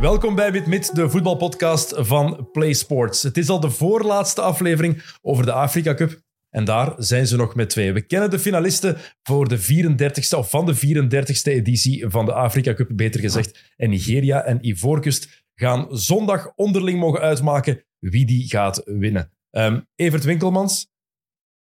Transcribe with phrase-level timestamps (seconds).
[0.00, 3.22] Welkom bij Wit de voetbalpodcast van Play Sports.
[3.22, 6.25] Het is al de voorlaatste aflevering over de Afrika Cup.
[6.56, 7.92] En daar zijn ze nog met twee.
[7.92, 12.74] We kennen de finalisten voor de 34ste of van de 34ste editie van de Afrika
[12.74, 13.72] Cup, beter gezegd.
[13.76, 19.32] En Nigeria en Ivoorkust gaan zondag onderling mogen uitmaken wie die gaat winnen.
[19.50, 20.90] Ehm, Evert Winkelmans,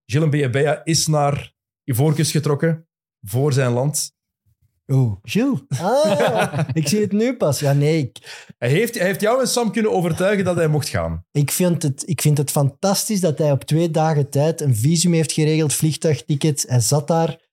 [0.06, 2.88] Gilles Beabea is naar Ivoorkust getrokken
[3.22, 4.15] voor zijn land.
[4.88, 5.60] Oeh, Gilles.
[5.80, 7.60] Ah, ik zie het nu pas.
[7.60, 8.18] Ja, nee, ik,
[8.58, 11.26] Hij heeft, hij heeft jou en Sam kunnen overtuigen dat hij mocht gaan.
[11.32, 15.14] ik, vind het, ik vind het fantastisch dat hij op twee dagen tijd een visum
[15.14, 16.66] heeft geregeld, vliegtuigticket.
[16.68, 17.44] Hij zat daar.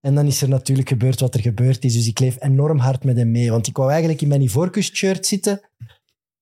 [0.00, 1.94] En dan is er natuurlijk gebeurd wat er gebeurd is.
[1.94, 3.50] Dus ik leef enorm hard met hem mee.
[3.50, 5.60] Want ik wou eigenlijk in mijn Ivoorkust-shirt zitten.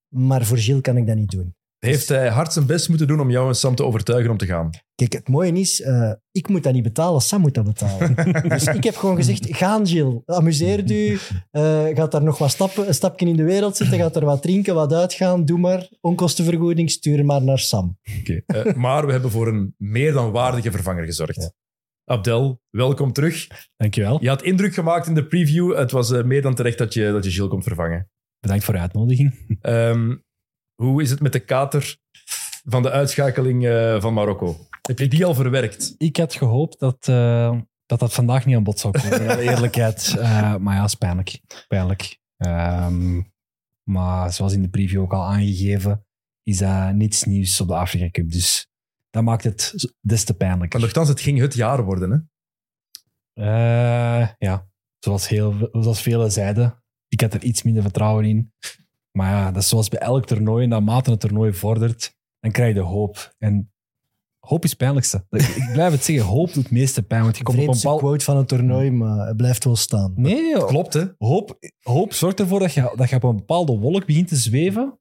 [0.09, 1.55] Maar voor Gilles kan ik dat niet doen.
[1.79, 4.47] Heeft hij hard zijn best moeten doen om jou en Sam te overtuigen om te
[4.47, 4.71] gaan?
[4.95, 8.15] Kijk, het mooie is, eh, ik moet dat niet betalen, Sam moet dat betalen.
[8.49, 11.19] dus ik heb gewoon gezegd, gaan Gilles, amuseer u,
[11.51, 14.43] eh, gaat daar nog wat stappen, een stapje in de wereld zitten, gaat er wat
[14.43, 15.89] drinken, wat uitgaan, doe maar.
[16.01, 17.99] Onkostenvergoeding, stuur maar naar Sam.
[18.21, 18.43] Oké.
[18.47, 21.43] Eh, maar we hebben voor een meer dan waardige vervanger gezorgd.
[21.43, 21.53] Ja.
[22.05, 23.47] Abdel, welkom terug.
[23.77, 24.23] Dankjewel.
[24.23, 25.77] Je had indruk gemaakt in de preview.
[25.77, 28.11] Het was eh, meer dan terecht dat je, dat je Gilles komt vervangen.
[28.41, 29.59] Bedankt voor de uitnodiging.
[29.61, 30.17] Ehm,
[30.83, 31.97] hoe is het met de kater
[32.65, 34.57] van de uitschakeling eh, van Marokko?
[34.83, 35.95] Heb je die al verwerkt?
[35.97, 40.17] Ik had gehoopt dat eh, dat, dat vandaag niet aan bod zou komen, eerlijkheid.
[40.19, 41.41] Eh, maar ja, is pijnlijk.
[41.69, 42.19] pijnlijk.
[42.37, 43.23] Ehm,
[43.83, 46.07] maar zoals in de preview ook al aangegeven,
[46.43, 48.31] is dat niets nieuws op de Afrika Cup.
[48.31, 48.69] Dus
[49.11, 50.79] dat maakt het des te pijnlijker.
[50.79, 52.11] Maar nogthans, het ging het jaar worden.
[52.11, 53.41] Hè?
[54.39, 54.69] Ja,
[54.99, 58.53] zoals, heel, zoals velen zeiden, ik had er iets minder vertrouwen in.
[59.19, 60.63] Maar ja, dat is zoals bij elk toernooi.
[60.63, 63.35] En naarmate het toernooi vordert, dan krijg je hoop.
[63.39, 63.73] En
[64.39, 65.25] hoop is het pijnlijkste.
[65.31, 67.23] Ik blijf het zeggen, hoop doet het meeste pijn.
[67.23, 70.13] Want je komt op een quote van het toernooi, maar het blijft wel staan.
[70.17, 70.67] Nee, joh.
[70.67, 71.05] Klopt, hè?
[71.19, 74.99] hoop, hoop zorgt ervoor dat je, dat je op een bepaalde wolk begint te zweven.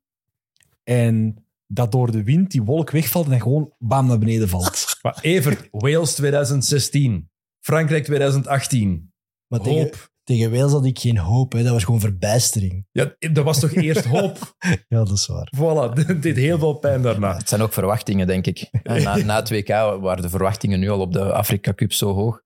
[0.83, 4.85] En dat door de wind die wolk wegvalt en gewoon bam naar beneden valt.
[5.01, 7.29] Maar Evert, Wales 2016,
[7.59, 9.13] Frankrijk 2018.
[9.47, 10.11] Maar tegen, Hoop.
[10.27, 11.63] Tegen Wales had ik geen hoop, hè.
[11.63, 12.85] dat was gewoon verbijstering.
[12.91, 14.55] Ja, dat was toch eerst hoop?
[14.87, 15.51] Ja, dat is waar.
[15.55, 17.37] Voilà, dit deed heel veel pijn daarna.
[17.37, 18.69] Het zijn ook verwachtingen, denk ik.
[18.83, 22.41] Na, na het WK waren de verwachtingen nu al op de Afrika Cup zo hoog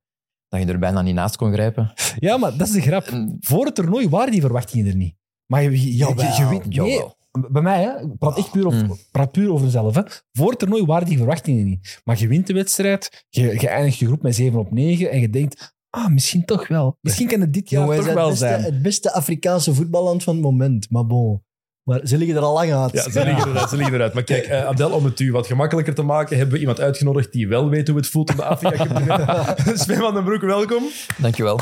[0.47, 1.94] dat je er bijna niet naast kon grijpen.
[2.20, 3.09] Ja, maar dat is de grap.
[3.40, 5.16] Voor het toernooi waren die verwachtingen er niet.
[5.46, 7.18] Maar je, je, je, Jawel, je weet- nee, jawel.
[7.52, 8.97] bij mij, hè, ik praat echt puur over, Mm.
[9.12, 9.96] praat puur over mezelf.
[9.96, 10.02] Hè.
[10.31, 12.02] Voor het toernooi waren die verwachtingen niet.
[12.03, 15.20] Maar je wint de wedstrijd, je, je eindigt je groep met 7 op 9 en
[15.20, 16.97] je denkt, ah, misschien toch wel.
[17.02, 18.63] Misschien kan het dit jaar toch het, wel beste, zijn.
[18.63, 20.90] het beste Afrikaanse voetballand van het moment.
[20.90, 21.44] Maar bon,
[21.84, 22.91] maar ze liggen er al lang uit.
[22.91, 23.69] Ja, ze liggen eruit.
[23.69, 24.13] Ze liggen eruit.
[24.13, 27.31] Maar kijk, eh, Abdel, om het u wat gemakkelijker te maken, hebben we iemand uitgenodigd
[27.31, 29.56] die wel weet hoe het voelt om de Afrika Cup te winnen.
[29.84, 30.84] Sven van den Broek, welkom.
[31.18, 31.59] Dankjewel.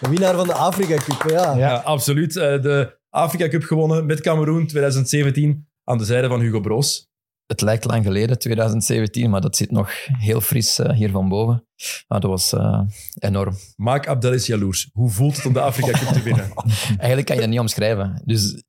[0.00, 1.56] De winnaar van de Afrika Cup, ja.
[1.56, 2.36] Ja, absoluut.
[2.36, 7.07] Eh, de Afrika Cup gewonnen met Cameroen 2017 aan de zijde van Hugo Broos.
[7.48, 11.66] Het lijkt lang geleden, 2017, maar dat zit nog heel fris eh, hier van boven.
[12.08, 12.80] Maar dat was eh,
[13.18, 13.54] enorm.
[13.76, 14.90] Maak Abdel eens jaloers.
[14.92, 16.52] Hoe voelt het om de Afrika Cup te winnen?
[16.88, 18.22] Eigenlijk kan je dat niet omschrijven.
[18.24, 18.62] Dus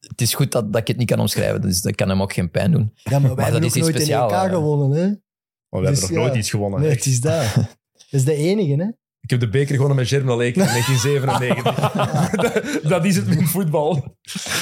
[0.00, 1.60] het is goed dat, dat ik het niet kan omschrijven.
[1.60, 2.90] Dus dat kan hem ook geen pijn doen.
[2.94, 4.48] Ja, maar wij Maar hebben dat is iets nooit een speciaals, EK hè.
[4.48, 5.06] gewonnen, hè?
[5.06, 6.16] Maar we hebben Dus nog ja.
[6.16, 6.80] nooit iets gewonnen.
[6.80, 7.04] Nee, echt.
[7.04, 7.54] het is dat.
[7.54, 7.66] Dat
[8.10, 8.88] is de enige, hè?
[9.20, 12.30] Ik heb de beker gewonnen met Germinal Lake in 1997.
[12.30, 14.16] dat, dat is het met voetbal.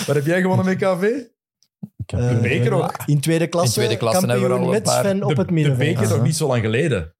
[0.06, 1.10] Wat heb jij gewonnen met KV?
[2.12, 2.96] Eh, beker ook.
[3.06, 5.28] In tweede klasse, In tweede klasse hebben we kampioen al een met paar- Sven op
[5.34, 5.88] de, het de middenveld.
[5.88, 7.12] beker is nog niet zo lang geleden.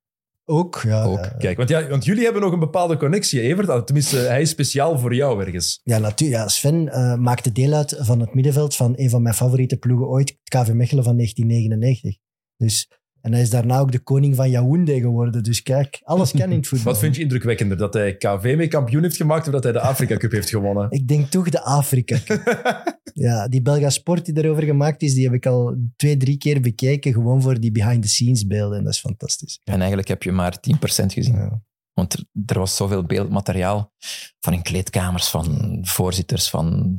[0.45, 1.05] Ook, ja.
[1.05, 1.25] Ook.
[1.25, 1.29] ja.
[1.39, 3.87] Kijk, want, ja, want jullie hebben nog een bepaalde connectie, Evert.
[3.87, 5.81] Tenminste, hij is speciaal voor jou ergens.
[5.83, 6.41] Ja, natuurlijk.
[6.41, 10.09] Ja, Sven eh, maakte deel uit van het middenveld van een van mijn favoriete ploegen
[10.09, 12.17] ooit, het KV Mechelen van 1999.
[12.57, 12.89] Dus,
[13.21, 15.43] en hij is daarna ook de koning van Yaoundé geworden.
[15.43, 16.93] Dus kijk, alles kan in het voetbal.
[16.93, 17.77] Wat vind je indrukwekkender?
[17.77, 20.91] Dat hij KV mee kampioen heeft gemaakt of dat hij de Afrika Cup heeft gewonnen?
[20.99, 22.43] Ik denk toch de Afrika Cup.
[23.15, 26.61] ja, die Belga Sport die erover gemaakt is, die heb ik al twee, drie keer
[26.61, 27.13] bekeken.
[27.13, 28.79] Gewoon voor die behind-the-scenes beelden.
[28.79, 29.61] En dat is fantastisch.
[29.65, 31.35] En eigenlijk heb je maar 10% gezien.
[31.35, 31.63] Ja.
[31.93, 33.93] Want er, er was zoveel beeldmateriaal
[34.41, 36.97] van in kleedkamers, van voorzitters, van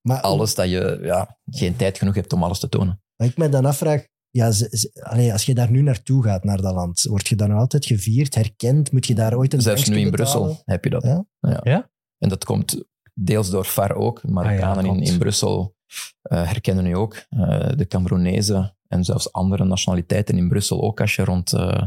[0.00, 3.02] Maar alles dat je ja, geen tijd genoeg hebt om alles te tonen.
[3.16, 6.44] Wat ik me dan afvraag, ja, ze- ze- allee, als je daar nu naartoe gaat,
[6.44, 8.92] naar dat land, word je dan altijd gevierd, herkend?
[8.92, 10.42] Moet je daar ooit een Zelfs nu in betalen?
[10.42, 11.02] Brussel heb je dat.
[11.02, 11.26] Ja?
[11.62, 11.90] Ja?
[12.18, 12.84] En dat komt
[13.14, 14.22] deels door FAR ook.
[14.28, 15.76] Marokkanen Ah ja, in, in Brussel
[16.22, 17.14] eh, herkennen nu ook.
[17.28, 21.82] eh, de Cameroenezen en zelfs andere nationaliteiten in Brussel ook als je rond eh,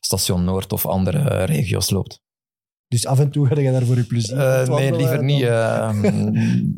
[0.00, 2.22] Station Noord of andere regio's loopt.
[2.88, 5.40] Dus af en toe ga je daar voor je plezier Eh, nee, liever niet.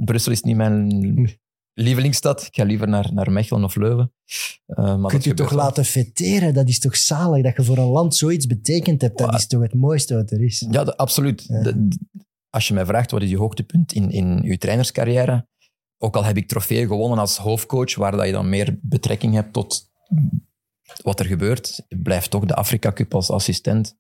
[0.07, 1.39] Brussel is niet mijn
[1.75, 2.43] lievelingsstad.
[2.47, 4.13] Ik ga liever naar, naar Mechelen of Leuven.
[4.67, 5.59] Eh, maar kunt je toch wel.
[5.59, 6.55] laten feteren?
[6.55, 7.43] Dat is toch zalig?
[7.43, 9.19] Dat je voor een land zoiets betekend hebt.
[9.19, 9.39] Dat Wow.
[9.39, 10.67] is toch het mooiste wat er is?
[10.71, 11.45] Ja, de- absoluut.
[11.49, 11.63] Ja.
[11.63, 11.99] De- de-
[12.51, 15.49] als je mij vraagt wat is je hoogtepunt in, in je trainerscarrière,
[15.99, 19.53] ook al heb ik trofeeën gewonnen als hoofdcoach, waar dat je dan meer betrekking hebt
[19.53, 19.91] tot
[21.03, 23.97] wat er gebeurt, blijft toch de Afrika Cup als assistent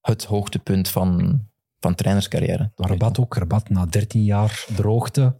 [0.00, 1.40] het hoogtepunt van,
[1.78, 2.72] van trainerscarrière.
[2.76, 3.34] Maar Rabat ook.
[3.36, 5.36] Rabat na 13 jaar droogte.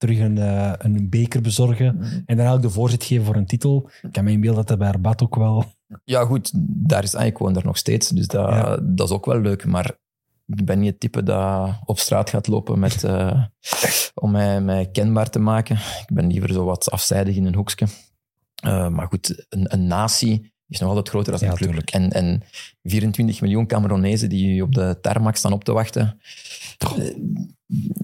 [0.00, 1.94] Terug een, eh, een beker bezorgen.
[1.94, 2.04] Mhm.
[2.04, 3.90] En dan eigenlijk de voorzet geven voor een titel.
[4.02, 5.64] Ik kan me inbeelden dat dat bij Rabat ook wel...
[6.04, 6.50] Ja, goed,
[6.86, 8.08] daar is eigenlijk gewoon er nog steeds.
[8.08, 8.76] Dus dat, Ja.
[8.82, 9.64] dat is ook wel leuk.
[9.66, 9.96] Maar
[10.46, 13.44] ik ben niet het type dat op straat gaat lopen met, eh,
[14.22, 15.76] om mij, mij kenbaar te maken.
[15.76, 17.86] Ik ben liever zo wat afzijdig in een hoekje.
[18.54, 21.68] Eh, maar goed, een, een natie is nog altijd groter dan Ja, een club.
[21.68, 21.90] tuurlijk.
[21.90, 22.42] En, en
[22.82, 26.20] 24 miljoen Cameronezen die op de tarmac staan op te wachten.
[26.78, 27.14] Eh,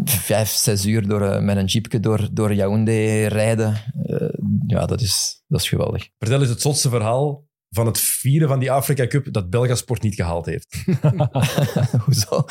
[0.05, 3.75] Vijf, zes uur door, eh, met een jeepje door, door Yaoundé rijden.
[4.07, 4.29] Eh,
[4.67, 6.09] ja, dat is, dat is geweldig.
[6.19, 10.15] Vertel eens het zotste verhaal van het vieren van die Afrika Cup dat Belgasport niet
[10.15, 10.85] gehaald heeft.
[12.05, 12.45] Hoezo?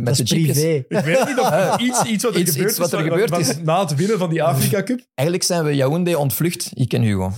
[0.00, 0.84] Met de is privé.
[0.88, 3.10] Ik weet niet of iets, iets wat er Iets- gebeurd iets wat is, er van-
[3.18, 3.58] gebeurd is.
[3.62, 5.00] na het winnen van die Afrika Cup.
[5.14, 7.32] Eigenlijk zijn we Yaoundé ontvlucht, ik en Hugo.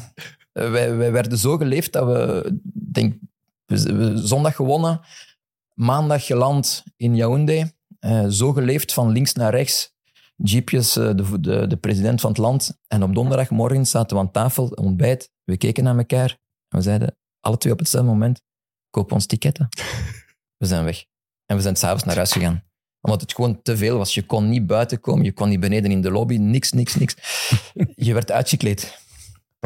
[0.53, 2.59] Eh, wij, werden zo geleefd dat we,
[2.93, 3.15] denk,
[4.15, 5.01] zondag gewonnen,
[5.75, 9.95] maandag geland in Yaoundé, eh, zo geleefd van links naar rechts.
[10.37, 12.79] Jeepjes, eh, de, de, de president van het land.
[12.89, 15.31] En op donderdagmorgen zaten we aan tafel, ontbijt.
[15.45, 16.39] We keken naar elkaar
[16.69, 18.41] en we zeiden, alle twee op hetzelfde moment,
[18.91, 19.69] koop ons ticketten.
[20.63, 21.05] We zijn weg.
[21.47, 22.65] En we zijn s'avonds naar huis gegaan.
[23.01, 24.15] Omdat het gewoon te veel was.
[24.15, 27.15] Je kon niet buiten komen, je kon niet beneden in de lobby, niks, niks, niks.
[28.07, 29.02] Je werd uitgekleed.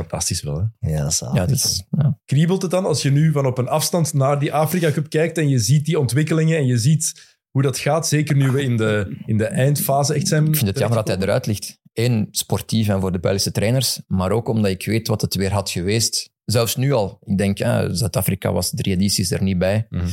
[0.01, 0.89] Fantastisch wel, hè?
[0.91, 2.19] Ja, dat is Ja, dus, ja.
[2.25, 5.39] Kriebelt het dan als je nu van op een afstand naar die Afrika Cup kijkt
[5.39, 8.77] en je ziet die ontwikkelingen en je ziet hoe dat gaat, zeker nu we in
[8.77, 10.47] de, in de eindfase echt zijn.
[10.47, 11.81] Ik vind het jammer dat hij eruit ligt.
[11.93, 15.53] Eén, sportief en voor de Belgische trainers, maar ook omdat ik weet wat het weer
[15.53, 16.31] had geweest.
[16.45, 17.19] Zelfs nu al.
[17.25, 19.87] Ik denk, ja, Zuid-Afrika was drie edities er niet bij.
[19.91, 20.07] Mhm.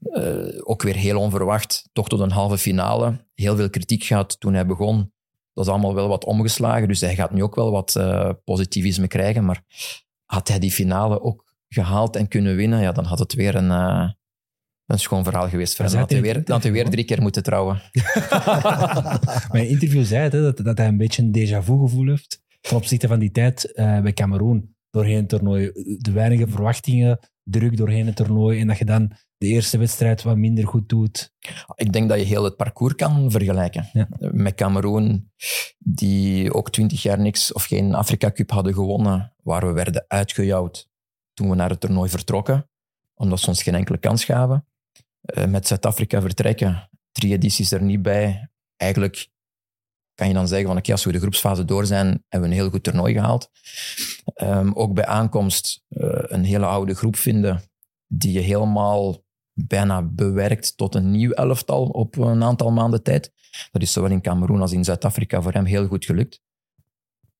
[0.00, 1.88] Eh, ook weer heel onverwacht.
[1.92, 3.26] Toch tot een halve finale.
[3.34, 5.12] Heel veel kritiek gehad toen hij begon.
[5.52, 6.88] Dat is allemaal wel wat omgeslagen.
[6.88, 9.44] Dus hij gaat nu ook wel wat eh, positivisme krijgen.
[9.44, 9.62] Maar
[10.24, 13.70] had hij die finale ook gehaald en kunnen winnen, ja, dan had het weer een,
[13.70, 14.10] eh,
[14.86, 15.76] een schoon verhaal geweest.
[15.76, 16.06] voor Hij hem.
[16.06, 17.82] Dan had hij weer, had hij weer drie keer moeten trouwen.
[19.52, 22.40] Mijn interview zei het, hè, dat, dat hij een beetje een déjà vu gevoel heeft
[22.60, 24.74] ten opzichte van die tijd eh, bij Cameroen.
[24.90, 25.70] Doorheen het toernooi.
[25.98, 27.18] De weinige verwachtingen,
[27.50, 28.60] druk doorheen het toernooi.
[28.60, 31.32] En dat je dan de eerste wedstrijd wat minder goed doet.
[31.74, 33.88] Ik denk dat je heel het parcours kan vergelijken.
[33.92, 34.08] Ja.
[34.18, 35.30] Met Cameroen,
[35.78, 40.88] die ook twintig jaar niks of geen Afrika Cup hadden gewonnen, waar we werden uitgejouwd
[41.34, 42.70] toen we naar het toernooi vertrokken,
[43.14, 44.66] omdat ze ons geen enkele kans gaven.
[45.20, 48.50] Eh, met Zuid-Afrika vertrekken, drie edities er niet bij.
[48.76, 49.28] Eigenlijk
[50.20, 52.60] kan je dan zeggen van oké, als we de groepsfase door zijn, hebben we een
[52.60, 53.50] heel goed toernooi gehaald.
[54.34, 57.62] Ehm, ook bij aankomst eh, een hele oude groep vinden
[58.06, 63.32] die je helemaal bijna bewerkt tot een nieuw elftal op een aantal maanden tijd.
[63.70, 66.40] Dat is zowel in Cameroen als in Zuid-Afrika voor hem heel goed gelukt.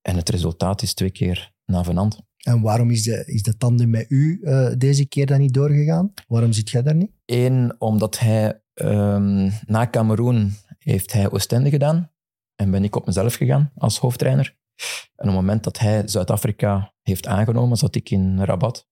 [0.03, 2.21] En het resultaat is twee keer navenant.
[2.37, 6.12] En waarom is de, is de tandem met u eh, deze keer dan niet doorgegaan?
[6.29, 7.11] Waarom zit jij daar niet?
[7.25, 12.11] Eén, omdat hij ehm, na Cameroen heeft hij Oostende gedaan
[12.61, 14.57] en ben ik op mezelf gegaan als hoofdtrainer.
[15.17, 18.89] En op het moment dat hij Zuid-Afrika heeft aangenomen, zat ik in Rabat.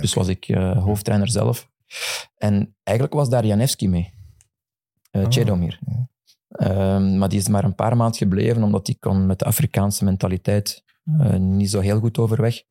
[0.00, 1.70] Dus was ik eh, hoofdtrainer zelf.
[2.36, 4.12] En eigenlijk was daar Janewski mee.
[5.12, 5.30] Uh, Ah.
[5.30, 5.78] Chedomir.
[6.48, 10.04] Ehm, maar die is maar een paar maanden gebleven, omdat die kon met de Afrikaanse
[10.04, 12.62] mentaliteit eh, niet zo heel goed overweg.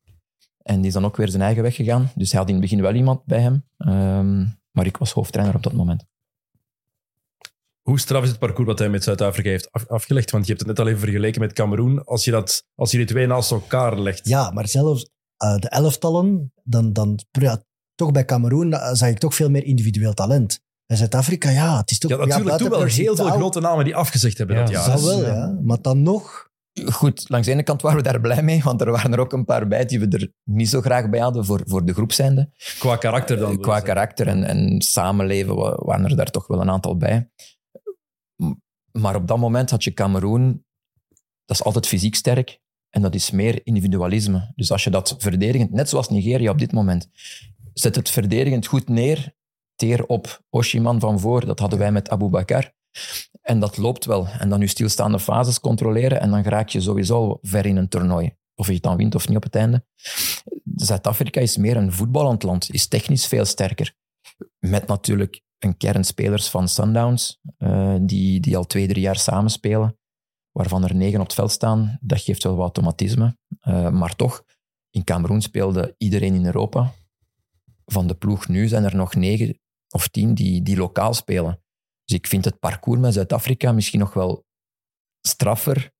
[0.63, 2.11] En die is dan ook weer zijn eigen weg gegaan.
[2.15, 3.65] Dus hij had in het begin wel iemand bij hem.
[3.77, 6.05] Ehm, maar ik was hoofdtrainer op dat moment.
[7.81, 10.31] Hoe straf is het parcours wat hij met Zuid-Afrika heeft af- afgelegd?
[10.31, 12.03] Want je hebt het net al even vergeleken met Cameroen.
[12.05, 14.27] Als je, dat, als je die twee naast elkaar legt.
[14.27, 17.63] Ja, maar zelfs eh, de elftallen, dan, dan ja,
[17.95, 20.59] toch bij Cameroen eh, zag ik toch veel meer individueel talent.
[20.85, 22.11] Bij Zuid-Afrika, ja, het is toch...
[22.11, 24.89] Ja, natuurlijk toen wel heel veel grote namen die afgezegd hebben Ja, dat jaar.
[24.91, 25.57] Dat wel, ja.
[25.61, 26.49] Maar dan nog...
[26.91, 29.33] Goed, langs de ene kant waren we daar blij mee, want er waren er ook
[29.33, 32.11] een paar bij die we er niet zo graag bij hadden voor, voor de groep
[32.11, 32.51] zijnde.
[32.79, 33.59] Qua karakter dan.
[33.59, 37.29] Qua karakter en, en samenleven wa- waren er daar toch wel een aantal bij.
[38.91, 40.65] Maar op dat moment had je Cameroen,
[41.45, 44.51] dat is altijd fysiek sterk en dat is meer individualisme.
[44.55, 47.09] Dus als je dat verdedigend, net zoals Nigeria op dit moment,
[47.73, 49.35] zet het verdedigend goed neer,
[49.75, 52.73] teer op Oshiman van voor, dat hadden wij met Abu Bakar.
[53.41, 54.27] En dat loopt wel.
[54.27, 58.35] En dan je stilstaande fases controleren en dan raak je sowieso ver in een toernooi.
[58.55, 59.85] Of je het dan wint of niet op het einde.
[60.75, 63.95] Zuid-Afrika is meer een voetballend land, is technisch veel sterker.
[64.59, 69.97] Met natuurlijk een kern spelers van Sundowns, eh, die, die al twee, drie jaar samenspelen,
[70.51, 71.97] waarvan er negen op het veld staan.
[72.01, 73.37] Dat geeft wel wat automatisme.
[73.59, 74.43] Eh, maar toch,
[74.89, 76.93] in Cameroen speelde iedereen in Europa.
[77.85, 81.63] Van de ploeg nu zijn er nog negen of tien die, die lokaal spelen.
[82.05, 84.45] Dus ik vind het parcours met Zuid-Afrika misschien nog wel
[85.21, 85.91] straffer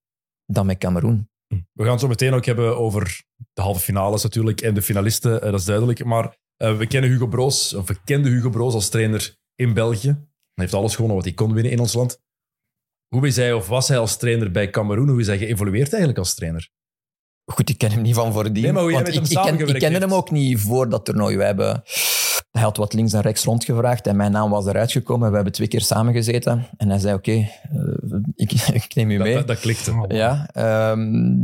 [0.45, 1.29] dan met Cameroen.
[1.47, 5.41] We gaan het zo meteen ook hebben over de halve finales natuurlijk en de finalisten,
[5.41, 6.03] eh, dat is duidelijk.
[6.03, 10.07] Maar we kennen Hugo Broos, of we kenden Hugo Broos als trainer in België.
[10.07, 12.21] Hij heeft alles gewonnen wat hij kon winnen in ons land.
[13.07, 15.09] Hoe is hij of was hij als trainer bij Cameroen?
[15.09, 16.69] Hoe is hij geëvolueerd eigenlijk als trainer?
[17.51, 18.63] Goed, ik ken hem niet van voordien.
[18.63, 20.31] Nee, maar hoe jij want met ik, hem ik, ken, ik samengewerkt kende hem ook
[20.31, 21.37] niet voor dat toernooi.
[21.37, 21.83] We hebben,
[22.51, 25.29] hij had wat links en rechts rondgevraagd en mijn naam was eruit gekomen.
[25.29, 26.67] We hebben twee keer samengezeten.
[26.77, 27.49] En hij zei, oké, eh,
[28.35, 28.51] ik,
[28.83, 29.35] ik neem u Dat, mee.
[29.35, 29.91] dat, dat klikte.
[29.91, 31.37] Oh, Ja, ehm,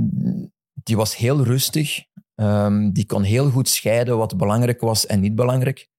[0.74, 2.04] die was heel rustig.
[2.36, 5.90] Ehm, die kon heel goed scheiden wat belangrijk was en niet belangrijk.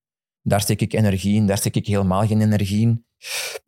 [0.48, 3.04] Daar steek ik energie in, daar steek ik helemaal geen energie in.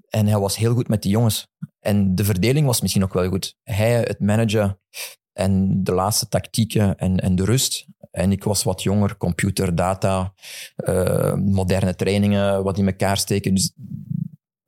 [0.08, 1.48] En hij was heel goed met die jongens.
[1.80, 3.56] En de verdeling was misschien ook wel goed.
[3.62, 4.80] Hij, het managen
[5.32, 7.86] en de laatste tactieken en, en de rust.
[8.10, 10.34] En ik was wat jonger, computer, data,
[10.76, 13.54] eh, moderne trainingen, wat in elkaar steken.
[13.54, 13.72] Dus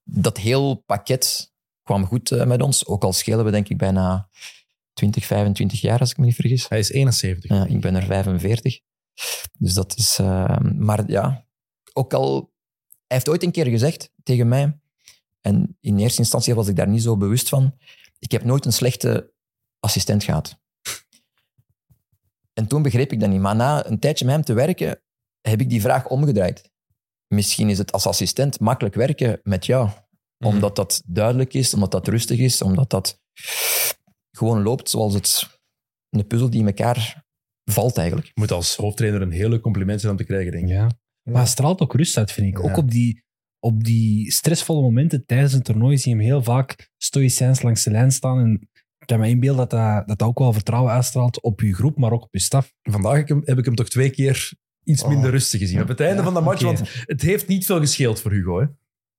[0.02, 1.52] dat heel pakket
[1.82, 2.86] kwam goed eh, met ons.
[2.86, 4.28] Ook al schelen we denk ik bijna
[4.92, 6.68] 20, 25 jaar, als ik me niet vergis.
[6.68, 7.50] Hij is 71.
[7.50, 8.80] Ja, ik ben er 45.
[9.58, 10.18] Dus dat is...
[10.18, 11.46] eh, maar ja,
[11.92, 12.50] ook al...
[13.06, 14.80] Hij heeft ooit een keer gezegd tegen mij,
[15.42, 17.78] en in eerste instantie was ik daar niet zo bewust van,
[18.18, 19.32] ik heb nooit een slechte
[19.80, 20.60] assistent gehad.
[22.52, 23.40] En toen begreep ik dat niet.
[23.40, 25.02] Maar na een tijdje met hem te werken,
[25.40, 26.70] heb ik die vraag omgedraaid.
[27.28, 29.86] Misschien is het als assistent makkelijk werken met jou.
[29.86, 30.54] Mhm.
[30.54, 33.20] Omdat dat duidelijk is, omdat dat rustig is, omdat dat
[34.30, 35.60] gewoon loopt zoals het
[36.10, 37.24] een puzzel die in elkaar
[37.64, 38.26] valt eigenlijk.
[38.26, 40.70] Je moet als hoofdtrainer een hele compliment zijn om te krijgen, denk ik.
[40.70, 40.88] Ja.
[41.22, 42.62] Maar hij straalt ook rust uit, vind ik.
[42.62, 42.70] Ja.
[42.70, 43.22] Ook op die,
[43.58, 47.90] op die stressvolle momenten tijdens een toernooi zie je hem heel vaak stoïcijns langs de
[47.90, 48.38] lijn staan.
[48.38, 51.74] En ik kan me inbeelden dat dat, dat dat ook wel vertrouwen uitstraalt op je
[51.74, 52.74] groep, maar ook op je staf.
[52.82, 54.52] Vandaag heb ik hem, heb ik hem toch twee keer
[54.84, 55.08] iets Oh.
[55.08, 55.82] minder rustig gezien.
[55.82, 58.60] Op het einde van de match, want het heeft niet veel gescheeld voor Hugo.
[58.60, 58.66] Hè?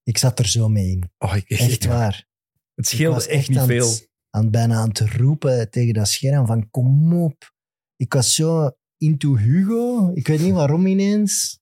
[0.04, 1.12] Ik zat er zo mee in.
[1.18, 2.28] Oh, ik, Echt waar.
[2.76, 3.90] Het Ik scheelde was echt niet aan veel.
[3.90, 7.52] Het, aan, bijna aan te roepen tegen dat scherm van kom op.
[7.96, 10.12] Ik was zo into Hugo.
[10.14, 11.60] Ik weet niet waarom ineens.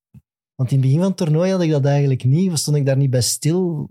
[0.62, 2.58] Want in het begin van het toernooi had ik dat eigenlijk niet.
[2.58, 3.89] Stond ik daar niet bij stil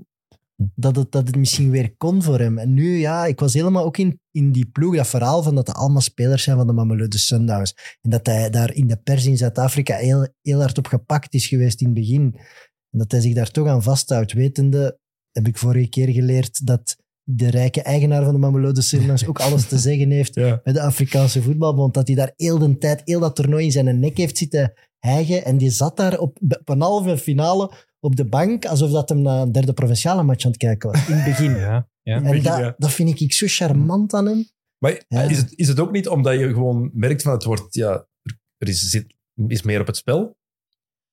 [0.75, 2.59] dat het, dat het misschien weer kon voor hem.
[2.59, 5.67] En nu, ja, ik was helemaal ook in, in die ploeg, dat verhaal van dat
[5.67, 7.75] het allemaal spelers zijn van de Mamelodi Sundowns.
[8.01, 11.47] En dat hij daar in de pers in Zuid-Afrika heel, heel hard op gepakt is
[11.47, 12.35] geweest in het begin.
[12.91, 14.33] En dat hij zich daar toch aan vasthoudt.
[14.33, 14.99] Wetende,
[15.33, 19.67] heb ik vorige keer geleerd, dat de rijke eigenaar van de Mamelodi Sundowns ook alles
[19.69, 20.61] te zeggen heeft Ja.
[20.65, 21.95] met de Afrikaanse voetbalbond.
[21.95, 25.45] Dat hij daar heel de tijd, heel dat toernooi in zijn nek heeft zitten hijgen.
[25.45, 29.23] En die zat daar op, op een halve finale op de bank, alsof dat hem
[29.23, 31.09] naar een derde provinciale match aan het kijken was.
[31.09, 31.57] In het begin.
[31.59, 31.89] Ja.
[32.03, 32.17] ja.
[32.17, 32.75] En begin, dat, ja.
[32.79, 34.49] dat vind ik zo charmant aan hem.
[34.79, 35.23] Maar Ja.
[35.23, 38.07] is, het, is het ook niet omdat je gewoon merkt van het wordt, ja,
[38.57, 39.15] er is, zit,
[39.47, 40.37] is meer op het spel.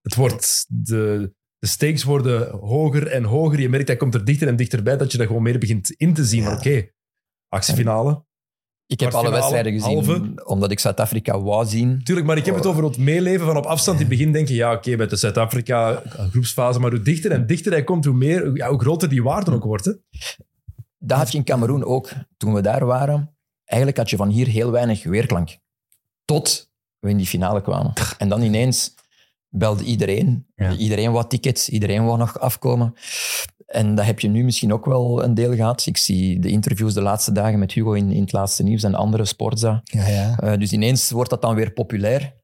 [0.01, 3.59] Het wordt, de, de stakes worden hoger en hoger.
[3.59, 6.13] Je merkt, hij komt er dichter en dichterbij dat je dat gewoon meer begint in
[6.13, 6.43] te zien.
[6.43, 6.55] Ja.
[6.55, 6.89] Oké,
[7.47, 8.25] actiefinale.
[8.87, 10.43] Ik heb alle wedstrijden gezien, halve.
[10.43, 12.03] omdat ik Zuid-Afrika wou zien.
[12.03, 13.99] Tuurlijk, maar ik heb het over het meeleven van op afstand.
[13.99, 16.01] In het begin denk je, ja, oké, met de Zuid-Afrika
[16.31, 19.51] groepsfase, maar hoe dichter en dichter hij komt, hoe, meer, ja, hoe groter die waarde
[19.51, 19.85] ook wordt.
[19.85, 19.91] Hè?
[20.97, 22.09] Dat had je in Cameroen ook.
[22.37, 25.57] Toen we daar waren, eigenlijk had je van hier heel weinig weerklank.
[26.25, 27.93] Tot we in die finale kwamen.
[28.17, 28.93] En dan ineens
[29.49, 30.47] belde iedereen.
[30.55, 30.75] Ja.
[30.75, 32.93] Iedereen wou tickets, iedereen wou nog afkomen.
[33.67, 35.85] En dat heb je nu misschien ook wel een deel gehad.
[35.85, 38.95] Ik zie de interviews de laatste dagen met Hugo in, in het laatste nieuws en
[38.95, 39.81] andere sportza.
[39.83, 40.39] Ja, ja.
[40.39, 42.35] Eh, dus ineens wordt dat dan weer populair.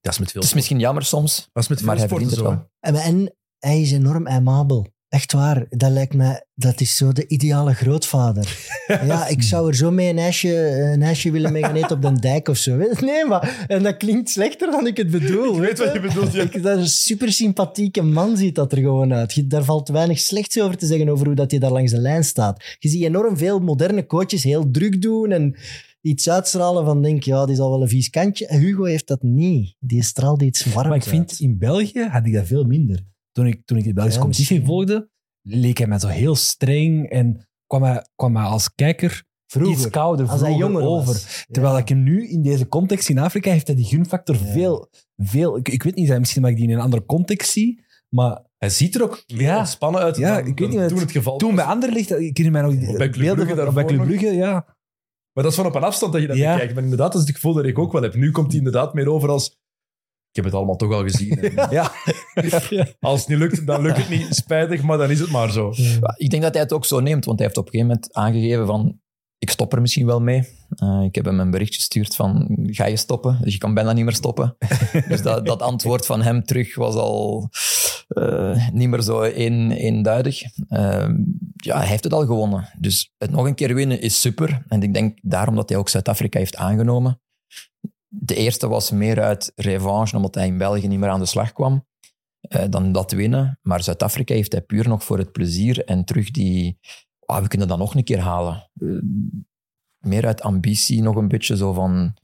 [0.00, 2.06] Dat is met veel, Het is misschien jammer soms, dat is met veel maar hij
[2.06, 2.70] sporten verdient het wel.
[2.80, 4.93] En, en hij is enorm aimabel.
[5.14, 5.66] Echt waar.
[5.70, 8.56] Dat lijkt mij, dat is zo de ideale grootvader.
[9.06, 12.02] Ja, ik zou er zo mee een ijsje, een ijsje willen mee gaan eten op
[12.02, 12.76] de dijk of zo.
[12.76, 12.96] Je?
[13.00, 15.54] Nee, maar en dat klinkt slechter dan ik het bedoel.
[15.54, 16.42] Ik weet wat je bedoelt, ja.
[16.42, 19.32] Ik, dat is een super sympathieke man ziet dat er gewoon uit.
[19.32, 21.98] Je- Daar valt weinig slechts over te zeggen over hoe dat hij daar langs de
[22.00, 22.64] lijn staat.
[22.78, 25.56] Je ziet enorm veel moderne coaches heel druk doen en
[26.00, 28.46] iets uitstralen van denk, ja, die zal wel een vies kantje.
[28.58, 29.74] Hugo heeft dat niet.
[29.78, 33.12] Die straalt iets warms Maar ik vind, in België had ik dat veel minder.
[33.34, 34.74] Toen ik, toen ik de Belgische Ja, competitie misschien.
[34.76, 35.10] volgde,
[35.42, 39.90] leek hij mij zo heel streng en kwam hij, kwam hij als kijker Vroeger, iets
[39.90, 41.06] kouder als hij vroeger jonger over.
[41.06, 41.44] was.
[41.50, 41.80] Terwijl Ja.
[41.80, 44.52] ik hem nu in deze context in Afrika heeft hij die gunfactor Ja.
[44.52, 45.56] veel, veel...
[45.56, 48.68] Ik, ik weet niet, misschien dat ik die in een andere context zie, maar Hij
[48.72, 49.58] ziet er ook Ja.
[49.58, 51.64] ontspannen uit Ja, dan, ik weet dan niet wat- toen het geval toen was.
[51.64, 54.04] bij Anderlecht, ik herinner mij nog die Bij beelden Brugge van, bij Club.
[54.04, 54.52] Brugge, ja.
[55.32, 56.52] Maar dat is van op een afstand dat je dat Ja.
[56.52, 56.74] bekijkt.
[56.74, 58.14] Maar inderdaad, dat is het gevoel dat ik ook wel heb.
[58.14, 59.56] Nu komt hij inderdaad meer over als
[60.34, 61.38] ik heb het allemaal toch al gezien.
[61.38, 61.92] En Ja,
[63.00, 64.26] als het niet lukt, dan lukt het niet.
[64.30, 65.72] Spijtig, maar dan is het maar zo.
[66.16, 68.14] ik denk dat hij het ook zo neemt, want hij heeft op een gegeven moment
[68.14, 69.00] aangegeven van
[69.38, 70.48] ik stop er misschien wel mee.
[70.68, 73.38] Eh, ik heb hem een bericht gestuurd van ga je stoppen?
[73.42, 74.56] Dus je kan bijna niet meer stoppen.
[75.08, 77.48] dus dat, dat antwoord van hem terug was al
[78.08, 80.42] eh, niet meer zo een, eenduidig.
[80.68, 81.08] Eh,
[81.56, 82.68] ja, hij heeft het al gewonnen.
[82.78, 84.64] Dus het nog een keer winnen is super.
[84.68, 87.20] En ik denk daarom dat hij ook Zuid-Afrika heeft aangenomen.
[88.20, 91.52] De eerste was meer uit revanche, omdat hij in België niet meer aan de slag
[91.52, 91.86] kwam.
[92.40, 93.58] eh, dan dat winnen.
[93.62, 96.78] Maar Zuid-Afrika heeft hij puur nog voor het plezier en terug die...
[97.26, 98.70] ah, we kunnen dat nog een keer halen.
[98.80, 98.88] Eh,
[99.98, 102.16] meer uit ambitie, nog een beetje zo van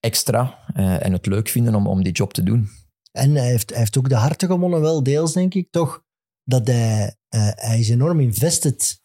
[0.00, 0.58] extra.
[0.74, 2.68] eh, en het leuk vinden om, om die job te doen.
[3.12, 6.04] En hij heeft, hij heeft ook de harten gewonnen, wel deels, denk ik, toch?
[6.44, 9.00] Dat hij, eh, hij is enorm invested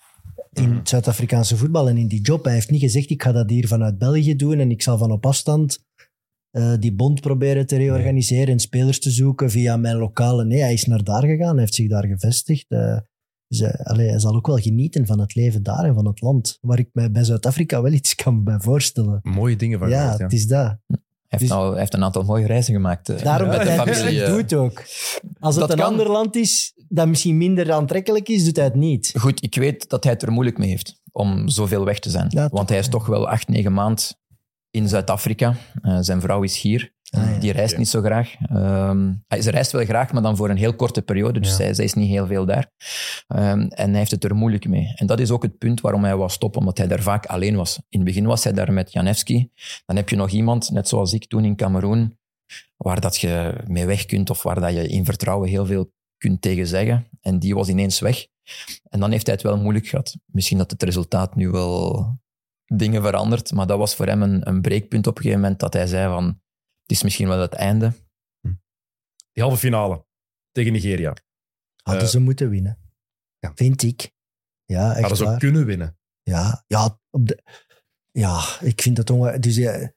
[0.53, 2.43] in het Zuid-Afrikaanse voetbal en in die job.
[2.43, 5.11] Hij heeft niet gezegd, ik ga dat hier vanuit België doen en ik zal van
[5.11, 5.85] op afstand
[6.57, 10.45] eh, die bond proberen te reorganiseren en spelers te zoeken via mijn lokale...
[10.45, 12.65] Nee, hij is naar daar gegaan, hij heeft zich daar gevestigd.
[12.67, 12.97] eh,
[13.47, 16.21] dus, eh, allee, hij zal ook wel genieten van het leven daar en van het
[16.21, 19.19] land, waar ik mij bij Zuid-Afrika wel iets kan bij voorstellen.
[19.23, 20.23] Mooie dingen van Ja, gehoord, ja.
[20.23, 20.65] het is dat.
[20.87, 23.09] Hij heeft, Dus- nou, hij heeft een aantal mooie reizen gemaakt.
[23.09, 24.19] eh, Daarom met de hij familie.
[24.19, 24.35] het eh.
[24.35, 24.83] doet ook.
[25.39, 25.85] Als het Dat een kan.
[25.91, 29.13] ander land is dat misschien minder aantrekkelijk is, doet hij het niet.
[29.19, 32.25] Goed, ik weet dat hij het er moeilijk mee heeft om zoveel weg te zijn.
[32.29, 34.15] Ja, Want hij is toch wel acht, negen maand
[34.77, 35.55] in Zuid-Afrika.
[35.81, 36.95] Eh, zijn vrouw is hier.
[37.09, 37.39] Ah, ja.
[37.39, 38.33] Die reist niet zo graag.
[39.27, 41.39] Hij- ze reist wel graag, maar dan voor een heel korte periode.
[41.39, 41.55] Dus Ja.
[41.55, 42.71] zij, zij is niet heel veel daar.
[43.27, 44.91] Ehm, en hij heeft het er moeilijk mee.
[44.95, 47.55] En dat is ook het punt waarom hij wou stoppen, omdat hij daar vaak alleen
[47.55, 47.75] was.
[47.89, 49.51] In het begin was hij daar met Janevski.
[49.85, 52.17] Dan heb je nog iemand, net zoals ik toen in Cameroen,
[52.77, 56.41] waar dat je mee weg kunt of waar dat je in vertrouwen heel veel kunt
[56.41, 57.07] tegen zeggen.
[57.21, 58.25] En die was ineens weg.
[58.89, 60.15] En dan heeft hij het wel moeilijk gehad.
[60.25, 62.05] Misschien dat het resultaat nu wel
[62.75, 65.73] dingen verandert, maar dat was voor hem een, een breekpunt op een gegeven moment dat
[65.73, 66.25] hij zei van
[66.81, 67.93] het is misschien wel het einde.
[69.31, 70.05] Die halve finale
[70.51, 71.13] tegen Nigeria.
[71.83, 72.77] Hadden Eh, ze moeten winnen.
[73.39, 73.51] ja.
[73.55, 74.11] Vind ik.
[74.65, 75.97] Ja, echt Hadden ze ook kunnen winnen.
[76.23, 77.43] Ja, ja, op de,
[78.11, 79.39] ja, ik vind dat onge...
[79.39, 79.91] Dus ja,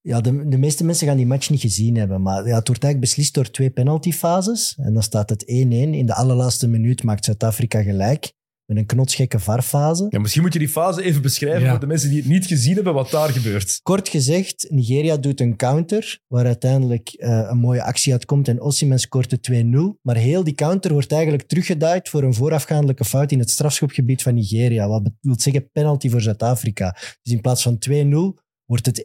[0.00, 2.22] ja de, de meeste mensen gaan die match niet gezien hebben.
[2.22, 4.76] Maar ja, het wordt eigenlijk beslist door twee penaltyfases.
[4.78, 5.46] En dan staat het 1-1.
[5.46, 8.32] In de allerlaatste minuut maakt Zuid-Afrika gelijk.
[8.72, 10.06] Met een knotsgekke varfase.
[10.08, 11.70] Ja, misschien moet je die fase even beschrijven Ja.
[11.70, 13.80] voor de mensen die het niet gezien hebben, wat daar gebeurt.
[13.82, 18.98] Kort gezegd, Nigeria doet een counter, waar uiteindelijk eh, een mooie actie uitkomt en Osimhen
[18.98, 19.98] scoort de 2-0.
[20.02, 24.34] Maar heel die counter wordt eigenlijk teruggeduid voor een voorafgaandelijke fout in het strafschopgebied van
[24.34, 24.88] Nigeria.
[24.88, 26.96] Wat wil zeggen penalty voor Zuid-Afrika.
[27.22, 29.02] Dus in plaats van 2-0 wordt het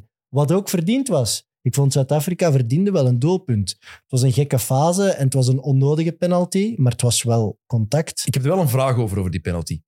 [0.00, 0.08] 1-1.
[0.28, 1.50] Wat ook verdiend was.
[1.62, 3.70] Ik vond Zuid-Afrika verdiende wel een doelpunt.
[3.80, 7.58] Het was een gekke fase en het was een onnodige penalty, maar het was wel
[7.66, 8.22] contact.
[8.26, 9.80] Ik heb er wel een vraag over, over die penalty.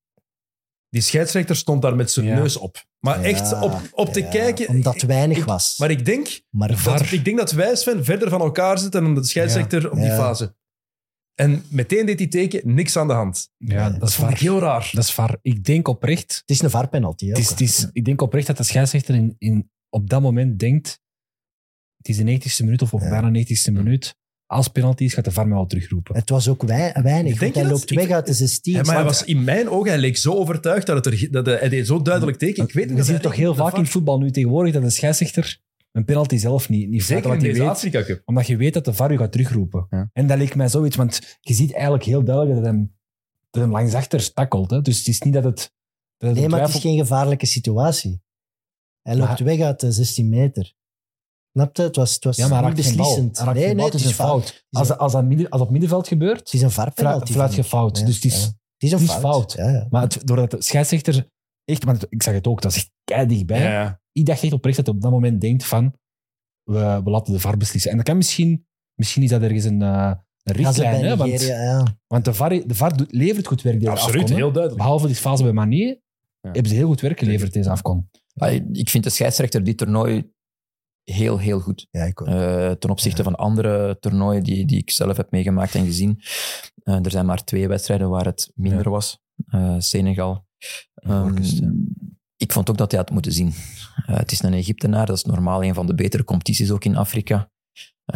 [0.88, 2.34] Die scheidsrechter stond daar met zijn Ja.
[2.34, 2.84] neus op.
[3.00, 4.68] Maar Ja, echt op, op te ja, kijken...
[4.68, 5.78] Omdat weinig ik- was.
[5.78, 9.02] Maar ik denk, Maar dat, VAR- ik denk dat wij, Sven, verder van elkaar zitten
[9.02, 10.16] dan de scheidsrechter op die Ja.
[10.16, 10.54] fase.
[11.34, 13.50] En meteen deed hij teken, niks aan de hand.
[13.56, 14.44] Ja, dat Dat is vond ik waar.
[14.50, 14.90] heel raar.
[14.92, 15.38] Dat is waar.
[15.42, 17.24] Ik denk oprecht, het is een VAR-penalty.
[17.24, 20.10] hè, het is, ook, het is, ik denk oprecht dat de scheidsrechter in, in, op
[20.10, 21.00] dat moment denkt,
[22.07, 23.09] het is de 90ste minuut of op Ja.
[23.09, 24.17] bijna 90ste minuut.
[24.47, 26.17] Als penalty is, gaat de VAR mij al terugroepen.
[26.17, 27.73] Het was ook wei- weinig, Denk hij dat?
[27.73, 28.73] loopt Ik- weg uit de 16.
[28.75, 31.47] Ja, maar hij was in mijn ogen, hij leek zo overtuigd dat, het er, dat
[31.47, 32.64] hij, hij deed zo duidelijk teken.
[32.64, 35.61] Ik weet We zien toch heel vaak in het voetbal nu tegenwoordig dat de scheidsrechter
[35.93, 38.23] een penalty zelf niet, niet Zeker in deze weet, Afrika Cup.
[38.25, 39.87] omdat je weet dat de VAR je gaat terugroepen.
[39.90, 40.11] Ja.
[40.12, 42.95] En dat leek mij zoiets, want je ziet eigenlijk heel duidelijk dat hem,
[43.51, 44.71] dat hem langs achter tackelt.
[44.71, 44.81] Hè.
[44.81, 45.57] Dus het is niet dat het...
[46.17, 48.21] Dat het Nee, een maar het is geen gevaarlijke situatie.
[49.03, 50.73] Hij loopt Maar- weg uit de 16 meter.
[51.55, 51.83] Snap je?
[51.83, 53.14] Het was, het was Ja, maar hij niet raakt geen bal.
[53.17, 53.55] beslissend.
[53.55, 54.64] Nee, nee, het is een fout.
[54.71, 57.33] Als, een- als, dat midden, als op middenveld gebeurt, Het is een fluit, VAR-penalty.
[57.33, 57.99] fluit je fout.
[57.99, 58.47] Ja, Dus het is, ja.
[58.47, 59.23] Het is een het is fout.
[59.23, 59.53] fout.
[59.53, 59.87] Ja, ja.
[59.90, 61.29] Maar het, doordat de scheidsrechter
[61.64, 63.61] echt, want ik zag het ook, dat is echt kei dichtbij.
[63.62, 64.01] Ja, ja.
[64.12, 65.95] Ik dacht echt oprecht dat hij op dat moment denkt van,
[66.62, 67.90] we, we laten de VAR beslissen.
[67.90, 70.12] En dat kan misschien, misschien is dat ergens een, eh,
[70.43, 71.01] een richtlijn.
[71.01, 71.97] bij Hè, want, Nigeria, ja.
[72.07, 74.83] want de VAR, de VAR doet- levert goed werk deze Absoluut, afkom, heel duidelijk.
[74.83, 75.88] Behalve die fase bij Manier,
[76.40, 76.51] Ja.
[76.51, 78.11] hebben ze heel goed werk geleverd deze afkom.
[78.73, 80.33] Ik vind de scheidsrechter dit toernooi
[81.05, 81.87] heel, heel goed.
[81.90, 82.21] Ja, ik.
[82.21, 86.21] Eh, ten opzichte van andere toernooien die, die ik zelf heb meegemaakt en gezien.
[86.83, 88.90] Eh, er zijn maar twee wedstrijden waar het minder Ja.
[88.90, 89.19] was.
[89.47, 90.47] Eh, Senegal.
[90.95, 91.37] Ehm,
[92.37, 93.53] ik vond ook dat hij had moeten zien.
[93.95, 97.53] Het is een Egyptenaar, dat is normaal een van de betere competities ook in Afrika.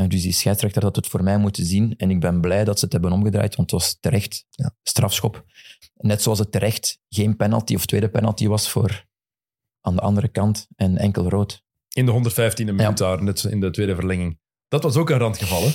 [0.07, 1.97] Dus die scheidsrechter had het voor mij moeten zien.
[1.97, 4.75] En ik ben blij dat ze het hebben omgedraaid, want het was terecht Ja.
[4.83, 5.45] strafschop.
[5.95, 9.07] Net zoals het terecht geen penalty of tweede penalty was voor
[9.81, 11.63] aan de andere kant en enkel rood.
[11.99, 12.91] In de 115e minuut Ja.
[12.93, 14.39] daar, net in de tweede verlenging.
[14.69, 15.69] Dat was ook een randgeval, hè?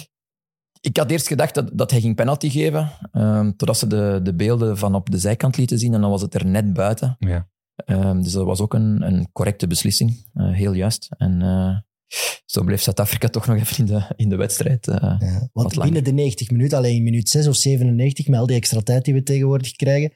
[0.82, 4.34] Ik had eerst gedacht dat, dat hij ging penalty geven, ehm, totdat ze de, de
[4.36, 7.16] beelden van op de zijkant lieten zien en dan was het er net buiten.
[7.20, 7.50] Ja.
[7.76, 11.10] Ehm, dus dat was ook een, een correcte beslissing, eh, heel juist.
[11.18, 11.78] En eh,
[12.46, 14.88] zo bleef Zuid-Afrika toch nog even in de, in de wedstrijd.
[14.88, 15.16] eh.
[15.20, 18.56] Ja, want binnen de 90 minuten, alleen in minuut 6 of 97, met al die
[18.56, 20.12] extra tijd die we tegenwoordig krijgen,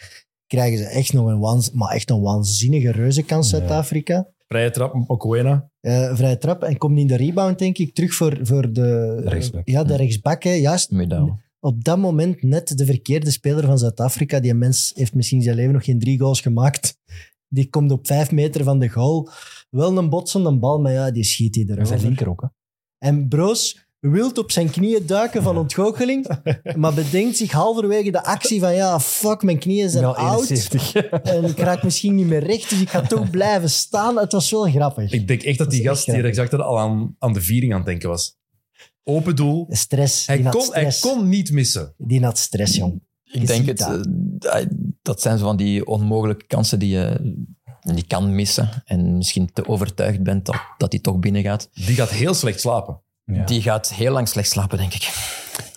[0.47, 3.57] krijgen ze echt nog een, waanz- maar echt een waanzinnige reuzenkans, Ja.
[3.57, 4.27] Zuid-Afrika.
[4.47, 5.69] Vrije trap, Okwena.
[5.79, 8.71] Eh vrije trap en komt in de rebound, denk ik, terug voor, voor de,
[9.23, 9.67] De rechtsback.
[9.69, 10.43] Ja, de rechtsback.
[10.43, 10.51] hè.
[10.51, 10.91] Juist
[11.59, 14.39] op dat moment net de verkeerde speler van Zuid-Afrika.
[14.39, 16.97] Die mens heeft misschien zijn leven nog geen drie goals gemaakt.
[17.47, 19.29] Die komt op vijf meter van de goal.
[19.69, 22.07] Wel een botsende bal, maar ja, die schiet hij Dat is zijn erover.
[22.07, 22.41] linker ook.
[22.41, 22.47] Hè.
[23.07, 26.27] En Broos wilt op zijn knieën duiken van ontgoocheling,
[26.75, 30.93] maar bedenkt zich halverwege de actie van ja, fuck, mijn knieën zijn Wel oud 71.
[31.33, 34.17] en ik raak misschien niet meer recht, dus ik ga toch blijven staan.
[34.17, 35.11] Het was wel grappig.
[35.11, 36.23] Ik denk echt dat die Dat gast grappig.
[36.23, 38.35] rechtsachter al aan, aan de viering aan het denken was.
[39.03, 39.65] Open doel.
[39.69, 40.27] Stress.
[40.27, 41.93] Hij kon, hij kon niet missen.
[41.97, 43.01] die had stress, jong.
[43.23, 43.77] Je Ik denk het.
[43.77, 44.07] dat.
[44.53, 44.65] eh,
[45.01, 47.35] dat zijn zo van die onmogelijke kansen die je
[47.81, 48.69] die kan missen.
[48.85, 51.69] En misschien te overtuigd bent dat, dat die toch binnen gaat.
[51.73, 53.01] Die gaat heel slecht slapen.
[53.31, 53.43] Ja.
[53.45, 55.01] Die gaat heel lang slecht slapen, denk ik.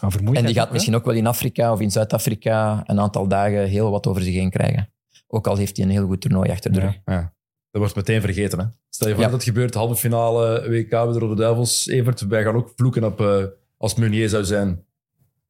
[0.00, 3.28] Maar vermoeidheid En die gaat misschien ook wel in Afrika of in Zuid-Afrika een aantal
[3.28, 4.92] dagen heel wat over zich heen krijgen.
[5.26, 6.98] Ook al heeft hij een heel goed toernooi achter de rug.
[7.04, 7.32] Ja.
[7.70, 8.58] Dat wordt meteen vergeten.
[8.58, 8.64] Hè?
[8.88, 9.28] Stel je voor Ja.
[9.30, 11.86] dat het gebeurt, halve finale WK bij de Rode Duivels.
[11.86, 13.44] Evert, wij gaan ook vloeken op eh,
[13.76, 14.84] als Meunier zou zijn.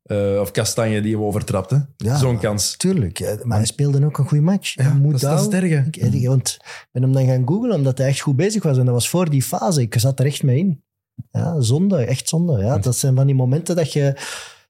[0.03, 1.71] Eh, of Kastanje die hem overtrapt.
[1.71, 1.77] hè.
[1.97, 2.77] Ja, Zo'n maar- kans.
[2.77, 4.75] Tuurlijk, eh, maar hij speelde ook een goede match.
[4.75, 5.85] Ja, Moet dat, is, dat is het erge.
[5.91, 8.79] Ik, ik- want ik ben hem dan gaan googlen omdat hij echt goed bezig was.
[8.79, 9.81] En dat was voor die fase.
[9.81, 10.83] Ik zat er echt mee in.
[11.31, 12.63] Ja, zonde, echt zonde.
[12.63, 14.15] Ja, dat zijn van die momenten dat je...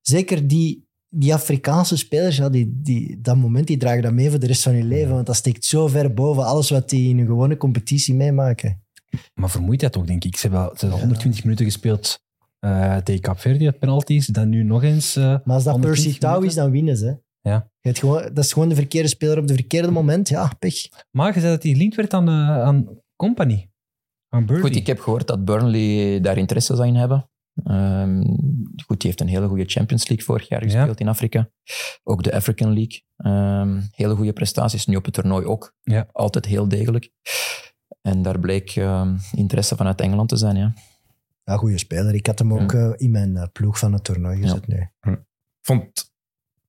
[0.01, 4.39] Zeker die, die Afrikaanse spelers, ja, die, die, dat moment, die dragen dat mee voor
[4.39, 5.15] de rest van je leven.
[5.15, 8.83] Want dat steekt zo ver boven alles wat die in een gewone competitie meemaken.
[9.35, 10.37] Maar vermoeidheid ook, denk ik.
[10.37, 12.23] Ze hebben, ze hebben 120 minuten gespeeld
[12.61, 14.27] eh tegen Capverdi uit penalties.
[14.27, 15.17] Dan nu nog eens...
[15.17, 17.19] eh, Maar als dat 120 Percy Tau is, dan winnen ze.
[17.43, 17.71] Ja.
[17.81, 20.29] Je hebt gewoon, dat is gewoon de verkeerde speler op de verkeerde moment.
[20.29, 20.75] Ja, pech.
[21.11, 23.70] Maar je zei dat hij gelinkt werd aan, eh, aan Company.
[24.31, 24.59] Aan.
[24.61, 27.31] Goed, ik heb gehoord dat Burnley daar interesse zou in hebben.
[27.65, 28.23] Ehm,
[28.87, 30.71] goed, die heeft een hele goede Champions League vorig jaar Ja.
[30.71, 31.51] gespeeld in Afrika.
[32.03, 33.03] Ook de African League.
[33.17, 34.87] Ehm, hele goede prestaties.
[34.87, 35.75] Nu op het toernooi ook.
[35.83, 36.09] Ja.
[36.13, 37.11] Altijd heel degelijk.
[38.03, 40.75] En daar bleek ehm, interesse vanuit Engeland te zijn, ja.
[41.45, 42.15] Ja, goede speler.
[42.15, 44.77] Ik had hem ook eh, in mijn eh, ploeg van het toernooi gezet nu.
[45.01, 45.19] Ik
[45.61, 46.13] vond het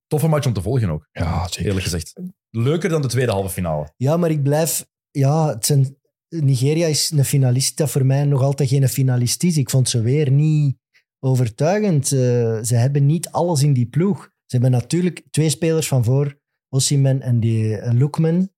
[0.07, 1.65] toffe match om te volgen ook, Ja, zeker.
[1.65, 2.13] eerlijk gezegd.
[2.49, 3.93] Leuker dan de tweede halve finale.
[3.97, 4.87] Ja, maar ik blijf...
[5.11, 5.95] Ja, het zijn,
[6.39, 9.57] Nigeria is een finalist dat voor mij nog altijd geen finalist is.
[9.57, 10.77] Ik vond ze weer niet
[11.19, 12.11] overtuigend.
[12.11, 12.19] Eh,
[12.63, 14.23] ze hebben niet alles in die ploeg.
[14.23, 16.39] Ze hebben natuurlijk twee spelers van voor,
[16.69, 18.49] Osimhen en die eh, Lookman.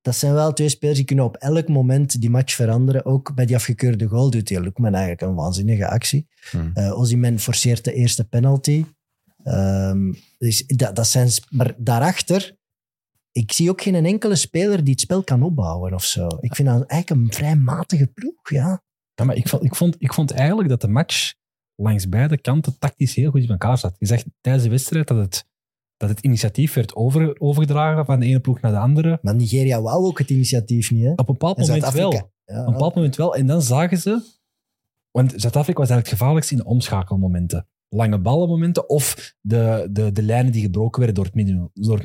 [0.00, 3.04] Dat zijn wel twee spelers die kunnen op elk moment die match veranderen.
[3.04, 6.26] Ook bij die afgekeurde goal doet die Lookman eigenlijk een waanzinnige actie.
[6.50, 6.70] Hmm.
[6.74, 8.84] Eh forceert de eerste penalty.
[9.42, 12.55] Ehm, dus dat, dat zijn, maar daarachter,
[13.36, 16.28] ik zie ook geen enkele speler die het spel kan opbouwen of zo.
[16.40, 18.82] Ik vind dat eigenlijk een vrij matige ploeg, ja.
[19.14, 21.34] Ja, maar ik vond, ik, vond, ik vond eigenlijk dat de match
[21.74, 23.96] langs beide kanten tactisch heel goed in elkaar zat.
[23.98, 25.46] Je zegt tijdens de wedstrijd dat het,
[25.96, 29.18] dat het initiatief werd over, overgedragen van de ene ploeg naar de andere.
[29.22, 31.10] Maar Nigeria wou ook het initiatief niet, hè.
[31.10, 32.12] Op een bepaald En moment wel.
[32.12, 33.34] Ja, Op een bepaald moment wel.
[33.34, 34.34] En dan zagen ze...
[35.10, 37.68] Want Zuid-Afrika was eigenlijk het gevaarlijkste in de omschakelmomenten.
[37.96, 42.02] Lange ballenmomenten of de, de, de lijnen die gebroken werden door het, midden, door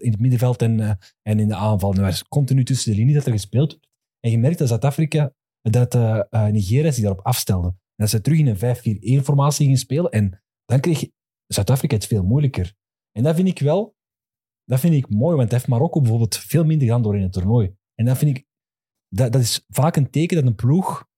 [0.00, 1.94] in het middenveld en, eh, en in de aanval.
[1.94, 3.88] Er was continu tussen de linie dat er gespeeld werd.
[4.20, 7.68] En je merkt dat Zuid-Afrika, dat eh, Nigeria zich daarop afstelde.
[7.68, 10.10] En dat ze terug in een 5-4-1-formatie gingen spelen.
[10.10, 11.08] En dan kreeg
[11.46, 12.74] Zuid-Afrika het veel moeilijker.
[13.12, 13.94] En dat vind ik wel...
[14.64, 17.76] Dat vind ik mooi, want heeft Marokko bijvoorbeeld veel minder gedaan door in het toernooi.
[17.94, 18.46] En dat vind ik...
[19.08, 21.10] Dat, dat is vaak een teken dat een ploeg...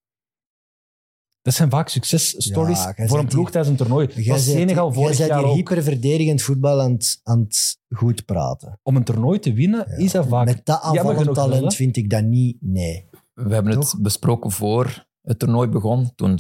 [1.45, 4.09] Dat zijn vaak successtories Ja, voor een ploeg hier- tijdens een toernooi.
[4.15, 5.55] Jij Was Senegal jij vorig bent jaar hier ook.
[5.57, 8.79] hyperverdedigend voetbal aan het, aan het goed praten.
[8.83, 9.97] Om een toernooi te winnen, Ja.
[9.97, 10.45] is dat vaak...
[10.47, 13.09] Met dat aanvallend talent vind ik dat niet, nee.
[13.35, 13.93] We hebben Toch?
[13.93, 16.13] het besproken voor het toernooi begon.
[16.15, 16.39] Toen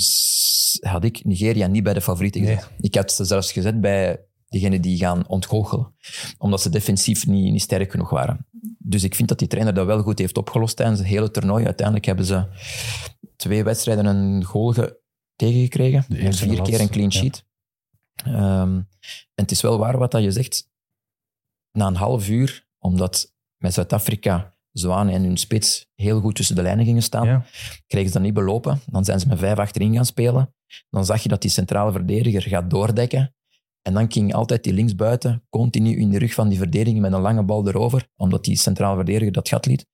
[0.80, 2.70] had ik Nigeria niet bij de favorieten gezet.
[2.78, 5.94] Ik had ze zelfs gezet bij degenen die gaan ontgoochelen.
[6.38, 8.46] Omdat ze defensief niet, niet sterk genoeg waren.
[8.78, 11.64] Dus ik vind dat die trainer dat wel goed heeft opgelost tijdens het hele toernooi.
[11.64, 12.44] Uiteindelijk hebben ze
[13.36, 15.00] twee wedstrijden een goal ge-
[15.36, 16.04] tegengekregen.
[16.08, 17.18] En Vier keer een clean ja.
[17.18, 17.44] sheet.
[18.24, 18.88] Ehm, en
[19.34, 20.70] het is wel waar wat dat je zegt.
[21.72, 26.62] Na een half uur, omdat met Zuid-Afrika Zwaan en hun spits heel goed tussen de
[26.62, 27.44] lijnen gingen staan, Ja.
[27.86, 28.80] kregen ze dat niet belopen.
[28.86, 30.54] Dan zijn ze met vijf achterin gaan spelen.
[30.90, 33.34] Dan zag je dat die centrale verdediger gaat doordekken.
[33.82, 37.20] En dan ging altijd die linksbuiten continu in de rug van die verdediging met een
[37.20, 39.86] lange bal erover, omdat die centrale verdediger dat gat liet.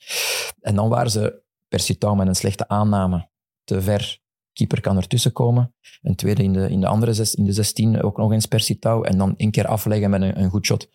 [0.60, 3.28] En dan waren ze per Citao met een slechte aanname
[3.64, 4.18] te ver.
[4.52, 5.74] Keeper kan ertussen komen.
[6.02, 8.60] Een tweede in de, in de andere zes, in de 16 ook nog eens per
[8.60, 9.02] Citao.
[9.02, 10.88] En dan één keer afleggen met een, een goed shot.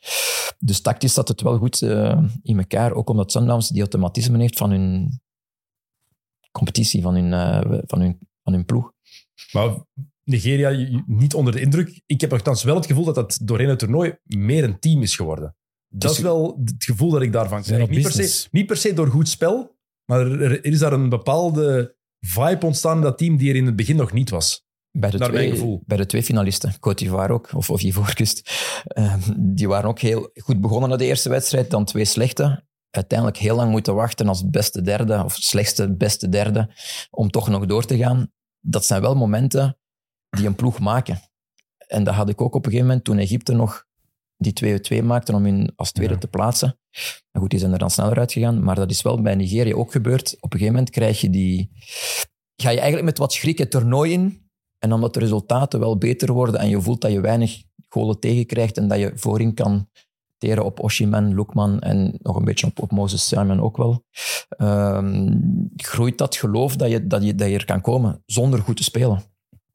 [0.60, 2.94] Dus tactisch zat het wel goed eh, in elkaar.
[2.94, 5.20] Ook omdat Sundowns die automatisme heeft van hun
[6.52, 8.94] competitie, van hun, eh, van hun, van hun ploeg.
[9.52, 9.86] Maar
[10.24, 12.02] Nigeria niet onder de indruk.
[12.06, 15.16] Ik heb nogthans wel het gevoel dat dat doorheen het toernooi meer een team is
[15.16, 15.56] geworden.
[15.88, 17.90] Dat is wel het gevoel dat ik daarvan krijg.
[17.90, 19.75] Niet per, se, niet per se door goed spel,
[20.06, 23.76] maar er, is daar een bepaalde vibe ontstaan in dat team die er in het
[23.76, 24.64] begin nog niet was.
[24.92, 25.84] Bij de, Naar mijn twee, gevoel.
[25.86, 28.52] bij de twee finalisten, Côte d'Ivoire ook, of, of Ivoorkust,
[28.84, 32.64] eh, die waren ook heel goed begonnen na de eerste wedstrijd, dan twee slechte.
[32.90, 36.70] Uiteindelijk heel lang moeten wachten als beste derde, of slechtste beste derde,
[37.10, 38.32] om toch nog door te gaan.
[38.60, 39.78] Dat zijn wel momenten
[40.30, 41.20] die een ploeg maken.
[41.88, 43.85] En dat had ik ook op een gegeven moment toen Egypte nog
[44.38, 46.20] die 2-2 maakte om hun als tweede Ja.
[46.20, 46.80] te plaatsen.
[47.32, 48.64] Maar goed, die zijn er dan sneller uitgegaan.
[48.64, 50.36] Maar dat is wel bij Nigeria ook gebeurd.
[50.40, 51.72] Op een gegeven moment krijg je die...
[52.62, 54.44] Ga je eigenlijk met wat schrik het toernooi in.
[54.80, 58.78] En omdat de resultaten wel beter worden en je voelt dat je weinig golen tegenkrijgt
[58.78, 59.90] en dat je voorin kan
[60.38, 64.04] teren op Oshiman, Lukman en nog een beetje op, op Moses Simon ook wel,
[64.50, 65.38] ehm,
[65.76, 68.84] groeit dat geloof dat je, dat, je, dat je er kan komen zonder goed te
[68.84, 69.24] spelen.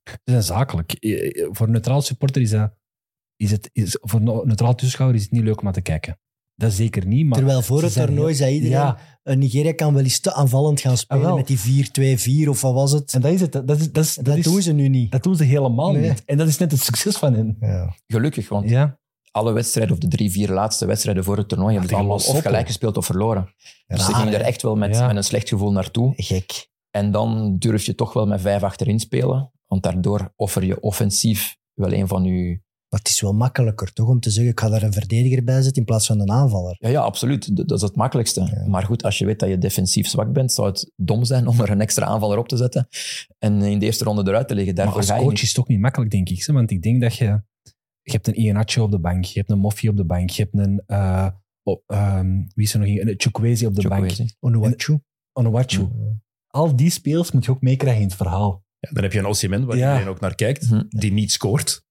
[0.04, 0.92] Ze zijn zakelijk.
[0.92, 2.72] Eh, Voor een neutraal supporter is dat...
[3.40, 6.18] Is het, is, voor een neutraal toeschouwer is het niet leuk om naar te kijken.
[6.54, 7.38] Dat zeker niet, maar...
[7.38, 10.80] Terwijl voor ze het toernooi zei iedereen, Ja, eh, Nigeria kan wel eens te aanvallend
[10.80, 11.36] gaan spelen Ah, wel.
[11.36, 11.58] met die
[12.46, 13.12] 4-2-4 of wat was het.
[13.14, 13.52] en dat is het.
[13.52, 15.12] Dat, is, dat, is, Dat, dat, is- doen ze nu niet.
[15.12, 16.08] dat doen ze helemaal Nee.
[16.08, 16.22] niet.
[16.24, 17.56] En dat is net het succes van hen.
[17.60, 17.94] Ja.
[18.06, 18.98] Gelukkig, want Ja.
[19.30, 22.34] alle wedstrijden, of de drie, vier laatste wedstrijden voor het toernooi, hebben ze tegen allemaal
[22.36, 23.54] of gelijk gespeeld of verloren.
[23.86, 24.44] Dus ze gingen er hè?
[24.46, 25.06] echt wel met, Ja.
[25.06, 26.12] met een slecht gevoel naartoe.
[26.16, 26.68] Gek.
[26.90, 31.56] En dan durf je toch wel met vijf achterin spelen, want daardoor offer je offensief
[31.74, 34.68] wel een van je Maar het is wel makkelijker toch om te zeggen, ik ga
[34.68, 36.76] daar een verdediger bij zetten in plaats van een aanvaller.
[36.78, 37.56] Ja, ja, absoluut.
[37.56, 38.40] Dat is het makkelijkste.
[38.40, 38.66] Ja.
[38.68, 41.60] Maar goed, als je weet dat je defensief zwak bent, zou het dom zijn om
[41.60, 42.88] er een extra aanvaller op te zetten
[43.38, 44.74] en in de eerste ronde eruit te liggen.
[44.74, 45.42] Maar Daarvoor als ga je coach niet.
[45.42, 46.44] is het ook niet makkelijk, denk ik.
[46.46, 47.42] hè, Want ik denk dat je...
[48.02, 50.42] Je hebt een Iheanacho op de bank, je hebt een Moffie op de bank, je
[50.50, 50.82] hebt een...
[51.62, 53.08] oh, ehm, wie is er nog een?
[53.08, 54.10] Een Chukwueze op de bank.
[54.40, 54.98] Onuachu.
[55.32, 55.88] Onuachu.
[56.46, 58.64] Al die speels moet je ook meekrijgen in het verhaal.
[58.78, 59.92] Ja, dan heb je een Osimhen, waar Ja.
[59.92, 60.82] iedereen ook naar kijkt, Hm.
[60.88, 61.84] die niet scoort.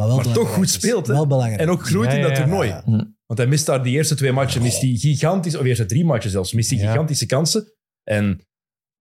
[0.00, 1.12] Maar, wel Maar toch goed speelt, hè?
[1.12, 1.60] Wel belangrijk.
[1.60, 2.68] En ook groeit Ja, in dat toernooi.
[2.68, 2.82] Ja.
[2.84, 3.04] Hm.
[3.26, 6.30] Want hij mist daar die eerste twee matchen, mist hij gigantisch, of eerste drie matchen
[6.30, 6.90] zelfs, mist hij Ja.
[6.90, 7.72] gigantische kansen.
[8.04, 8.40] En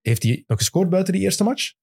[0.02, 1.74] heeft hij nog gescoord buiten die eerste match?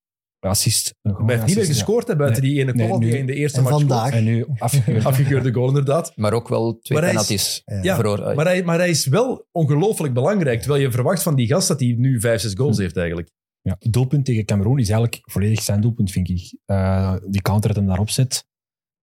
[0.40, 0.94] Assist.
[1.02, 2.50] Hij heeft niet meer gescoord hè, buiten Nee.
[2.52, 4.12] die ene Nee, goal die in de eerste En match vandaag.
[4.12, 4.82] En nu afgekeurd.
[5.00, 5.04] scoort.
[5.14, 6.12] Afgekeurde goal, inderdaad.
[6.16, 7.62] Maar ook wel twee Maar hij is- penalties.
[7.64, 7.82] Ja.
[7.82, 10.60] Ja, Veroor- Maar hij, maar hij is wel ongelooflijk belangrijk.
[10.60, 13.30] Terwijl je verwacht van die gast dat hij nu vijf, zes goals heeft eigenlijk.
[13.60, 16.58] Ja, het doelpunt tegen Cameroen is eigenlijk volledig zijn doelpunt, vind ik.
[16.64, 18.44] Eh, die counter dat hem daarop zet.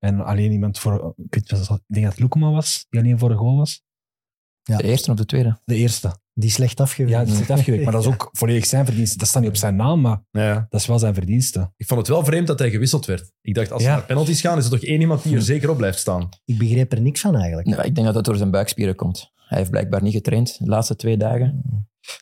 [0.04, 0.94] En alleen iemand voor...
[0.94, 3.82] Ik, weet, niet, ik denk dat het Lukema was, die alleen voor de goal was.
[4.64, 4.78] Ja.
[4.78, 5.60] De eerste of de tweede?
[5.66, 6.18] De eerste.
[6.34, 7.18] Die slecht afgewerkt.
[7.18, 7.84] Ja, dat zit afgewerkt.
[7.84, 9.18] Maar dat is ook volledig zijn verdienste.
[9.18, 10.66] Dat staat niet op zijn naam, maar Ja.
[10.70, 11.72] dat is wel zijn verdienste.
[11.78, 13.32] Ik vond het wel vreemd dat hij gewisseld werd.
[13.42, 13.96] Ik dacht, als ze Ja.
[13.96, 16.30] naar penalties gaan, is er toch één iemand die er zeker op blijft staan.
[16.46, 17.68] Ik begreep er niks van eigenlijk.
[17.68, 19.32] Nee, ik denk dat het door zijn buikspieren komt.
[19.36, 21.64] Hij heeft blijkbaar niet getraind de laatste twee dagen.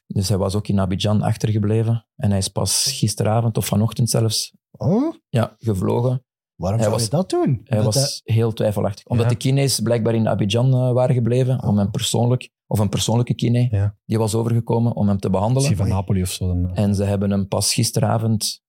[0.08, 2.06] Dus hij was ook in Abidjan achtergebleven.
[2.16, 6.26] En hij is pas gisteravond of vanochtend zelfs Oh, ja, gevlogen.
[6.62, 7.62] Waarom Hij zou was- je dat doen?
[7.64, 9.06] Hij Dat was heel twijfelachtig.
[9.06, 9.32] Omdat Ja.
[9.32, 13.68] de kines blijkbaar in Abidjan eh, waren gebleven om hem persoonlijk, of een persoonlijke kine,
[13.72, 13.96] Ja.
[14.06, 15.62] die was overgekomen om hem te behandelen.
[15.70, 16.48] Misschien van Napoli of zo.
[16.48, 16.76] Dan.
[16.76, 18.62] En ze hebben hem pas gisteravond...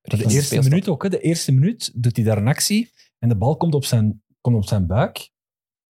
[0.00, 1.02] de eerste minuut ook.
[1.02, 1.08] Hè.
[1.08, 4.56] De eerste minuut doet hij daar een actie en de bal komt op zijn, komt
[4.56, 5.16] op zijn buik.
[5.16, 5.30] Hij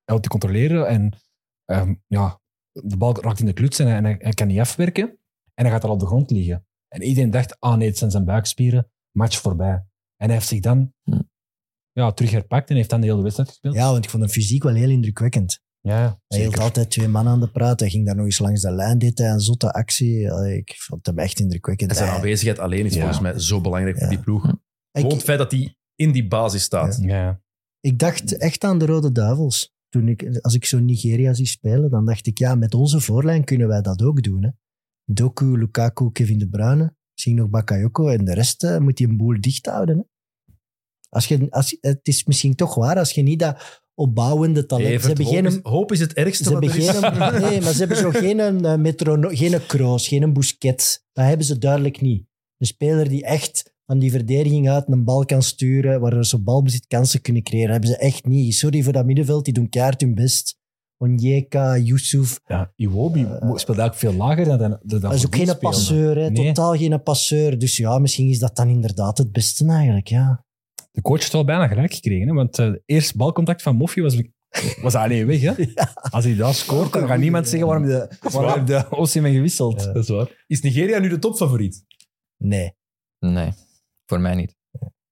[0.05, 1.17] houdt te controleren en
[1.65, 2.39] ehm, ja,
[2.71, 5.19] de bal raakt in de kluts en hij, en hij, hij kan niet afwerken.
[5.53, 6.65] En hij gaat al op de grond liggen.
[6.87, 8.91] En iedereen dacht, ah nee, het zijn zijn buikspieren.
[9.11, 9.85] Match voorbij.
[10.17, 11.21] En hij heeft zich dan Hm.
[11.91, 13.75] ja, terug herpakt en heeft dan de hele wedstrijd gespeeld.
[13.75, 15.59] Ja, want ik vond hem fysiek wel heel indrukwekkend.
[15.79, 17.79] ja Hij hield altijd twee man aan de praat.
[17.79, 20.19] Hij ging daar nog eens langs de lijn, deed hij een zotte actie.
[20.55, 21.89] Ik vond hem echt indrukwekkend.
[21.89, 22.99] En zijn Hij- aanwezigheid alleen is Ja.
[22.99, 24.43] volgens mij zo belangrijk voor die ploeg.
[24.43, 24.55] Hm.
[24.91, 26.97] Gewoon het feit dat hij in die basis staat.
[27.01, 27.41] Ja.
[27.79, 29.75] ik dacht echt aan de Rode Duivels.
[29.89, 33.43] Toen ik, als ik zo Nigeria zie spelen, dan dacht ik, ja, met onze voorlijn
[33.43, 34.43] kunnen wij dat ook doen.
[34.43, 34.49] Hè.
[35.03, 39.17] Doku, Lukaku, Kevin De Bruyne, misschien nog Bakayoko en de rest eh, moet je een
[39.17, 39.97] boel dicht houden.
[39.97, 40.03] Hè.
[41.09, 44.87] Als je, als, het is misschien toch waar, als je niet dat opbouwende talent...
[44.87, 46.99] Evert, ze hebben hoop, geen, is, hoop is het ergste Ze wat hebben er is.
[46.99, 51.05] geen, nee, maar ze hebben zo geen, uh, metrono, geen Kroos, geen Busquets.
[51.13, 52.25] Dat hebben ze duidelijk niet.
[52.57, 56.87] Een speler die echt van die verdediging uit een bal kan sturen, waar ze balbezit
[56.87, 57.67] kansen kunnen creëren.
[57.67, 58.55] Dat hebben ze echt niet.
[58.55, 60.57] Sorry voor dat middenveld, die doen kaart hun best.
[60.97, 62.39] Onyeka, Yusuf.
[62.45, 66.29] Ja, Iwobi speelt eigenlijk veel lager dan dan, dan Dat is ook geen passeur, hè.
[66.29, 66.45] Nee.
[66.45, 67.59] totaal geen passeur.
[67.59, 70.07] Dus ja, misschien is dat dan inderdaad het beste eigenlijk.
[70.07, 70.45] Ja.
[70.91, 72.33] De coach heeft wel bijna gelijk gekregen, hè?
[72.33, 74.21] want uh, het eerste balcontact van Moffie was,
[74.81, 75.41] was alleen weg.
[75.41, 75.53] Hè?
[76.15, 79.81] Als hij daar scoort, dan gaat niemand zeggen waarom de, waarom de Osimhen gewisseld.
[79.81, 79.93] Ja.
[79.93, 80.43] Dat is waar.
[80.47, 81.85] Is Nigeria nu de topfavoriet?
[82.37, 82.75] Nee.
[83.19, 83.51] Nee,
[84.05, 84.55] voor mij niet.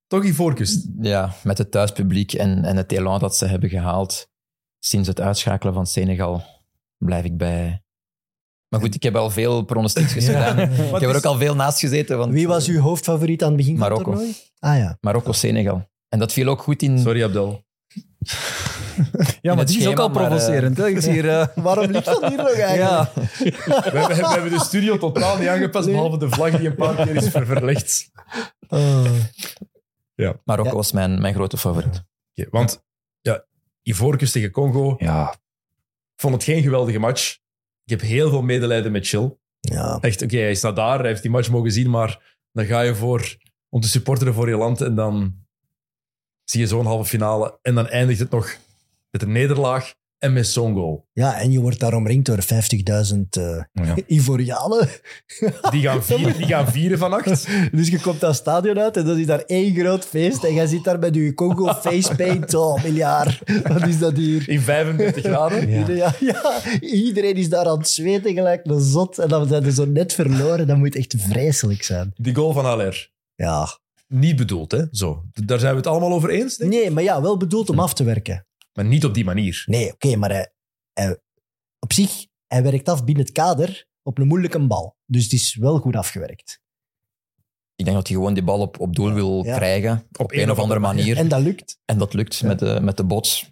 [0.07, 0.87] Toch die voorkust.
[0.99, 4.27] Ja, met het thuispubliek en, en het elan dat ze hebben gehaald
[4.85, 6.43] sinds het uitschakelen van Senegal,
[6.97, 7.83] blijf ik bij
[8.69, 10.59] Maar goed, ik heb al veel pronostiekjes gedaan.
[10.59, 12.17] Ik heb er ook al veel naast gezeten.
[12.17, 14.09] Want Wie was uw hoofdfavoriet aan het begin van Marokko.
[14.11, 14.37] het toernooi?
[14.59, 14.97] Ah ja.
[15.01, 15.89] Marokko-Senegal.
[16.09, 16.99] En dat viel ook goed in.
[16.99, 17.63] Sorry, Abdel.
[19.41, 20.77] Ja, maar het die is ook al maar, provocerend.
[20.77, 20.87] hè.
[20.87, 21.29] Ik zie hier...
[21.29, 22.77] eh, Waarom ligt dat hier nog eigenlijk?
[22.77, 23.11] ja.
[23.13, 26.95] We hebben, we hebben de studio totaal niet aangepast, behalve de vlag die een paar
[26.95, 28.09] keer is ver- verlegd.
[28.67, 29.05] Oh.
[30.43, 30.75] Marokko Ja.
[30.75, 32.03] was mijn, mijn grote favoriet.
[32.35, 32.83] Oké, want
[33.87, 35.31] Ivoorkust tegen Congo, ja,
[36.15, 37.33] ik vond het geen geweldige match.
[37.83, 39.37] Ik heb heel veel medelijden met Chill.
[39.59, 39.97] Ja.
[40.01, 42.95] Echt, oké, hij staat daar, hij heeft die match mogen zien, maar dan ga je
[42.95, 43.37] voor
[43.69, 45.45] om te supporteren voor je land en dan
[46.43, 48.57] zie je zo'n halve finale en dan eindigt het nog
[49.09, 51.07] met een nederlaag en met zo'n goal.
[51.13, 53.95] ja, en je wordt daar omringd door 50.000 eh Ja.
[54.07, 54.87] Ivorianen.
[55.71, 57.47] Die gaan vieren, die gaan vieren van acht.
[57.71, 60.43] Dus je komt dat stadion uit en dan is daar één groot feest.
[60.43, 62.53] En jij zit daar met je Congo facepaint.
[62.53, 63.41] Oh, miljard.
[63.67, 64.49] Wat is dat hier?
[64.49, 65.69] In 35 graden.
[65.69, 65.87] Ja.
[65.87, 66.15] Ja.
[66.19, 69.17] Ja, iedereen is daar aan het zweten gelijk een zot.
[69.19, 70.67] En dan zijn ze zo net verloren.
[70.67, 72.11] Dat moet echt vreselijk zijn.
[72.15, 73.11] Die goal van Haller.
[73.35, 73.67] Ja.
[74.07, 74.83] Niet bedoeld, hè?
[74.91, 75.23] Zo.
[75.45, 76.79] Daar zijn we het allemaal over eens, denk ik.
[76.79, 78.45] Nee, maar ja, wel bedoeld om af te werken.
[78.77, 79.63] Maar niet op die manier.
[79.65, 80.53] Nee, oké, maar hij,
[80.93, 81.19] hij-
[81.79, 84.97] op zich, hij werkt af binnen het kader op een moeilijke bal.
[85.05, 86.61] Dus het is wel goed afgewerkt.
[87.75, 89.55] Ik denk dat hij gewoon die bal op, op doel wil Ja.
[89.55, 90.07] krijgen.
[90.17, 91.17] Op, een, of andere manier.
[91.17, 91.79] En dat lukt.
[91.85, 92.47] En dat lukt Ja.
[92.47, 93.51] met, de, met de bots.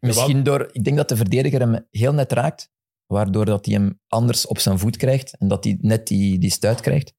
[0.00, 0.68] Misschien door...
[0.72, 2.70] Ik denk dat de verdediger hem heel net raakt,
[3.06, 6.50] waardoor dat hij hem anders op zijn voet krijgt en dat hij net die, die
[6.50, 7.12] stuit krijgt.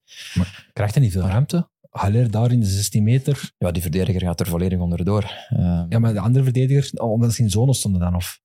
[0.72, 1.70] Krijgt hij niet veel ruimte?
[1.92, 3.52] Haller daar in de 16 meter.
[3.58, 5.22] Ja, die verdediger gaat er volledig onderdoor.
[5.48, 8.14] Eh, Ja, maar de andere verdedigers, oh, omdat ze in zone stonden dan.
[8.14, 8.40] Of...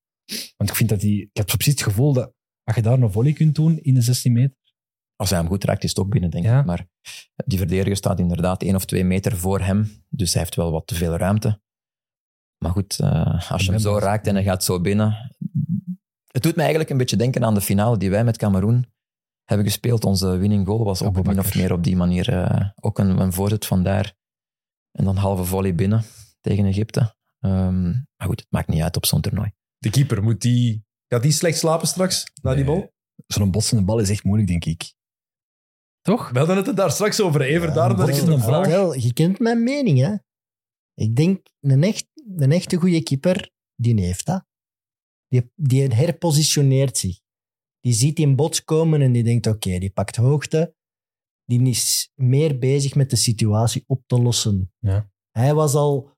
[0.56, 1.22] Want ik vind dat die...
[1.22, 2.32] Ik heb precies het gevoel dat
[2.64, 4.56] als je daar een volley kunt doen in de 16 meter...
[5.16, 6.60] Als hij hem goed raakt, is het ook binnen, denk Ja.
[6.60, 6.66] ik.
[6.66, 6.86] Maar
[7.46, 9.90] die verdediger staat inderdaad één of twee meter voor hem.
[10.08, 11.60] Dus hij heeft wel wat te veel ruimte.
[12.64, 15.32] Maar goed, eh, als je hem zo raakt en hij gaat zo binnen...
[16.26, 18.86] Het doet mij eigenlijk een beetje denken aan de finale die wij met Cameroen
[19.48, 20.04] hebben gespeeld.
[20.04, 22.28] Onze winning goal was ook min of meer op die manier.
[22.32, 24.14] eh, ook een, een voorzet vandaar.
[24.90, 26.04] En dan halve volley binnen
[26.40, 27.14] tegen Egypte.
[27.38, 29.52] Ehm, maar goed, het maakt niet uit op zo'n toernooi.
[29.78, 30.84] De keeper, moet die...
[31.08, 32.74] Gaat die slecht slapen straks, na die Nee.
[32.74, 32.92] bal?
[33.26, 34.94] Zo'n botsende bal is echt moeilijk, denk ik.
[36.00, 36.30] Toch?
[36.30, 38.38] We hadden het er daar straks over, Even, Ja, daarom dat ik het bal.
[38.38, 38.66] vraag.
[38.66, 40.14] Wel, je kent mijn mening, hè.
[40.94, 42.06] Ik denk, een, echt,
[42.36, 44.44] een echte goede keeper, die heeft dat.
[45.28, 47.20] Die, die herpositioneert zich.
[47.80, 50.74] Die ziet die in bots komen en die denkt, oké, die pakt hoogte.
[51.44, 54.72] Die is meer bezig met de situatie op te lossen.
[54.78, 55.10] Ja.
[55.30, 56.10] Hij was al...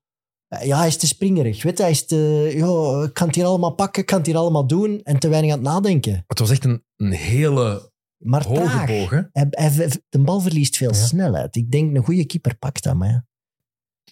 [0.63, 1.63] Ja, hij is te springerig.
[1.63, 2.51] Weet je, hij is te...
[2.55, 5.01] Ja, ik kan het hier allemaal pakken, ik kan het hier allemaal doen.
[5.03, 6.23] En te weinig aan het nadenken.
[6.27, 8.87] Het was echt een, een hele Maar hoge traag.
[8.87, 9.21] boog, hè?
[9.31, 10.95] Hij, hij- de bal verliest veel Ja.
[11.05, 11.55] snelheid.
[11.55, 13.25] Ik denk, een goede keeper pakt dat, maar ja.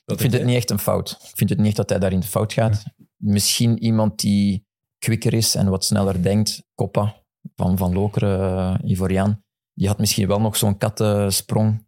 [0.05, 1.12] Ik vind het niet echt een fout.
[1.29, 2.83] Ik vind het niet echt dat hij daarin de fout gaat.
[3.15, 4.65] Misschien iemand die
[4.97, 6.63] kwikker is en wat sneller denkt.
[6.75, 7.23] Koppa
[7.59, 9.43] van Van Lokeren, eh, Ivoriaan.
[9.73, 11.87] Die had misschien wel nog zo'n kattensprong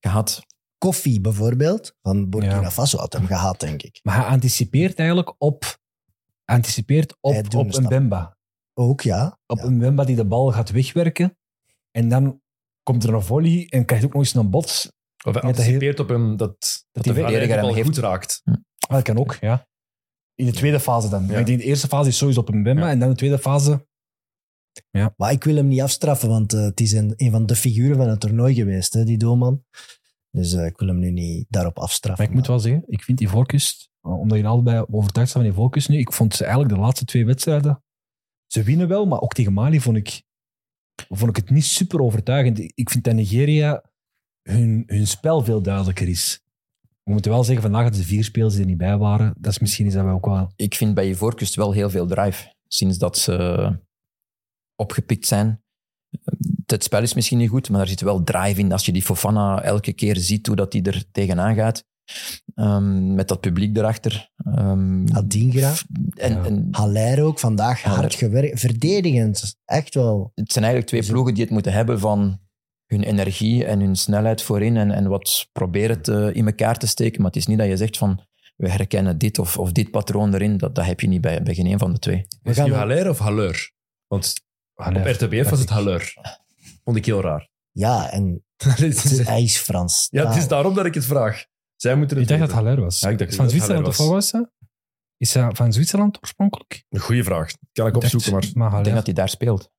[0.00, 0.42] gehad.
[0.78, 2.70] Koffie bijvoorbeeld, van Burkina Ja.
[2.70, 4.00] Faso had hem gehad, denk ik.
[4.02, 5.78] Maar hij anticipeert eigenlijk op...
[6.44, 7.88] Anticipeert op, op een.
[7.88, 8.36] Bemba.
[8.74, 9.38] Ook, ja.
[9.46, 9.64] Op Ja.
[9.64, 11.38] een Bemba die de bal gaat wegwerken.
[11.90, 12.40] En dan
[12.82, 14.92] komt er een volley en krijgt ook nog eens een bots.
[15.24, 17.86] Of hij anticipeert op hem dat, dat de de verdediger hem heeft.
[17.86, 18.42] goed raakt.
[18.44, 18.54] Ah,
[18.88, 19.68] dat kan ook, ja.
[20.34, 21.26] In de tweede fase dan.
[21.26, 21.38] Ja.
[21.38, 22.84] ik denk de eerste fase is sowieso op een Bemba.
[22.84, 22.90] Ja.
[22.90, 23.88] En dan de tweede fase...
[25.16, 27.96] Maar ik wil hem niet afstraffen, want eh, het is een, een van de figuren
[27.96, 29.64] van het toernooi geweest, hè, die doelman.
[30.30, 32.24] Dus eh, ik wil hem nu niet daarop afstraffen.
[32.24, 35.70] Maar ik moet wel zeggen, ik vind die Ivoorkust, omdat je allebei overtuigd staat van
[35.70, 37.82] die nu, ik vond ze eigenlijk de laatste twee wedstrijden,
[38.46, 40.22] ze winnen wel, maar ook tegen Mali vond ik,
[41.08, 42.58] vond ik het niet super overtuigend.
[42.58, 43.82] Ik vind dat Nigeria
[44.42, 46.44] hun, hun spel veel duidelijker is.
[47.02, 49.34] We moeten wel zeggen, vandaag hadden ze vier spelers die er niet bij waren.
[49.38, 50.52] Dat is misschien is dat wel ook wel...
[50.56, 52.54] Ik vind bij Ivoorkust wel heel veel drive.
[52.66, 53.78] Sinds dat ze
[54.80, 55.62] opgepikt zijn.
[56.66, 58.72] Het spel is misschien niet goed, maar daar zit wel drive in.
[58.72, 61.84] Als je die Fofana elke keer ziet hoe dat hij er tegenaan gaat.
[62.54, 64.30] Ehm, met dat publiek erachter.
[64.36, 65.72] Ehm, Adingra,
[66.14, 66.44] en, Ja.
[66.44, 67.98] en Haller ook, vandaag Haller.
[68.00, 68.60] hard gewerkt.
[68.60, 70.32] Verdedigend, echt wel.
[70.34, 72.40] het zijn eigenlijk twee Dus- ploegen die het moeten hebben van
[72.86, 77.20] hun energie en hun snelheid voorin en, en wat proberen te, in elkaar te steken.
[77.22, 78.20] Maar het is niet dat je zegt van
[78.56, 80.56] we herkennen dit of, of dit patroon erin.
[80.56, 82.26] Dat, dat heb je niet bij, bij geen een van de twee.
[82.42, 83.72] We Is gaan Haller of Halleur?
[84.06, 84.34] Want
[84.80, 85.68] op Haller, RTBF was het.
[85.68, 86.14] Halleur.
[86.84, 87.48] Vond ik heel raar.
[87.72, 88.44] Ja, en
[89.26, 90.08] hij is Frans.
[90.10, 91.44] ja, het is daarom dat ik het vraag.
[91.76, 93.00] Zij moeten het Ik dacht dat het Haller was.
[93.00, 94.50] Ja, ik dacht Is dat van Zwitserland of Haller wat was dat?
[95.16, 96.84] Is dat van Zwitserland oorspronkelijk?
[96.88, 97.52] Een goede vraag.
[97.72, 98.40] Kan ik opzoeken, maar...
[98.40, 98.94] maar Ik denk Haller.
[98.94, 99.70] dat hij daar speelt.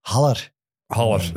[0.00, 0.52] Haller.
[0.86, 1.32] Haller.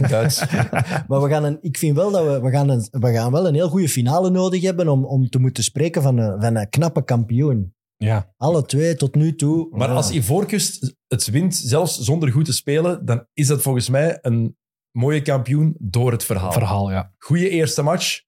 [0.08, 0.44] Duits.
[1.08, 3.46] Maar we gaan een, ik vind wel dat we, we, gaan een, we gaan wel
[3.46, 6.68] een heel goede finale nodig hebben om, om te moeten spreken van een, van een
[6.68, 7.74] knappe kampioen.
[8.04, 9.68] Ja, Alle twee tot nu toe.
[9.70, 9.94] Maar Ja.
[9.94, 14.56] als Ivoorkust het wint, zelfs zonder goed te spelen, dan is dat volgens mij een
[14.90, 16.52] mooie kampioen door het verhaal.
[16.52, 17.12] verhaal, ja.
[17.18, 18.20] Goeie eerste match,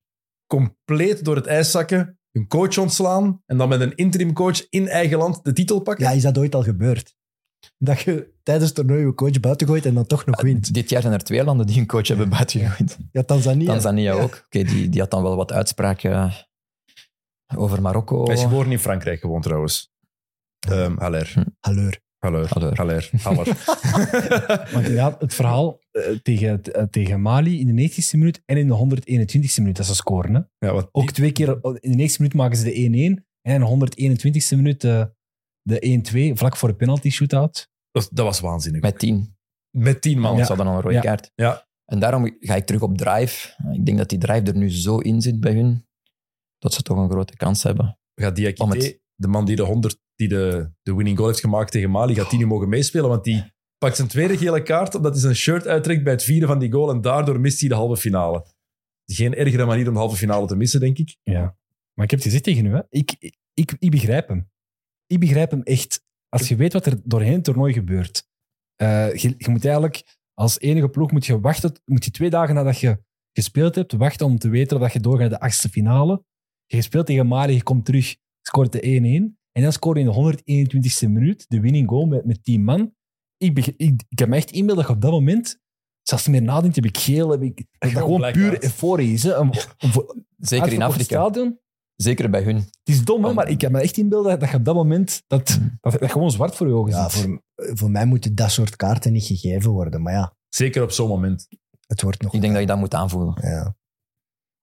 [0.47, 4.87] compleet door het ijs zakken, hun coach ontslaan en dan met een interim coach in
[4.87, 6.05] eigen land de titel pakken.
[6.05, 7.15] Ja, is dat ooit al gebeurd?
[7.77, 10.73] Dat je tijdens het toernooi je coach buiten gooit en dan toch nog wint.
[10.73, 12.97] Dit jaar zijn er twee landen die een coach hebben buitengegooid.
[13.11, 13.65] Ja, Tanzania.
[13.65, 14.43] Tanzania ook.
[14.45, 16.33] Oké, die, die had dan wel wat uitspraken eh,
[17.57, 18.23] over Marokko.
[18.25, 19.91] Hij is geboren in Frankrijk gewoon trouwens.
[20.69, 21.33] Um, Haller.
[21.59, 22.01] Haller.
[22.19, 22.49] Haller.
[22.75, 23.09] Haller.
[23.23, 23.45] Haller.
[24.73, 28.67] Want ja, het verhaal eh, tegen, eh, tegen Mali in de 90ste minuut en in
[28.67, 30.33] de 121ste minuut, dat ze scoren.
[30.35, 30.67] Hè?
[30.67, 33.79] ja, wat, Ook twee keer, in de 90ste minuut maken ze de 1-1 en in
[33.79, 35.13] de 121ste minuut de,
[35.61, 37.69] de 1-2, vlak voor de penalty shootout.
[37.91, 38.81] dat, dat was waanzinnig.
[38.81, 39.35] Met tien.
[39.77, 40.23] Met tien man.
[40.35, 40.45] Want Ja.
[40.45, 41.01] ze hadden al een rode Ja.
[41.01, 41.31] kaart.
[41.35, 41.67] Ja.
[41.85, 43.53] En daarom ga ik terug op drive.
[43.73, 45.87] Ik denk dat die drive er nu zo in zit bij hun,
[46.65, 47.97] dat ze toch een grote kans hebben.
[48.57, 51.89] Gaat het- de man die de 100, die de, de winning goal heeft gemaakt tegen
[51.89, 53.09] Mali, gaat die nu mogen meespelen?
[53.09, 56.47] Want die pakt zijn tweede gele kaart omdat hij zijn shirt uittrekt bij het vieren
[56.47, 58.45] van die goal en daardoor mist hij de halve finale.
[59.05, 61.17] Geen ergere manier om de halve finale te missen, denk ik.
[61.23, 61.41] Ja.
[61.93, 62.81] Maar ik heb het gezegd tegen u, hè.
[62.89, 64.49] Ik, ik, ik begrijp hem.
[65.07, 66.03] Ik begrijp hem echt.
[66.29, 68.27] Als je weet wat er doorheen het toernooi gebeurt.
[68.75, 72.55] eh, je, je moet eigenlijk als enige ploeg moet je wachten, moet je twee dagen
[72.55, 76.23] nadat je gespeeld hebt, wachten om te weten dat je doorgaat naar de achtste finale.
[76.65, 78.81] Je speelt tegen Mali, je komt terug, scoort de
[79.33, 79.37] 1-1.
[79.51, 80.67] En dan scoor je in de
[81.07, 82.93] 121ste minuut de winning goal met, met 10 man.
[83.37, 85.59] Ik, ik, ik heb me echt inbeeld dat je op dat moment,
[86.01, 89.23] zelfs meer nadenkt, heb ik geel, heb ik, dat dat Gewoon puur euforie is.
[89.23, 89.37] Hè.
[89.39, 89.51] Om-
[89.83, 91.05] om voor- Zeker in Afrika.
[91.05, 91.59] Stadion,
[91.95, 92.55] Zeker bij hun.
[92.55, 95.23] het is dom, hè, maar ik heb me echt inbeelden dat je op dat moment
[95.27, 97.21] dat, dat, dat gewoon zwart voor je ogen Ja, zit.
[97.21, 100.01] voor, voor mij moeten dat soort kaarten niet gegeven worden.
[100.01, 101.47] Maar ja, Zeker op zo'n moment.
[101.87, 102.33] het wordt nog...
[102.33, 103.37] Ik denk dat je dat moet aanvoelen.
[103.41, 103.75] Ja.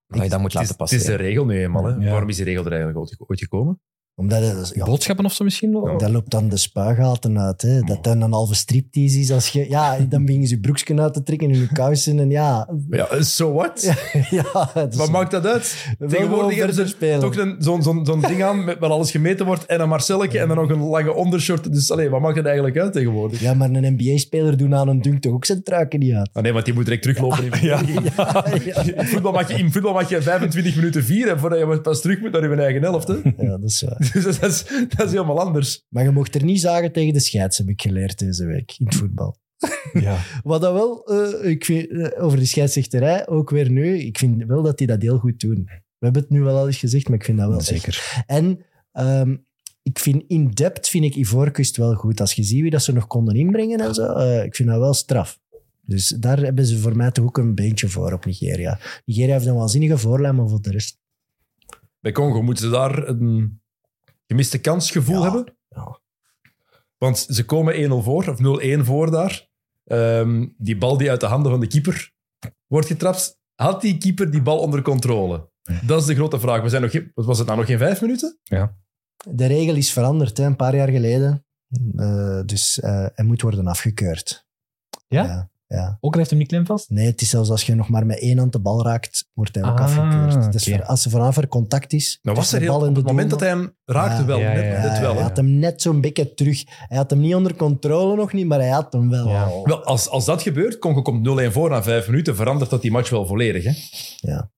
[0.07, 1.85] Dat je dat moet Het is, laten het is de regel nu eenmaal.
[1.85, 1.95] Hè.
[2.05, 2.09] Ja.
[2.11, 3.81] Waarom is die regel er eigenlijk ooit- ooit gekomen?
[4.15, 5.71] Omdat het, ja, Boodschappen of zo misschien?
[5.71, 5.97] wel?
[5.97, 7.61] dat loopt dan de spuigaten uit.
[7.61, 7.79] Hè.
[7.81, 9.31] Dat dan een halve striptease is.
[9.31, 12.19] Als je, ja, dan begin je je broekje uit te trekken en je kousen.
[12.19, 13.93] En ja, ja, so what?
[14.29, 15.87] ja Wat maakt dat uit?
[16.09, 17.19] Tegenwoordig hebben ze spelen.
[17.19, 20.39] toch een- zo'n zo'n zo'n ding aan met, waar alles gemeten wordt en een Marcelletje
[20.39, 21.73] en dan nog een lange ondershort.
[21.73, 23.39] Dus allee, wat maakt het eigenlijk uit tegenwoordig?
[23.39, 26.29] Ja, maar een NBA-speler doen aan een dunk toch ook zijn truiken niet uit.
[26.33, 27.43] Ah, nee, want die moet direct teruglopen.
[27.51, 27.81] In, ja.
[28.95, 32.19] In, voetbal mag je, in voetbal mag je 25 minuten vieren voordat je pas terug
[32.19, 33.07] moet naar je eigen helft.
[33.07, 33.13] Hè.
[33.37, 34.02] Ja, dat is waar.
[34.13, 35.85] Dus dat is, dat is helemaal anders.
[35.89, 38.85] Maar je mocht er niet zagen tegen de scheids, heb ik geleerd deze week in
[38.85, 39.37] het voetbal.
[39.93, 40.17] Ja.
[40.43, 44.43] Wat dat wel, eh, ik vind, eh, over de scheidsrechterij, ook weer nu, ik vind
[44.43, 45.63] wel dat die dat heel goed doen.
[45.97, 47.67] We hebben het nu wel al eens gezegd, maar ik vind dat wel echt.
[47.67, 48.23] Zeker.
[48.25, 49.35] En ehm,
[49.83, 52.19] ik vind in depth vind ik Ivoorkust wel goed.
[52.19, 54.79] Als je ziet wie dat ze nog konden inbrengen en zo, eh, ik vind dat
[54.79, 55.39] wel straf.
[55.81, 58.79] Dus daar hebben ze voor mij toch ook een beentje voor op Nigeria.
[59.05, 61.01] Nigeria heeft een waanzinnige voorlijn, maar voor de rest...
[61.99, 63.61] Bij Congo moeten ze daar een
[64.27, 65.21] gemiste kansgevoel Ja.
[65.23, 65.57] hebben.
[65.69, 65.99] Ja.
[66.97, 69.47] Want ze komen 1-0 voor, of 0-1 voor daar.
[69.83, 72.11] Ehm, die bal die uit de handen van de keeper
[72.67, 73.39] wordt getrapt.
[73.55, 75.51] Had die keeper die bal onder controle?
[75.85, 76.61] Dat is de grote vraag.
[76.61, 78.39] We zijn nog geen, wat was het nou nog geen vijf minuten?
[79.29, 81.45] De regel is veranderd, hè, een paar jaar geleden.
[81.95, 84.45] Eh, dus eh, hij moet worden afgekeurd.
[85.07, 85.23] Ja?
[85.23, 85.49] ja?
[85.67, 85.97] Ja.
[85.99, 86.89] Ook al heeft hem niet klem vast?
[86.89, 89.55] Nee, het is zelfs als je nog maar met één hand de bal raakt, wordt
[89.55, 90.51] hij ook Ah, afgekeurd.
[90.51, 92.95] Dus voor- als er vanaf er contact is, Nou was er de heel, bal op
[92.95, 94.25] het moment dat hij hem raakte Ja.
[94.27, 95.13] wel, Ja, net, ja, net Ja, wel.
[95.13, 96.63] Hij had hem net zo'n beetje terug.
[96.67, 99.25] Hij had hem niet onder controle nog niet, maar hij had hem wel.
[99.63, 102.91] Wel, als, als dat gebeurt, Congo komt 0-1 voor na vijf minuten, verandert dat die
[102.91, 103.63] match wel volledig.
[103.63, 103.71] Hè?
[104.29, 104.51] Ja.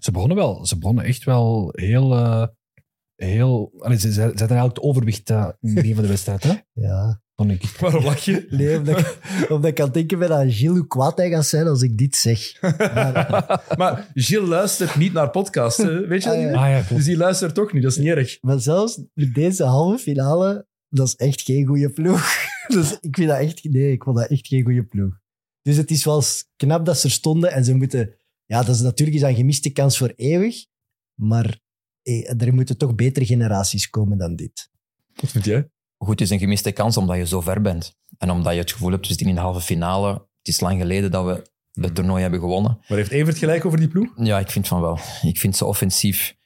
[0.00, 0.66] Ze begonnen wel.
[0.66, 2.14] Ze begonnen echt wel heel...
[2.16, 2.46] eh,
[3.16, 6.08] heel allee, ze, ze, ze hadden eigenlijk het overwicht eh, in het begin van de
[6.08, 6.54] wedstrijd, hè?
[6.86, 7.24] Ja.
[7.36, 7.64] Vond ik.
[7.80, 8.46] Waarom lach je?
[8.50, 11.46] Nee, omdat ik, omdat ik aan het denken ben aan Gilles, hoe kwaad hij gaat
[11.46, 12.60] zijn als ik dit zeg.
[12.60, 16.06] Maar, Maar Gilles luistert niet naar podcasts, hè?
[16.06, 16.52] weet je dat Ah, ja.
[16.52, 16.94] Ah ja.
[16.94, 18.38] Dus die luistert toch niet, dat is niet erg.
[18.40, 22.34] maar zelfs met deze halve finale, dat is echt geen goede ploeg.
[22.66, 25.18] Dus ik vind dat echt, nee, ik vond dat echt geen goede ploeg.
[25.62, 26.22] Dus het is wel
[26.56, 28.14] knap dat ze er stonden en ze moeten,
[28.44, 30.66] ja, dat is natuurlijk is een gemiste kans voor eeuwig,
[31.20, 31.52] maar eh,
[32.38, 34.70] er moeten toch betere generaties komen dan dit.
[35.14, 35.68] Wat vind jij?
[35.98, 37.94] Goed, het is een gemiste kans omdat je zo ver bent.
[38.18, 40.12] En omdat je het gevoel hebt, we zitten in de halve finale.
[40.12, 41.42] Het is lang geleden dat we
[41.82, 42.78] het toernooi hebben gewonnen.
[42.88, 44.12] Maar heeft Evert gelijk over die ploeg?
[44.16, 44.98] Ja, ik vind van wel.
[45.22, 46.36] Ik vind ze offensief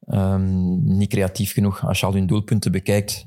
[0.00, 1.86] ehm, niet creatief genoeg.
[1.86, 3.26] Als je al hun doelpunten bekijkt,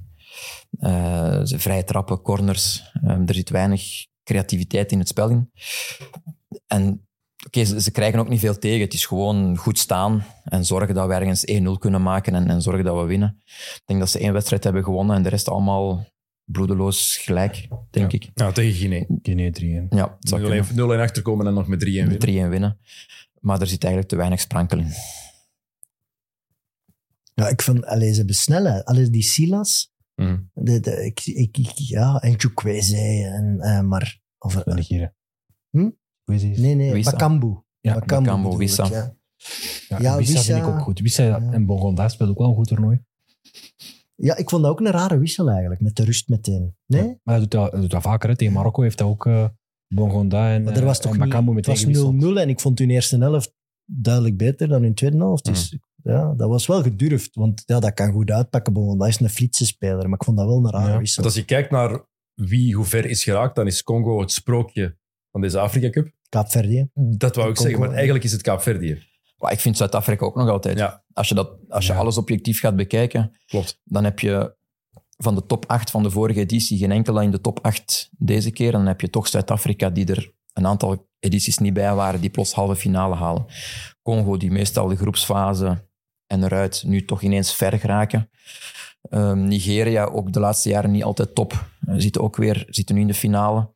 [0.79, 5.51] eh, ze vrije trappen, corners, ehm, er zit weinig creativiteit in het spel in.
[6.67, 7.06] En
[7.47, 8.81] oké, ze, ze krijgen ook niet veel tegen.
[8.81, 12.61] Het is gewoon goed staan en zorgen dat we ergens 1-0 kunnen maken en, en
[12.61, 13.41] zorgen dat we winnen.
[13.75, 16.05] Ik denk dat ze één wedstrijd hebben gewonnen en de rest allemaal
[16.43, 18.29] bloedeloos gelijk, denk ik.
[18.33, 19.05] Nou, tegen Guinea.
[19.21, 20.65] Guinea 3 Ja, het zou kunnen.
[20.65, 22.07] 0-1 0-1 achterkomen en nog met 3-1 winnen.
[22.07, 22.79] Met 3-1 winnen.
[23.39, 24.91] Maar er zit eigenlijk te weinig sprankel in.
[27.33, 28.85] Ja, ik vind, allee, ze hebben snelheid.
[28.85, 30.39] Allee, die Silas, Mhm.
[30.53, 34.19] de, de, ik, ik, ik- ja, en Chukwueze, en, eh, maar...
[34.37, 34.63] Of.
[35.69, 35.89] Hm?
[36.27, 36.59] Hoe is die?
[36.59, 37.11] nee, nee, Wissa.
[37.11, 37.55] Bakambu.
[37.79, 38.85] Ja, Bakambu, ik, Wissa.
[38.85, 39.15] ja.
[39.87, 40.99] Ja, Ja, Wissa Wissa- vind ik ook goed.
[40.99, 41.41] Wissa Ja.
[41.51, 43.01] en Bongonda speelt ook wel een goed toernooi.
[44.15, 46.75] Ja, ik vond dat ook een rare wissel eigenlijk, met de rust meteen.
[46.85, 47.03] Nee?
[47.03, 48.29] Maar hij doet dat, hij doet dat vaker.
[48.29, 48.35] Hè.
[48.35, 49.45] Tegen Marokko heeft hij ook eh
[49.87, 51.17] Bongonda en, Maar er was eh, toch.
[51.17, 52.37] Bakambu Het was 0-0 gewisseld.
[52.37, 53.53] en ik vond hun eerste helft
[53.85, 55.45] duidelijk beter dan hun tweede helft.
[55.45, 58.73] Dus ja, dat was wel gedurfd, want ja, dat kan goed uitpakken.
[58.73, 60.97] want Dat is een flitse speler, maar ik vond dat wel een rare Ja.
[60.97, 61.23] wissel.
[61.23, 64.97] Want als je kijkt naar wie hoe ver is geraakt, dan is Congo het sprookje
[65.37, 66.11] van deze Afrika Cup.
[66.29, 66.89] Kaapverdië.
[66.93, 69.03] Dat wou ik Congo, zeggen, maar eigenlijk is het Kaapverdië.
[69.37, 70.77] Maar ik vind Zuid-Afrika ook nog altijd.
[70.77, 71.99] Ja, Als je, dat, als je Ja.
[71.99, 73.81] alles objectief gaat bekijken, klopt.
[73.83, 74.55] dan heb je
[75.17, 78.51] van de top 8 van de vorige editie geen enkele in de top 8 deze
[78.51, 78.67] keer.
[78.73, 82.29] En dan heb je toch Zuid-Afrika, die er een aantal edities niet bij waren, die
[82.29, 83.45] plots halve finale halen.
[84.01, 85.85] Congo, die meestal de groepsfase
[86.27, 88.29] en eruit nu toch ineens ver geraken.
[89.09, 91.69] Ehm, Nigeria, ook de laatste jaren niet altijd top.
[91.95, 93.69] Zitten ook weer zitten nu in de finale.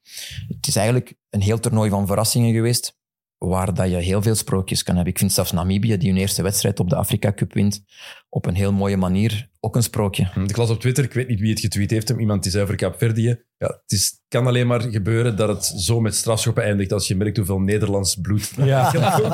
[0.47, 2.99] Het is eigenlijk een heel toernooi van verrassingen geweest,
[3.47, 5.13] waar dat je heel veel sprookjes kan hebben.
[5.13, 7.83] Ik vind zelfs Namibië, die hun eerste wedstrijd op de Afrika Cup wint,
[8.29, 10.29] op een heel mooie manier, ook een sprookje.
[10.47, 12.63] Ik las op Twitter, ik weet niet wie het getweet heeft, hem, iemand die zei
[12.63, 13.43] over Kaapverdië.
[13.57, 17.15] Ja, het is, kan alleen maar gebeuren dat het zo met strafschoppen eindigt als je
[17.15, 18.91] merkt hoeveel Nederlands bloed Ja.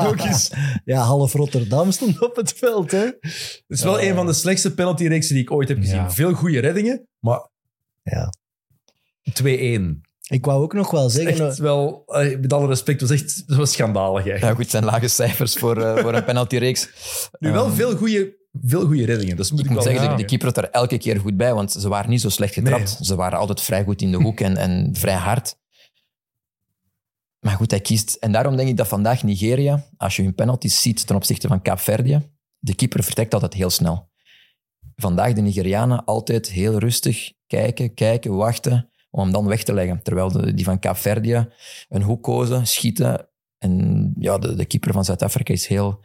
[0.07, 0.51] ook is.
[0.85, 2.91] Ja, half Rotterdam stond op het veld.
[2.91, 3.05] Hè?
[3.19, 5.95] Het is wel een van de slechtste penaltyreeksen die ik ooit heb gezien.
[5.95, 6.11] Ja.
[6.11, 7.49] Veel goede reddingen, maar
[8.03, 8.33] Ja.
[9.43, 10.01] 2-1.
[10.27, 11.47] Ik wou ook nog wel zeggen...
[11.47, 14.43] Echt wel, eh, met alle respect, was echt dat was schandalig eigenlijk.
[14.43, 16.89] Ja, goed, het zijn lage cijfers voor, eh, voor een penaltyreeks.
[17.39, 20.09] Nu wel Ehm, veel goede veel goede reddingen, dat moet ik, Ik moet wel zeggen,
[20.11, 22.53] de, de keeper had er elke keer goed bij, want ze waren niet zo slecht
[22.53, 22.97] getrapt.
[23.01, 25.55] Ze waren altijd vrij goed in de hoek en, en vrij hard.
[27.39, 28.13] Maar goed, hij kiest.
[28.13, 31.61] En daarom denk ik dat vandaag Nigeria, als je hun penalties ziet ten opzichte van
[31.61, 34.09] Kaapverdië, de keeper vertrekt altijd heel snel.
[34.95, 40.01] Vandaag de Nigerianen altijd heel rustig kijken, kijken, wachten, om hem dan weg te leggen.
[40.03, 41.47] Terwijl de, die van Kaapverdië
[41.89, 43.29] een hoek kozen, schieten.
[43.57, 45.99] En ja, de, de keeper van Zuid-Afrika is heel,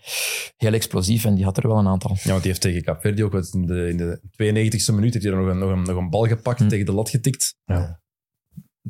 [0.56, 2.10] heel explosief en die had er wel een aantal.
[2.22, 5.32] Ja, want die heeft tegen Kaapverdi ook in de, in de 92e minuut heeft hij
[5.34, 6.68] er nog een, nog een, nog een bal gepakt, Hm.
[6.68, 7.54] tegen de lat getikt.
[7.64, 8.00] Ja.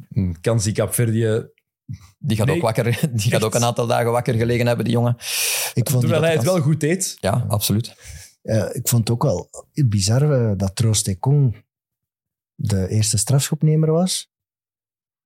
[0.08, 1.42] Een kans die Kaapverdi,
[2.18, 4.94] Die gaat, Nee, ook, wakker, die gaat ook een aantal dagen wakker gelegen hebben, die
[4.94, 5.16] jongen.
[5.74, 7.16] Ik vond, terwijl hij het wel goed deed.
[7.20, 7.94] Ja, absoluut.
[8.42, 9.48] eh, ik vond het ook wel
[9.86, 11.64] bizar eh, dat Troost Ekong
[12.62, 14.30] de eerste strafschopnemer was.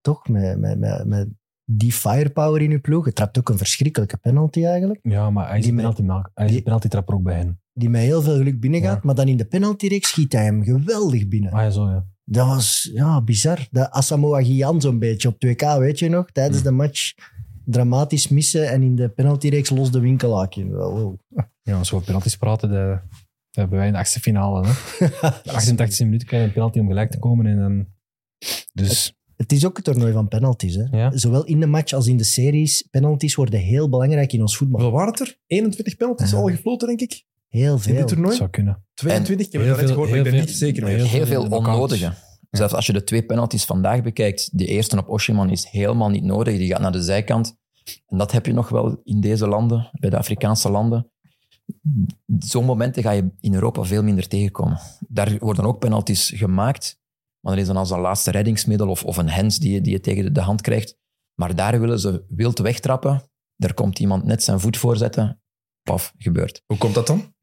[0.01, 0.29] Toch?
[0.29, 1.29] Met, met, met, met
[1.65, 3.05] die firepower in uw ploeg.
[3.05, 5.01] Het trapt ook een verschrikkelijke penalty eigenlijk.
[5.03, 7.37] Ja, maar hij is Die penalty maak- Hij is die- een penalty trapper ook bij
[7.37, 7.61] hen.
[7.73, 8.95] Die met heel veel geluk binnengaat.
[8.95, 9.01] Ja.
[9.03, 11.53] Maar dan in de penaltyreeks schiet hij hem geweldig binnen.
[11.53, 12.07] Ah ja, zo ja.
[12.25, 13.67] Dat was ja, bizar.
[13.71, 16.31] De Asamoah Gyan zo'n beetje op 2K, weet je nog?
[16.31, 17.13] Tijdens de match
[17.65, 20.67] dramatisch missen en in de penaltyreeks los de winkelhaakje.
[20.69, 21.19] Wow.
[21.63, 22.99] Ja, als we over penalties praten, de,
[23.61, 24.67] hebben wij in de achtste finale.
[24.67, 24.73] Hè.
[25.43, 27.47] De 88e minuut krijg je een penalty om gelijk te komen.
[27.47, 27.87] En dan,
[28.73, 30.75] dus Het is ook het toernooi van penalties.
[30.75, 30.83] Hè?
[30.99, 31.17] Ja.
[31.17, 32.83] Zowel in de match als in de series.
[32.91, 34.81] Penalties worden heel belangrijk in ons voetbal.
[34.81, 35.39] Hoeveel waren het er?
[35.47, 36.37] 21 penalties Ja.
[36.37, 37.25] al gefloten, denk ik.
[37.49, 37.95] Heel In dit veel.
[37.99, 38.37] dat toernooi.
[38.37, 38.85] zou kunnen.
[38.95, 40.97] 22, ik heb het heel net veel- gehoord, maar ik ben niet veel- zeker meer.
[40.97, 42.13] heel Heel veel onnodige.
[42.51, 46.25] Zelfs als je de twee penalties vandaag bekijkt, de eerste op Oshiman is helemaal niet
[46.25, 46.57] nodig.
[46.59, 47.57] Die gaat naar de zijkant.
[48.07, 51.11] En dat heb je nog wel in deze landen, bij de Afrikaanse landen.
[52.39, 54.79] Zo'n momenten ga je in Europa veel minder tegenkomen.
[55.09, 57.01] Daar worden ook penalties gemaakt,
[57.41, 59.93] maar er is dan als een laatste reddingsmiddel of, of een hens die je, die
[59.93, 60.99] je tegen de, de hand krijgt.
[61.35, 63.31] Maar daar willen ze wild wegtrappen.
[63.57, 65.41] Daar komt iemand net zijn voet voor zetten.
[65.83, 66.63] Paf, gebeurt.
[66.67, 67.35] Hoe komt dat dan?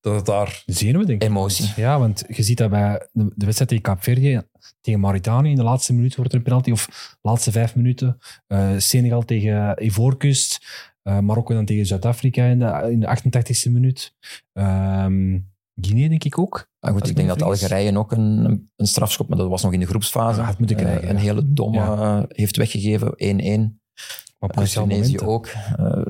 [0.00, 0.62] Dat het daar...
[0.66, 1.28] Zenuwen, denk ik.
[1.28, 1.72] Emotie.
[1.76, 4.42] Ja, want je ziet dat bij de, de wedstrijd tegen Kaapverdië,
[4.80, 8.18] tegen Mauritanië, in de laatste minuut wordt er een penalty, of laatste vijf minuten.
[8.46, 10.66] Eh, Senegal tegen Ivoorkust.
[11.04, 14.14] Eh Marokko dan tegen Zuid-Afrika in de, in de 88e minuut.
[14.52, 15.38] Ehm
[15.80, 16.68] Guinea, denk ik ook.
[16.80, 17.42] Maar goed, ik denk dat.
[17.42, 20.40] Algerije ook een, een strafschop, maar dat was nog in de groepsfase.
[20.40, 21.22] Ja, had moeten eh, krijgen, een ja.
[21.22, 22.24] hele domme Ja.
[22.28, 23.82] heeft weggegeven, 1-1.
[24.38, 25.46] Maar Uh, Tunesië ook.
[25.46, 26.02] Eh,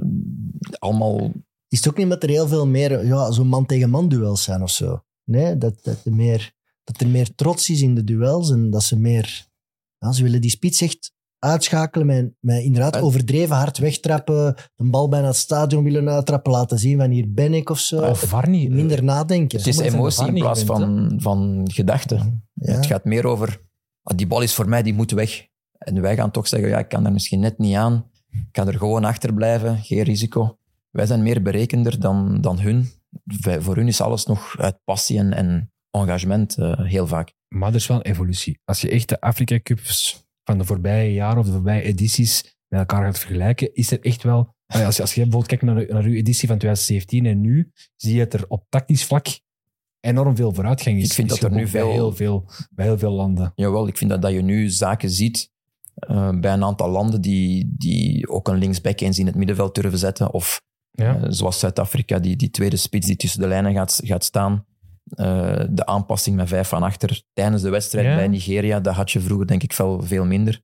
[0.78, 1.32] allemaal
[1.68, 4.70] Is het ook niet dat er heel veel meer ja, zo'n man-tegen-man duels zijn of
[4.70, 5.04] zo?
[5.24, 6.52] Nee, dat, dat, er meer,
[6.84, 9.46] dat er meer trots is in de duels en dat ze meer...
[9.98, 11.12] Ja, ze willen die spits echt
[11.44, 16.52] uitschakelen met, met inderdaad En- overdreven hard wegtrappen, een bal bijna het stadion willen uittrappen,
[16.52, 18.02] laten zien van hier ben ik of zo.
[18.02, 18.68] Of Varni.
[18.68, 19.58] Minder nadenken.
[19.58, 22.48] Het is emotie er in plaats gewend, van, van gedachten.
[22.54, 22.72] Ja.
[22.74, 23.60] Het gaat meer over,
[24.02, 25.46] ah, die bal is voor mij, die moet weg.
[25.78, 28.10] En wij gaan toch zeggen, ja, ik kan daar misschien net niet aan.
[28.30, 30.58] Ik kan er gewoon achter blijven, geen risico.
[30.90, 32.88] Wij zijn meer berekender dan, dan hun.
[33.40, 37.32] Wij- voor hun is alles nog uit passie en, en engagement, eh, heel vaak.
[37.48, 38.60] Maar er is wel een evolutie.
[38.64, 42.80] Als je echt de Afrika Cups van de voorbije jaren of de voorbije edities met
[42.80, 44.52] elkaar gaat vergelijken, is er echt wel...
[44.66, 48.14] Als je, als je bijvoorbeeld kijkt naar, naar uw editie van 2017 en nu, zie
[48.14, 49.26] je dat er op tactisch vlak
[50.00, 51.04] enorm veel vooruitgang is.
[51.06, 53.52] Ik vind is dat er nu geboekt bij veel- heel veel, bij heel veel landen.
[53.54, 55.50] Jawel, ik vind dat, dat je nu zaken ziet
[55.94, 59.98] eh, bij een aantal landen die, die ook een linksback eens in het middenveld durven
[59.98, 60.32] zetten.
[60.32, 61.16] Of Ja.
[61.16, 64.66] eh, zoals Zuid-Afrika, die, die tweede spits die tussen de lijnen gaat, gaat staan.
[65.04, 68.14] Eh, de aanpassing met vijf van achter tijdens de wedstrijd Ja.
[68.14, 70.60] bij Nigeria, dat had je vroeger denk ik wel veel minder.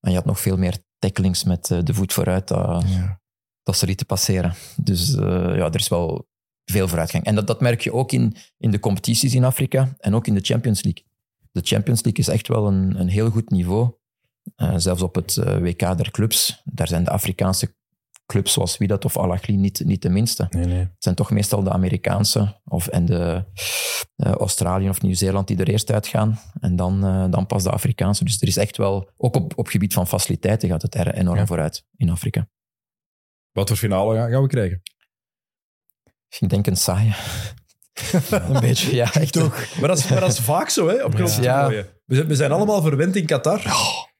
[0.00, 2.48] En je had nog veel meer tacklings met eh, de voet vooruit.
[2.48, 3.20] Dat, Ja.
[3.62, 4.54] dat ze lieten passeren.
[4.76, 5.24] Dus eh,
[5.56, 6.28] ja, er is wel
[6.64, 7.24] veel vooruitgang.
[7.24, 10.34] En dat, dat merk je ook in, in de competities in Afrika en ook in
[10.34, 11.04] de Champions League.
[11.52, 13.92] De Champions League is echt wel een, een heel goed niveau.
[14.56, 17.74] Eh, zelfs op het WK der clubs, daar zijn de Afrikaanse
[18.32, 20.46] clubs zoals Wydad of Al Ahly niet, niet de minste.
[20.50, 20.78] Nee, nee.
[20.78, 23.44] Het zijn toch meestal de Amerikaanse of, en de
[24.16, 26.40] eh, Australië of Nieuw-Zeeland die er eerst uitgaan.
[26.60, 28.24] En dan, eh, dan pas de Afrikaanse.
[28.24, 31.38] Dus er is echt wel, ook op, op gebied van faciliteiten gaat het er enorm
[31.38, 31.46] Ja.
[31.46, 32.48] vooruit in Afrika.
[33.52, 34.82] Wat voor finale gaan, gaan we krijgen?
[36.38, 37.14] Ik denk een saaie.
[38.30, 39.12] een beetje, ja.
[39.12, 39.66] Echt toch.
[39.80, 41.24] Maar dat is, maar dat is vaak zo, hè, op Ja.
[41.26, 41.86] toernooien.
[42.04, 43.62] We zijn, we zijn allemaal verwend in Qatar.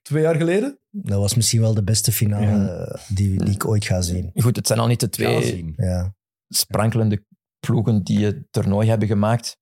[0.08, 0.78] Twee jaar geleden.
[0.90, 2.98] Dat was misschien wel de beste finale Ja.
[3.08, 4.30] die, die ik ooit ga zien.
[4.34, 5.74] Goed, het zijn al niet de twee.
[5.76, 6.14] Ja.
[6.48, 7.24] sprankelende
[7.66, 9.58] ploegen die het toernooi hebben gemaakt.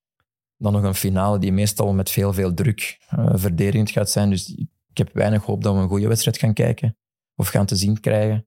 [0.56, 4.30] Dan nog een finale die meestal met veel, veel druk eh, verdedigend gaat zijn.
[4.30, 4.54] Dus
[4.88, 6.96] ik heb weinig hoop dat we een goede wedstrijd gaan kijken.
[7.34, 8.46] Of gaan te zien krijgen.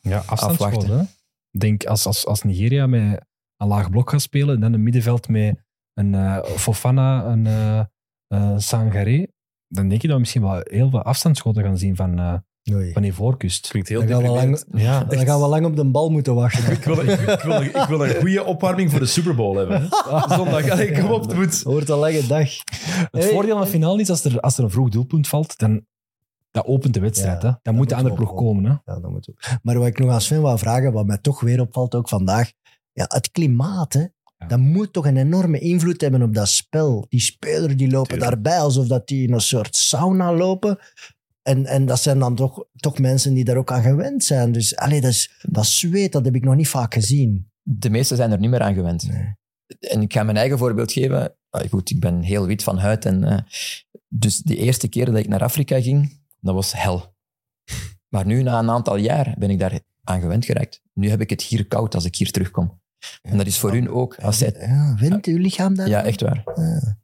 [0.00, 0.22] Ja.
[0.26, 1.00] Afwachten.
[1.50, 3.26] Ik denk als, als, als Nigeria met
[3.56, 5.62] een laag blok gaat spelen en dan een middenveld met
[5.94, 7.84] een eh, Fofana, een eh
[8.28, 9.26] eh, Sangaré,
[9.68, 12.34] dan denk je dat we misschien wel heel veel afstandsschoten gaan zien van, eh
[12.74, 12.92] Oei.
[12.92, 13.68] van die voorkust.
[13.68, 14.82] Klinkt heel Dan gaan, we lang, deprimerend.
[15.10, 16.72] Ja, dan gaan we lang op de bal moeten wachten.
[16.72, 19.80] Ik wil, ik, ik wil, ik wil een goede opwarming voor de Super Bowl hebben.
[19.80, 19.88] hè.
[20.36, 20.68] Zondag.
[20.70, 21.62] Allee, kom op, het moet.
[21.62, 22.48] Wordt een lange dag.
[22.50, 23.28] Het Hey.
[23.32, 25.86] voordeel aan de finale is als er, als er een vroeg doelpunt valt, dan
[26.50, 27.42] dat opent de wedstrijd.
[27.42, 27.52] Ja, hè.
[27.54, 28.64] Dan dat moet de andere wel ploeg komen.
[28.64, 28.70] Hè.
[28.92, 29.58] Ja, dat moet ook.
[29.62, 32.50] Maar wat ik nog aan Sven wou vragen, wat mij toch weer opvalt, ook vandaag,
[32.92, 34.04] ja, het klimaat, hè.
[34.46, 37.06] Dat moet toch een enorme invloed hebben op dat spel.
[37.08, 38.30] Die spelers die lopen Tuurlijk.
[38.30, 40.78] daarbij alsof dat die in een soort sauna lopen.
[41.42, 44.52] En, en dat zijn dan toch, toch mensen die daar ook aan gewend zijn.
[44.52, 47.50] Dus allee, dat, is, dat zweet, dat heb ik nog niet vaak gezien.
[47.62, 49.08] De meesten zijn er niet meer aan gewend.
[49.08, 49.34] Nee.
[49.80, 51.34] En ik ga mijn eigen voorbeeld geven.
[51.50, 53.04] Ah, Goed, ik ben heel wit van huid.
[53.04, 53.38] En, eh,
[54.08, 57.14] dus de eerste keer dat ik naar Afrika ging, dat was hel.
[58.08, 60.82] Maar nu, na een aantal jaar, ben ik daar aan gewend geraakt.
[60.92, 62.80] Nu heb ik het hier koud als ik hier terugkom.
[63.22, 64.14] En dat is voor hun ook.
[64.16, 65.88] Als zij, Ja, wint uw lichaam daar?
[65.88, 66.42] ja, echt waar.
[66.54, 66.96] Ja.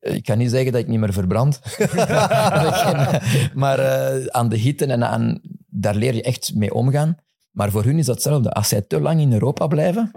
[0.00, 1.60] Ik kan niet zeggen dat ik niet meer verbrand.
[3.54, 7.16] Maar eh, aan de hitte en aan, daar leer je echt mee omgaan.
[7.50, 8.50] Maar voor hun is dat hetzelfde.
[8.52, 10.10] Als zij te lang in Europa blijven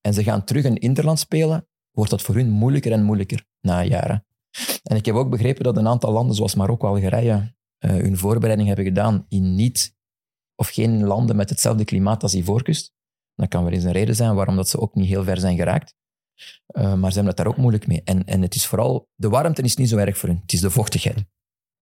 [0.00, 3.84] en ze gaan terug een interland spelen, wordt dat voor hun moeilijker en moeilijker na
[3.84, 4.26] jaren.
[4.82, 8.68] En ik heb ook begrepen dat een aantal landen, zoals Marokko, Algerije, eh, hun voorbereiding
[8.68, 9.94] hebben gedaan in niet
[10.54, 12.94] of geen landen met hetzelfde klimaat als die voorkust.
[13.36, 15.56] Dat kan wel eens een reden zijn waarom dat ze ook niet heel ver zijn
[15.56, 15.94] geraakt.
[16.78, 18.02] Uh, maar ze hebben het daar ook moeilijk mee.
[18.04, 20.38] En, en het is vooral, de warmte is niet zo erg voor hun.
[20.42, 21.24] Het is de vochtigheid.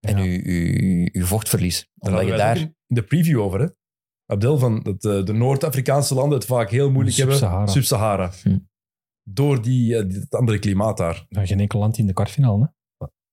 [0.00, 0.22] En Ja.
[0.24, 1.90] uw, uw, uw vochtverlies.
[1.94, 2.56] Daar Omdat je daar...
[2.58, 3.66] in de preview over, hè?
[4.26, 7.36] Abdel, van dat eh, de Noord-Afrikaanse landen het vaak heel moeilijk hebben.
[7.36, 7.66] Sub-Sahara.
[7.66, 8.32] Sub-Sahara.
[8.42, 8.58] Hm.
[9.22, 11.26] Door die, eh, die- het andere klimaat daar.
[11.28, 12.66] Nou, geen enkel land in de kwartfinale hè,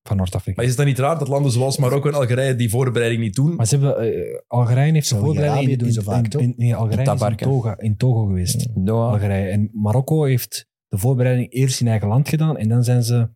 [0.03, 0.53] van Noord-Afrika.
[0.55, 3.35] Maar is het dan niet raar dat landen zoals Marokko en Algerije die voorbereiding niet
[3.35, 3.55] doen?
[3.55, 6.41] Maar ze hebben, eh, Algerije heeft de voorbereiding in, doen ze in, vaak, in- toch?
[6.41, 7.35] in- nee, Algerije is in.
[7.37, 8.67] Togo, in Togo geweest.
[8.75, 9.49] Doha, Algerije.
[9.49, 13.29] En Marokko heeft de voorbereiding eerst in eigen land gedaan en dan zijn ze,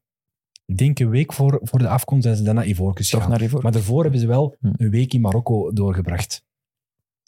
[0.65, 3.29] ik denk een week voor, voor de afkomst, zijn ze dan naar Ivoorkust gegaan.
[3.29, 3.49] naar.
[3.61, 4.67] Maar daarvoor hebben ze wel Hm.
[4.77, 6.43] een week in Marokko doorgebracht.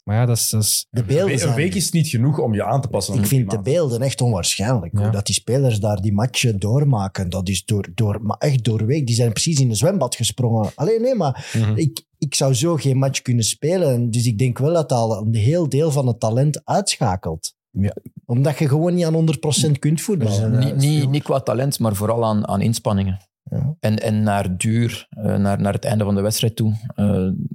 [0.08, 0.48] Maar ja, dat is...
[0.50, 1.54] Dat is De Een beelden we- Een zijn...
[1.54, 4.92] week is niet genoeg om je aan te passen Ik vind de beelden echt onwaarschijnlijk.
[4.92, 5.02] Ja.
[5.02, 7.30] Hoe dat die spelers daar die matchen doormaken.
[7.30, 9.06] Dat is door, door, maar echt doorweek.
[9.06, 10.70] Die zijn precies in een zwembad gesprongen.
[10.74, 11.76] Alleen nee, maar Mhm.
[11.76, 14.10] ik, ik zou zo geen match kunnen spelen.
[14.10, 17.54] Dus ik denk wel dat dat al een heel deel van het talent uitschakelt.
[17.70, 17.94] Ja.
[18.24, 20.58] Omdat je gewoon niet aan 100% kunt voetballen.
[20.58, 23.18] niet, niet, niet qua talent, maar vooral aan, aan inspanningen.
[23.42, 23.76] Ja.
[23.80, 26.72] En, en naar duur, eh, naar, naar het einde van de wedstrijd toe.
[26.94, 27.06] eh,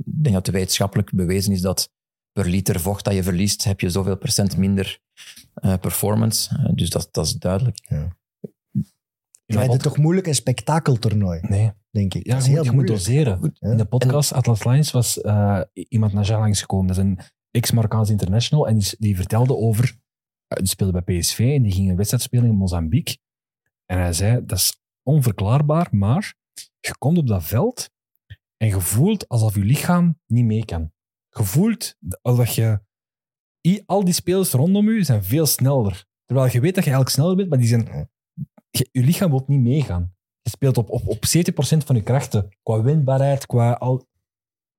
[0.06, 1.90] ik denk dat het wetenschappelijk bewezen is dat
[2.34, 5.00] per liter vocht dat je verliest, heb je zoveel procent minder
[5.54, 6.56] eh, performance.
[6.58, 7.78] Eh, dus dat, dat is duidelijk.
[9.46, 12.26] Je vindt het toch moeilijk een spektakeltoernooi, Nee, denk ik.
[12.26, 12.98] ja, dat je, is moet, heel je moet moeilijk.
[13.06, 13.54] doseren.
[13.60, 13.72] Ja.
[13.72, 16.88] In de podcast Atlas Lines was eh, iemand naar Jean langsgekomen.
[16.88, 17.20] Dat is een
[17.52, 18.68] ex-Marokkaans international.
[18.68, 19.96] En die, die vertelde over...
[20.48, 23.18] die speelde bij PSV en die ging een wedstrijd spelen in Mozambique.
[23.86, 26.36] En hij zei, dat is onverklaarbaar, maar
[26.80, 27.90] je komt op dat veld
[28.58, 30.92] en je voelt alsof je lichaam niet mee kan.
[31.34, 32.80] Je voelt alsof je...
[33.86, 36.06] Al die spelers rondom je zijn veel sneller.
[36.26, 38.10] Terwijl je weet dat je eigenlijk sneller bent, maar die zijn...
[38.70, 40.16] Je, je lichaam wil niet meegaan.
[40.42, 42.50] Je speelt op, op, op 70% van je krachten.
[42.64, 44.08] Qua wendbaarheid, qua al...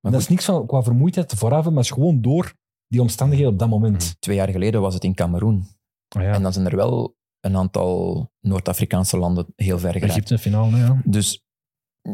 [0.00, 2.54] Maar dat is niks van qua vermoeidheid vooraf, maar het is gewoon door
[2.86, 4.16] die omstandigheden op dat moment.
[4.20, 5.66] Twee jaar geleden was het in Cameroen.
[6.08, 6.32] Ah ja.
[6.32, 10.10] En dan zijn er wel een aantal Noord-Afrikaanse landen heel ver geraakt.
[10.10, 11.00] Egypte finale, ja.
[11.04, 11.43] Dus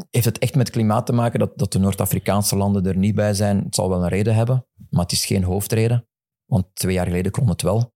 [0.09, 3.33] heeft het echt met klimaat te maken dat, dat de Noord-Afrikaanse landen er niet bij
[3.33, 3.63] zijn?
[3.63, 6.07] Het zal wel een reden hebben, maar het is geen hoofdreden.
[6.45, 7.93] Want twee jaar geleden kon het wel.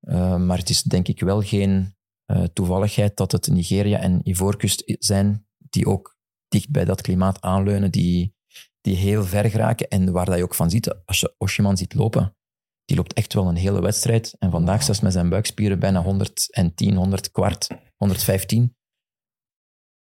[0.00, 4.82] Eh, maar het is denk ik wel geen eh, toevalligheid dat het Nigeria en Ivoorkust
[4.98, 6.16] zijn die ook
[6.48, 8.34] dicht bij dat klimaat aanleunen, die,
[8.80, 9.88] die heel ver geraken.
[9.88, 12.36] En waar dat je ook van ziet, als je Oshiman ziet lopen,
[12.84, 14.36] die loopt echt wel een hele wedstrijd.
[14.38, 18.76] En vandaag zelfs met zijn buikspieren bijna 110, 100 kwart, 115.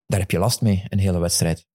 [0.06, 1.68] Daar heb je last mee, een hele wedstrijd.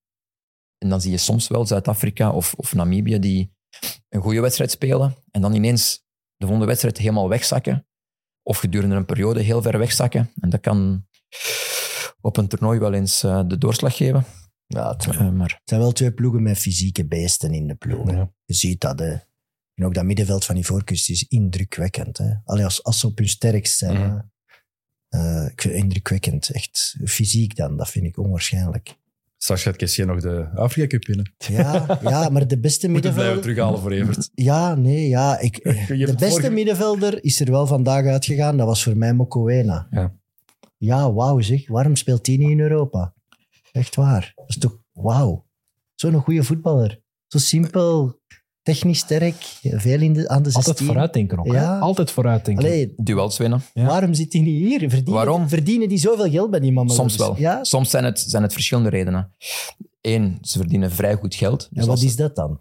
[0.78, 3.56] En dan zie je soms wel Zuid-Afrika of, of Namibië die
[4.08, 6.06] een goede wedstrijd spelen en dan ineens
[6.36, 7.86] de volgende wedstrijd helemaal wegzakken.
[8.42, 10.30] Of gedurende een periode heel ver wegzakken.
[10.40, 11.06] En dat kan
[12.20, 14.24] op een toernooi wel eens eh, de doorslag geven.
[14.66, 18.10] Ja, het, Eh, maar het zijn wel twee ploegen met fysieke beesten in de ploeg.
[18.10, 18.32] Ja.
[18.44, 18.98] Je ziet dat.
[18.98, 19.16] Hè.
[19.74, 22.18] En ook dat middenveld van Ivoorkust is indrukwekkend.
[22.18, 22.34] Hè.
[22.44, 23.96] Allee, als, als ze op hun sterkst zijn.
[23.96, 24.20] Mhm.
[25.08, 26.50] Eh, ik vind het indrukwekkend.
[26.50, 28.96] Echt fysiek dan, dat vind ik onwaarschijnlijk.
[29.36, 31.32] Straks gaat Kessier nog de Afrika Cup winnen.
[31.38, 33.40] Ja, ja maar de beste Moet middenvelder...
[33.42, 34.30] terughalen voor Evert.
[34.34, 35.38] Ja, nee, ja.
[35.38, 38.56] Ik, de beste vorige- middenvelder is er wel vandaag uitgegaan.
[38.56, 39.86] Dat was voor mij Mokoena.
[39.90, 40.14] Ja.
[40.76, 41.68] Ja, wauw zeg.
[41.68, 43.14] Waarom speelt hij niet in Europa?
[43.72, 44.32] Echt waar.
[44.36, 45.46] Dat is toch wauw.
[45.94, 47.00] Zo'n goede voetballer.
[47.26, 48.17] Zo simpel,
[48.74, 50.54] technisch sterk, veel in de, aan de 16.
[50.72, 51.46] Altijd vooruitdenken ook.
[51.46, 51.78] Ja.
[51.78, 52.64] Altijd vooruitdenken.
[52.64, 53.62] Allee, duels winnen.
[53.74, 53.86] Ja.
[53.86, 54.78] waarom zit hij niet hier?
[54.78, 55.48] Verdienen, Waarom?
[55.48, 56.94] Verdienen die zoveel geld bij die mannen?
[56.94, 57.36] Soms wel.
[57.38, 57.64] Ja?
[57.64, 59.34] Soms zijn het, zijn het verschillende redenen.
[60.00, 61.58] Eén, ze verdienen vrij goed geld.
[61.58, 62.60] Dus en wat als- is dat dan?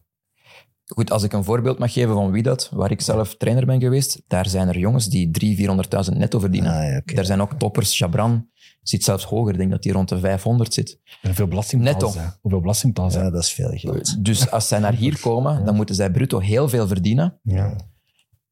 [0.86, 3.80] Goed, als ik een voorbeeld mag geven van wie dat, waar ik zelf trainer ben
[3.80, 6.72] geweest, daar zijn er jongens die 300.000, 400.000 netto verdienen.
[6.72, 7.02] Ah, ja.
[7.16, 7.98] Er zijn ook toppers.
[7.98, 8.48] Jabran
[8.90, 9.52] zit zelfs hoger.
[9.52, 11.00] Ik denk dat hij rond de 500 zit.
[11.22, 11.48] En betalen
[11.82, 12.14] Netto.
[12.42, 13.24] Hoeveel belasting betalen zij?
[13.24, 14.26] Ja, dat is veel geld.
[14.26, 17.40] Dus als zij naar hier komen, dan moeten zij bruto heel veel verdienen.
[17.44, 17.76] Ja.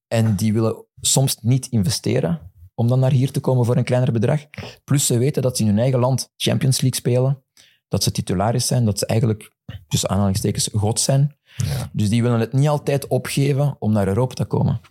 [0.07, 4.11] En die willen soms niet investeren om dan naar hier te komen voor een kleiner
[4.11, 4.45] bedrag.
[4.83, 7.43] Plus ze weten dat ze in hun eigen land Champions League spelen.
[7.87, 8.85] Dat ze titularis zijn.
[8.85, 9.51] Dat ze eigenlijk,
[9.87, 11.35] tussen aanhalingstekens, god zijn.
[11.91, 14.81] Dus die willen het niet altijd opgeven om naar Europa te komen.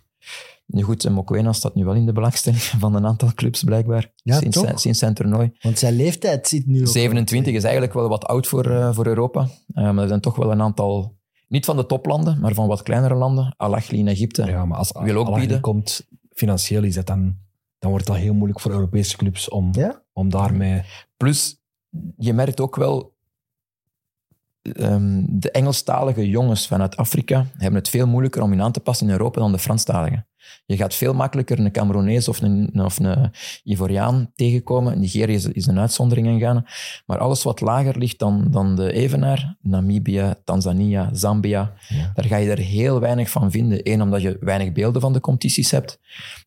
[0.65, 4.11] Nu goed, en Mokwena staat nu wel in de belangstelling van een aantal clubs, blijkbaar.
[4.15, 4.65] Ja, sinds, toch?
[4.65, 5.51] zijn, sinds zijn toernooi.
[5.61, 6.87] Want zijn leeftijd zit nu ook...
[6.87, 9.47] 27 is eigenlijk wel wat oud voor, eh, voor Europa.
[9.73, 12.83] Eh, maar er zijn toch wel een aantal, niet van de toplanden, maar van wat
[12.83, 13.53] kleinere landen.
[13.57, 14.45] Al-Ahly in Egypte.
[14.45, 15.61] Ja, maar als Wil ook bieden.
[15.61, 17.35] komt, financieel is dat dan,
[17.79, 20.01] dan wordt dat heel moeilijk voor Europese clubs om, Ja?
[20.13, 20.83] om daarmee...
[21.17, 21.61] Plus,
[22.17, 23.15] je merkt ook wel,
[24.61, 29.07] ehm, de Engelstalige jongens vanuit Afrika hebben het veel moeilijker om je aan te passen
[29.07, 30.27] in Europa dan de Franstaligen.
[30.65, 33.31] Je gaat veel makkelijker een Cameronees of een, of een
[33.63, 34.99] Ivoriaan tegenkomen.
[34.99, 36.65] Nigeria is, is een uitzondering in Ghana.
[37.05, 42.11] Maar alles wat lager ligt dan, dan de evenaar, Namibië, Tanzania, Zambia, Ja.
[42.13, 43.79] daar ga je er heel weinig van vinden.
[43.83, 45.99] Eén, omdat je weinig beelden van de competities hebt.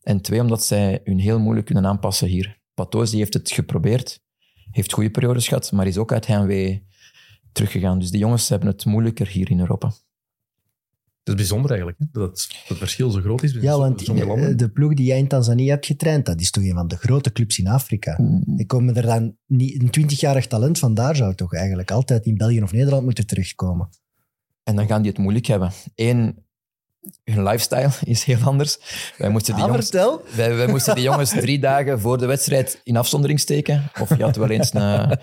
[0.03, 2.59] En twee, omdat zij hun heel moeilijk kunnen aanpassen hier.
[2.75, 4.21] Patoos die heeft het geprobeerd,
[4.71, 6.87] heeft goede periodes gehad, maar is ook uit heimwee
[7.53, 7.99] teruggegaan.
[7.99, 9.93] Dus die jongens hebben het moeilijker hier in Europa.
[11.29, 12.07] Dat is bijzonder eigenlijk, hè?
[12.13, 13.53] dat het, dat het verschil zo groot is.
[13.53, 14.49] Ja, want landen.
[14.49, 16.97] de, de ploeg die jij in Tanzania hebt getraind, dat is toch een van de
[16.97, 18.19] grote clubs in Afrika.
[18.57, 22.63] Ik kom er dan niet, een 20-jarig talent vandaar zou toch eigenlijk altijd in België
[22.63, 23.89] of Nederland moeten terugkomen.
[24.63, 25.73] En dan gaan die het moeilijk hebben.
[25.95, 26.45] Eén,
[27.25, 28.79] hun lifestyle is heel anders.
[29.17, 29.91] Wij moesten die Ah, jongens.
[30.35, 33.91] Wij, wij moesten die jongens drie dagen voor de wedstrijd in afzondering steken.
[34.01, 35.19] Of je had wel eens een,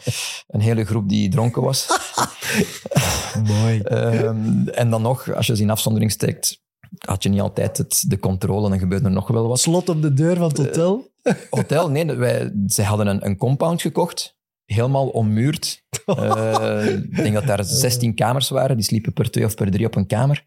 [0.48, 1.88] een hele groep die dronken was.
[3.48, 3.82] Mooi.
[3.82, 6.64] Ehm, en dan nog, als je ze in afzondering steekt,
[6.98, 9.60] had je niet altijd het, de controle en dan gebeurde er nog wel wat.
[9.60, 11.14] Slot op de deur van het hotel.
[11.50, 14.35] Hotel, nee, wij, zij hadden een, een compound gekocht,
[14.66, 15.84] helemaal ommuurd.
[16.06, 19.86] Eh, ik denk dat daar 16 kamers waren, die sliepen per twee of per drie
[19.86, 20.46] op een kamer.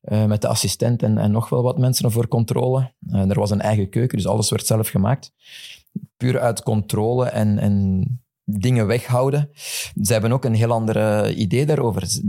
[0.00, 2.92] Eh, met de assistent en, en nog wel wat mensen voor controle.
[3.10, 5.32] Eh, er was een eigen keuken, dus alles werd zelf gemaakt.
[6.16, 8.04] Puur uit controle en, en
[8.44, 9.50] dingen weghouden.
[10.02, 12.20] Ze hebben ook een heel ander idee daarover.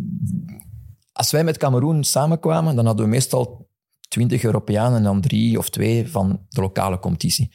[1.11, 3.69] Als wij met Cameroen samenkwamen, dan hadden we meestal
[4.07, 7.47] 20 Europeanen en dan drie of twee van de lokale competitie.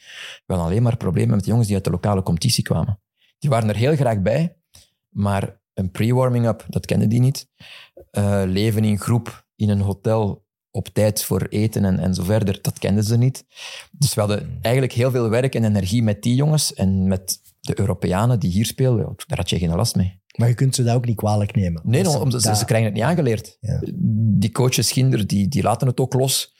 [0.45, 2.99] We hadden alleen maar problemen met de jongens die uit de lokale competitie kwamen.
[3.39, 4.57] Die waren er heel graag bij,
[5.09, 7.47] maar een pre-warming-up, dat kenden die niet.
[8.11, 12.59] Eh, leven in groep in een hotel op tijd voor eten en, en zo verder,
[12.61, 13.45] dat kenden ze niet.
[13.91, 17.79] Dus we hadden eigenlijk heel veel werk en energie met die jongens en met de
[17.79, 19.13] Europeanen die hier speelden.
[19.27, 20.21] Daar had je geen last mee.
[20.35, 21.81] Maar je kunt ze dat ook niet kwalijk nemen.
[21.85, 23.57] Nee, no, omdat ze, dat- ze krijgen het niet aangeleerd.
[23.59, 23.81] Ja.
[24.39, 26.55] Die coaches Ginder, die, die laten het ook los.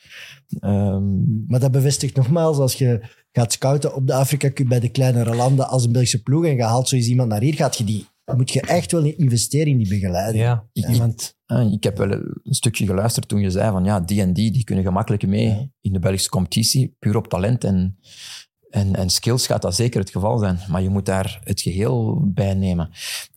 [0.60, 3.02] Ehm, Maar dat bevestigt nogmaals, als je
[3.38, 6.56] gaat scouten op de Afrika Cup bij de kleinere landen als een Belgische ploeg en
[6.56, 9.68] je haalt zo eens iemand naar hier, gaat je die, moet je echt wel investeren
[9.68, 10.44] in die begeleiding.
[10.44, 11.36] Ja, Ik- iemand...
[11.46, 14.52] Ah, ik heb wel een stukje geluisterd toen je zei van ja, die en die,
[14.52, 15.68] die kunnen gemakkelijk mee Ja.
[15.82, 17.98] in de Belgische competitie, puur op talent en
[18.70, 22.22] En, en skills gaat dat zeker het geval zijn, maar je moet daar het geheel
[22.34, 22.90] bij nemen.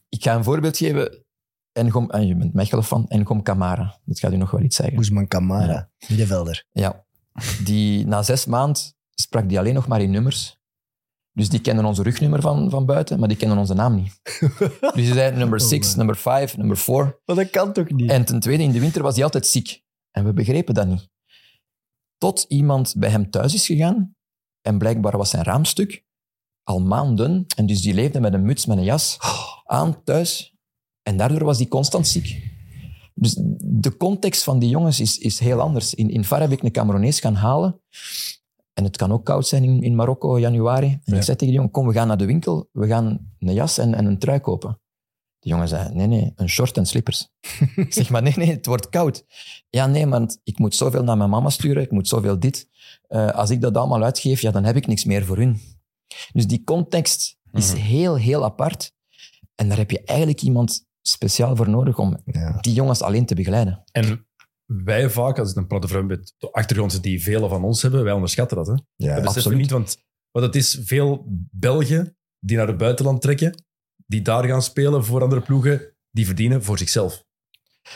[0.09, 1.25] Ik ga een voorbeeld geven.
[1.73, 4.01] Engom, ah, je bent Mechelen fan, Engom Camara.
[4.05, 4.97] Dat gaat u nog wel iets zeggen.
[4.99, 6.65] Oesman Kamara, middenvelder.
[6.73, 7.05] Ja.
[7.65, 8.83] Die, na zes maanden
[9.21, 10.59] sprak die alleen nog maar in nummers.
[11.33, 14.21] Dus die kennen onze rugnummer van, van buiten, maar die kennen onze naam niet.
[14.81, 15.97] dus die zei nummer Oh, 6, man.
[15.97, 17.21] nummer 5, nummer 4.
[17.25, 18.11] Maar dat kan toch niet?
[18.11, 19.83] En ten tweede, in de winter was hij altijd ziek.
[20.11, 21.09] En we begrepen dat niet.
[22.19, 24.15] Tot iemand bij hem thuis is gegaan
[24.61, 26.05] en blijkbaar was zijn raamstuk
[26.63, 27.47] al maanden.
[27.57, 29.19] En dus die leefde met een muts, met een jas
[29.65, 30.55] aan thuis.
[31.03, 32.49] En daardoor was hij constant ziek.
[33.15, 35.95] Dus de context van die jongens is, is heel anders.
[35.95, 37.81] In, in Far heb ik een Cameronees gaan halen.
[38.81, 40.87] En het kan ook koud zijn in, in Marokko, januari.
[40.87, 41.17] En Ja.
[41.17, 42.69] ik zei tegen die jongen, kom, we gaan naar de winkel.
[42.73, 44.81] We gaan een jas en, en een trui kopen.
[45.39, 47.29] De jongen zei, nee, nee, een short en slippers.
[47.77, 49.25] ik zeg, maar nee, nee, het wordt koud.
[49.71, 52.69] Ja, nee, want ik moet zoveel naar mijn mama sturen, ik moet zoveel dit.
[53.09, 55.61] Eh, als ik dat allemaal uitgeef, ja, dan heb ik niks meer voor hun.
[56.33, 57.81] Dus die context is Mhm.
[57.83, 58.93] heel, heel apart.
[59.55, 62.59] En daar heb je eigenlijk iemand speciaal voor nodig om Ja.
[62.61, 63.83] die jongens alleen te begeleiden.
[63.93, 64.27] En
[64.77, 68.13] wij vaak, als dan praat over met de achtergrond die velen van ons hebben, wij
[68.13, 68.67] onderschatten dat.
[68.67, 68.75] Hè?
[68.97, 69.15] Ja.
[69.15, 73.65] Dat beseffen niet, want wat het is, veel Belgen die naar het buitenland trekken,
[74.07, 77.25] die daar gaan spelen voor andere ploegen, die verdienen voor zichzelf.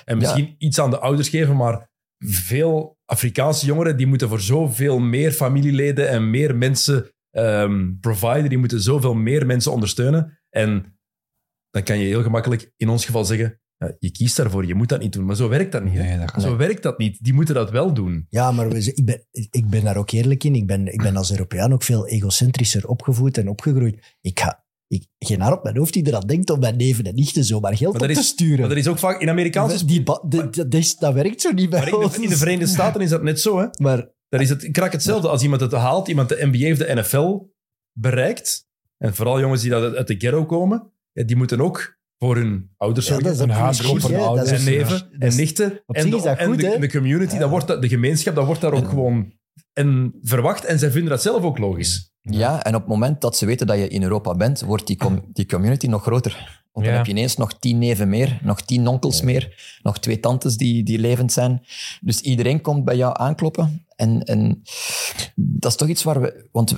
[0.04, 4.98] En misschien iets aan de ouders geven, maar veel Afrikaanse jongeren die moeten voor zoveel
[4.98, 10.40] meer familieleden en meer mensen ehm providen, die moeten zoveel meer mensen ondersteunen.
[10.50, 10.98] En
[11.70, 13.60] dan kan je heel gemakkelijk in ons geval zeggen,
[13.98, 15.24] je kiest daarvoor, je moet dat niet doen.
[15.24, 15.94] Maar zo werkt dat niet.
[15.94, 16.02] hè.
[16.02, 17.18] Nee, dat kan Zo werkt dat niet.
[17.24, 18.26] Die moeten dat wel doen.
[18.28, 20.54] Ja, maar we, ik, ben, ik ben daar ook eerlijk in.
[20.54, 24.16] Ik ben, ik ben als Europeaan ook veel egocentrischer opgevoed en opgegroeid.
[24.20, 27.14] Ik ga ik, geen haar op mijn hoofd die eraan denkt om mijn neven en
[27.14, 28.60] nichten zomaar geld Maar op dat te is- sturen.
[28.60, 31.70] Maar er is ook vaak in Amerikaanse die, de- dat is- dat werkt zo niet
[31.70, 32.16] bij Maar in ons.
[32.16, 33.58] de, in de Verenigde Staten is dat net zo.
[33.58, 33.66] Hè?
[33.82, 35.28] Maar Daar is het krak hetzelfde.
[35.28, 37.40] Als iemand het haalt, iemand de NBA of de NFL
[37.92, 38.66] bereikt,
[38.98, 43.06] en vooral jongens die uit uit de ghetto komen, die moeten ook voor hun ouders
[43.06, 44.50] Ja, hun Dat ouders.
[44.50, 45.64] en neven en nichten.
[45.86, 46.78] En, de, en goed, de, hè?
[46.78, 47.40] de community, Ja.
[47.40, 49.32] dat wordt, dat- de gemeenschap, dat wordt daar ook gewoon
[49.72, 50.64] en verwacht.
[50.64, 52.12] En zij vinden dat zelf ook logisch.
[52.20, 54.96] Ja, en op het moment dat ze weten dat je in Europa bent, wordt die,
[54.96, 56.62] com- die community nog groter.
[56.72, 57.00] Want dan Ja.
[57.00, 60.82] heb je ineens nog tien neven meer, nog tien onkels meer, nog twee tantes die,
[60.82, 61.62] die levend zijn.
[62.00, 63.86] Dus iedereen komt bij jou aankloppen.
[63.96, 64.62] En, en
[65.34, 66.48] dat is toch iets waar we...
[66.52, 66.74] Want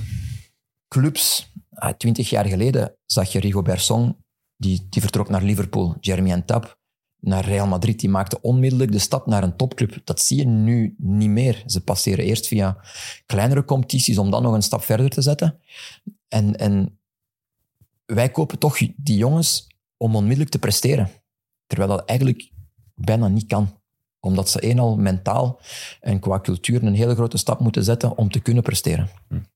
[0.87, 4.15] clubs, ah, twintig jaar geleden zag je Rigobert Song,
[4.57, 5.97] die, die vertrok naar Liverpool.
[5.99, 6.79] Jeremy Entap
[7.19, 10.01] naar Real Madrid, die maakte onmiddellijk de stap naar een topclub.
[10.03, 11.63] Dat zie je nu niet meer.
[11.65, 12.77] Ze passeren eerst via
[13.25, 15.59] kleinere competities om dan nog een stap verder te zetten.
[16.27, 16.99] En, en
[18.05, 21.09] wij kopen toch die jongens om onmiddellijk te presteren.
[21.67, 22.51] Terwijl dat eigenlijk
[22.95, 23.81] bijna niet kan.
[24.19, 25.59] Omdat ze een al mentaal
[26.01, 29.09] en qua cultuur een hele grote stap moeten zetten om te kunnen presteren.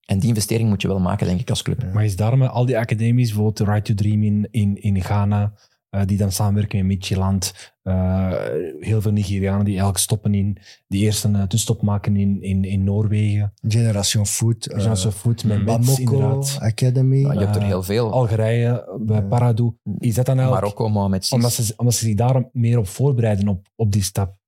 [0.06, 1.94] En die investering moet je wel maken, denk ik, als club.
[1.94, 5.54] Maar is daarom al die academies, bijvoorbeeld Right to Dream in, in, in Ghana,
[5.90, 8.32] eh, die dan samenwerken met Midtjylland, eh,
[8.80, 10.58] heel veel Nigerianen die eigenlijk stoppen in,
[10.88, 13.54] die eerst een uh, tussenstop maken in, in, in Noorwegen.
[13.68, 16.58] Generation Food, uh, Jean Foot met Mets, Bamako inderdaad.
[16.60, 17.22] Academy.
[17.22, 18.12] Maar je hebt er Eh, heel veel.
[18.12, 19.74] Algerije, bij Paradou.
[19.98, 20.64] Is dat dan eigenlijk...
[20.64, 21.30] Marokko, Mohamed.
[21.32, 24.40] Omdat ze, omdat ze zich daar meer op voorbereiden op, op die stap.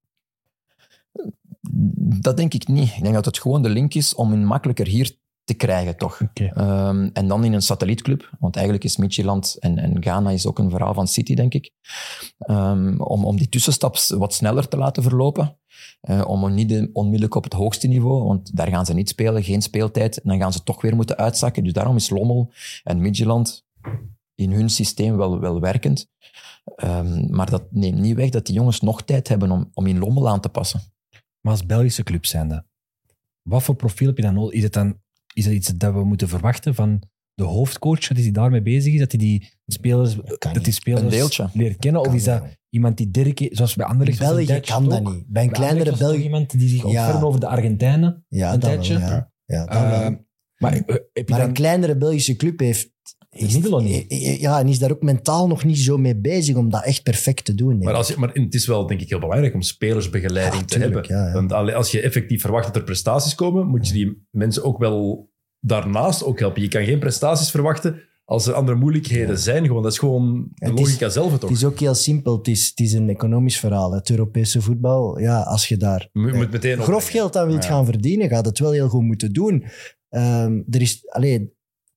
[2.21, 2.89] Dat denk ik niet.
[2.95, 6.21] Ik denk dat het gewoon de link is om hen makkelijker hier te krijgen, toch?
[6.53, 10.59] Ehm, en dan in een satellietclub, want eigenlijk is Midtjylland en, en Ghana is ook
[10.59, 11.71] een verhaal van City, denk ik.
[12.37, 15.57] Ehm, om, om die tussenstap wat sneller te laten verlopen.
[16.01, 19.43] Eh, om niet de- onmiddellijk op het hoogste niveau, want daar gaan ze niet spelen,
[19.43, 20.21] geen speeltijd.
[20.21, 21.63] En dan gaan ze toch weer moeten uitzakken.
[21.63, 22.51] Dus daarom is Lommel
[22.83, 23.65] en Midtjylland
[24.35, 26.07] in hun systeem wel, wel werkend.
[26.75, 29.99] Ehm, maar dat neemt niet weg dat die jongens nog tijd hebben om, om in
[29.99, 30.81] Lommel aan te passen.
[31.43, 32.65] Maar als Belgische club zijnde,
[33.41, 34.53] wat voor profiel heb je dan nodig?
[34.53, 35.01] Is het dan
[35.33, 37.01] is dat iets dat we moeten verwachten van
[37.33, 41.77] de hoofdcoach, dat hij daarmee bezig is, dat hij die spelers, dat die spelers leert
[41.77, 42.01] kennen?
[42.01, 42.57] Of is dat niet.
[42.69, 45.13] iemand die Dirk, zoals bij een België kan dat ook.
[45.13, 45.25] niet.
[45.27, 46.23] Bij een Bij kleinere België...
[46.23, 47.21] iemand die zich Ja.
[47.21, 48.25] over de Argentijnen.
[48.27, 48.97] Ja, een wel, tijdje.
[48.99, 49.31] ja.
[49.45, 50.25] Ja, dat Eh, wel.
[50.57, 51.47] maar heb je Maar dan...
[51.47, 52.91] een kleinere Belgische club heeft...
[53.39, 54.05] Middelen niet.
[54.39, 57.45] Ja, en is daar ook mentaal nog niet zo mee bezig om dat echt perfect
[57.45, 57.77] te doen.
[57.77, 60.79] Maar, als je, maar het is wel, denk ik, heel belangrijk om spelersbegeleiding Ja, te
[60.79, 61.03] hebben.
[61.07, 61.33] ja, ja.
[61.33, 65.31] Want als je effectief verwacht dat er prestaties komen, moet je die mensen ook wel
[65.59, 66.61] daarnaast ook helpen.
[66.61, 69.65] Je kan geen prestaties verwachten als er andere moeilijkheden zijn.
[69.65, 71.51] Gewoon, dat is gewoon de is- logica zelf het Het toch.
[71.51, 72.37] is ook heel simpel.
[72.37, 73.91] Het is, het is een economisch verhaal.
[73.93, 77.65] Het Europese voetbal, ja, als je daar Je moet eh, meteen grof geld aan wilt
[77.65, 79.63] gaan verdienen, gaat het wel heel goed moeten doen.
[80.09, 81.51] Ehm, er is alleen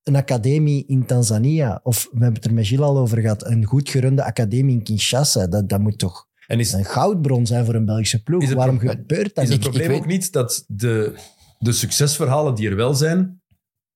[0.07, 3.65] een academie in Tanzania, of we hebben het er met Gilles al over gehad, een
[3.65, 5.47] goed gerunde academie in Kinshasa.
[5.47, 8.43] Dat, dat moet toch En is, een goudbron zijn voor een Belgische ploeg.
[8.43, 11.15] Het Waarom gebeurt dat is het probleem weet- ook niet dat de,
[11.59, 13.43] de succesverhalen die er wel zijn,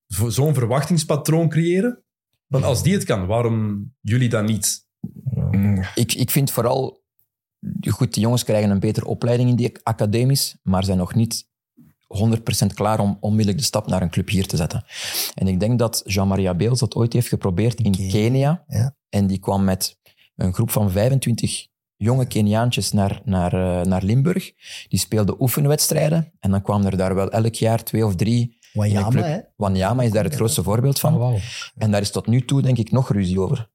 [0.07, 2.03] voor zo'n verwachtingspatroon creëren?
[2.47, 4.85] Want als die het kan, waarom jullie dan niet?
[5.95, 7.03] Ik, ik vind vooral,
[7.89, 11.49] goed, de jongens krijgen een betere opleiding in die academisch, maar zijn nog niet
[12.11, 14.83] 100% klaar om onmiddellijk de stap naar een club hier te zetten.
[15.33, 18.11] En ik denk dat Jean-Maria Beels dat ooit heeft geprobeerd in Kenia.
[18.11, 18.63] Kenia.
[18.67, 18.95] Ja.
[19.09, 19.99] En die kwam met
[20.35, 24.51] een groep van 25 jonge Keniaantjes naar, naar, eh, naar Limburg.
[24.87, 26.31] Die speelden oefenwedstrijden.
[26.39, 28.59] En dan kwamen er daar wel elk jaar twee of drie.
[28.73, 29.39] een Wanyama, hè?
[29.55, 31.13] Wanyama is daar het grootste voorbeeld van.
[31.13, 31.37] oh, wauw.
[31.77, 33.69] En daar is tot nu toe, denk ik, nog ruzie over.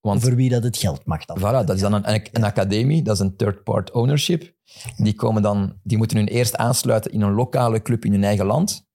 [0.00, 1.38] Want Voor wie dat het geld mag dan.
[1.38, 4.53] Voilà, dat is dan een, een academie, dat is een third-part ownership.
[4.96, 8.46] Die, komen dan, die moeten hun eerst aansluiten in een lokale club in hun eigen
[8.46, 8.86] land.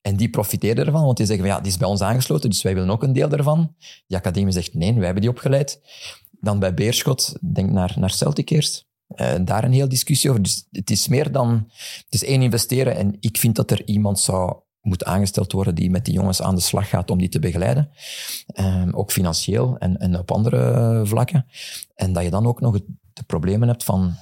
[0.00, 2.62] En die profiteren ervan, want die zeggen van ja, die is bij ons aangesloten, dus
[2.62, 3.74] wij willen ook een deel daarvan.
[4.06, 5.80] Die academie zegt nee, wij hebben die opgeleid.
[6.30, 8.86] Dan bij Beerschot, denk naar, naar Celtic eerst.
[9.06, 10.42] Eh, daar een heel discussie over.
[10.42, 11.70] Dus het is meer dan...
[12.04, 15.90] Het is één investeren en ik vind dat er iemand zou moeten aangesteld worden die
[15.90, 17.90] met die jongens aan de slag gaat om die te begeleiden.
[18.46, 21.46] Ehm, ook financieel en, en op andere vlakken.
[21.94, 22.80] En dat je dan ook nog
[23.12, 24.16] de problemen hebt van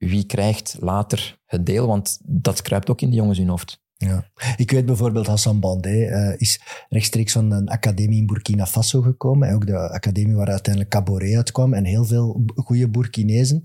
[0.00, 3.82] wie krijgt later het deel, want dat kruipt ook in de jongens hun hoofd.
[3.96, 4.30] Ja.
[4.56, 9.48] Ik weet bijvoorbeeld Hassan Bandé eh, is rechtstreeks van een academie in Burkina Faso gekomen.
[9.48, 11.74] En ook de academie waar uiteindelijk Caboret uitkwam.
[11.74, 13.62] En heel veel goede Burkinezen.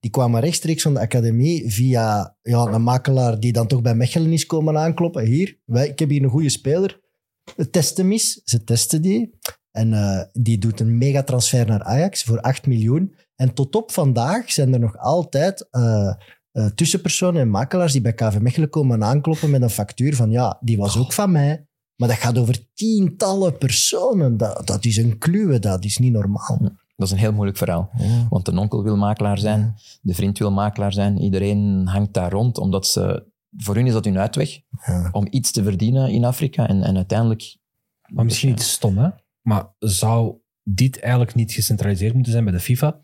[0.00, 4.32] Die kwamen rechtstreeks van de academie via ja, een makelaar die dan toch bij Mechelen
[4.32, 5.24] is komen aankloppen.
[5.24, 7.00] Hier, wij, ik heb hier een goede speler.
[7.56, 8.18] We testen hem.
[8.18, 9.38] Ze testen die.
[9.70, 13.14] En eh, die doet een megatransfer naar Ajax voor 8 miljoen.
[13.40, 16.14] En tot op vandaag zijn er nog altijd eh,
[16.52, 20.58] eh, tussenpersonen en makelaars die bij KV Mechelen komen aankloppen met een factuur van ja,
[20.60, 21.66] die was ook van mij.
[21.96, 24.36] Maar dat gaat over tientallen personen.
[24.36, 26.58] Dat, dat is een kluwe, dat is niet normaal.
[26.96, 27.90] Dat is een heel moeilijk verhaal.
[28.28, 31.18] Want de onkel wil makelaar zijn, de vriend wil makelaar zijn.
[31.18, 33.26] Iedereen hangt daar rond, omdat ze...
[33.56, 35.08] Voor hun is dat hun uitweg Ja.
[35.12, 36.68] om iets te verdienen in Afrika.
[36.68, 37.56] En, en uiteindelijk...
[38.08, 39.08] Maar misschien iets stom, hè?
[39.42, 40.36] Maar zou
[40.74, 43.00] dit eigenlijk niet gecentraliseerd moeten zijn bij de FIFA?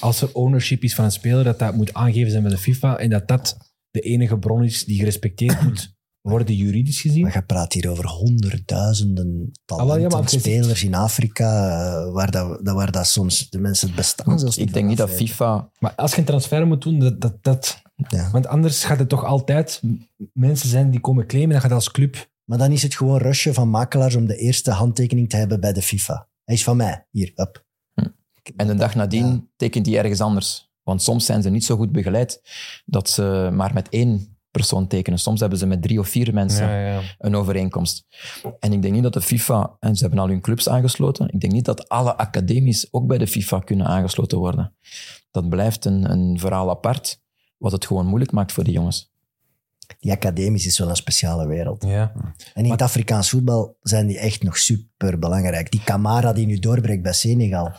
[0.00, 2.98] Als er ownership is van een speler, dat dat moet aangegeven zijn bij de FIFA
[2.98, 3.56] en dat dat
[3.90, 7.22] de enige bron is die gerespecteerd moet worden juridisch gezien?
[7.22, 12.64] Maar je praat hier over honderdduizenden Ah, talenten, ja, spelers in Afrika, eh, waar, dat,
[12.64, 15.70] dat- waar dat soms de mensen het bestaan zelfs Ik denk niet dat FIFA...
[15.78, 17.82] Maar als je een transfer moet doen, dat, dat.
[18.08, 18.30] Ja.
[18.30, 19.80] want anders gaat het toch altijd
[20.32, 22.30] mensen zijn die komen claimen, dan gaat het als club.
[22.44, 25.72] Maar dan is het gewoon rushen van makelaars om de eerste handtekening te hebben bij
[25.72, 26.28] de FIFA.
[26.48, 27.06] Hij is van mij.
[27.10, 27.66] Hier, up.
[28.56, 29.44] En de dag nadien Ja.
[29.56, 30.70] tekent hij ergens anders.
[30.82, 32.42] Want soms zijn ze niet zo goed begeleid
[32.84, 35.18] dat ze maar met één persoon tekenen.
[35.18, 37.00] Soms hebben ze met drie of vier mensen ja.
[37.18, 38.06] een overeenkomst.
[38.58, 41.40] En ik denk niet dat de FIFA, en ze hebben al hun clubs aangesloten, ik
[41.40, 44.76] denk niet dat alle academies ook bij de FIFA kunnen aangesloten worden.
[45.30, 47.20] Dat blijft een, een verhaal apart,
[47.58, 49.12] wat het gewoon moeilijk maakt voor die jongens.
[50.00, 51.84] Die academisch is wel een speciale wereld.
[51.84, 52.12] ja.
[52.54, 55.70] En in het Afrikaans voetbal zijn die echt nog super belangrijk.
[55.70, 57.72] Die Camara die nu doorbreekt bij Senegal,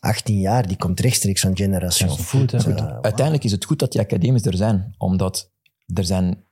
[0.00, 2.08] 18 jaar, die komt rechtstreeks van Generation
[2.52, 2.74] hè.
[2.74, 5.50] Eh, Uiteindelijk is het goed dat die academies er zijn, omdat
[5.94, 6.46] er zijn...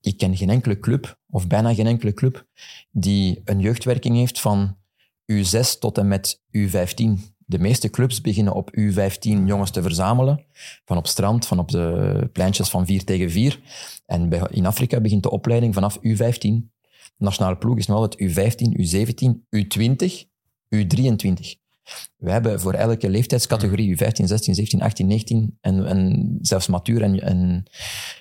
[0.00, 2.46] Ik ken geen enkele club, of bijna geen enkele club,
[2.90, 4.76] die een jeugdwerking heeft van
[5.32, 7.31] U6 tot en met U15.
[7.52, 10.44] De meeste clubs beginnen op U15 jongens te verzamelen,
[10.84, 13.60] van op strand, van op de pleintjes van 4 tegen 4.
[14.06, 16.40] En in Afrika begint de opleiding vanaf U15.
[16.40, 16.64] De
[17.16, 20.12] nationale ploeg is nog altijd U15, U17, U20,
[20.76, 21.61] U23.
[22.16, 27.20] We hebben voor elke leeftijdscategorie, U15, 16, 17, 18, 19 en, en zelfs matuur en,
[27.20, 27.62] en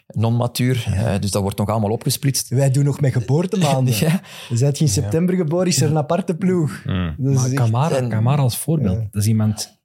[0.07, 0.83] non-matuur.
[0.87, 2.49] Eh, dus dat wordt nog allemaal opgesplitst.
[2.49, 3.93] Wij doen nog met geboortemaanden.
[3.99, 6.83] Ja, Je bent in september geboren, is er een aparte ploeg.
[6.85, 9.07] Maar echt- Kamara, en- Kamara als voorbeeld, Ja.
[9.11, 9.79] dat is iemand...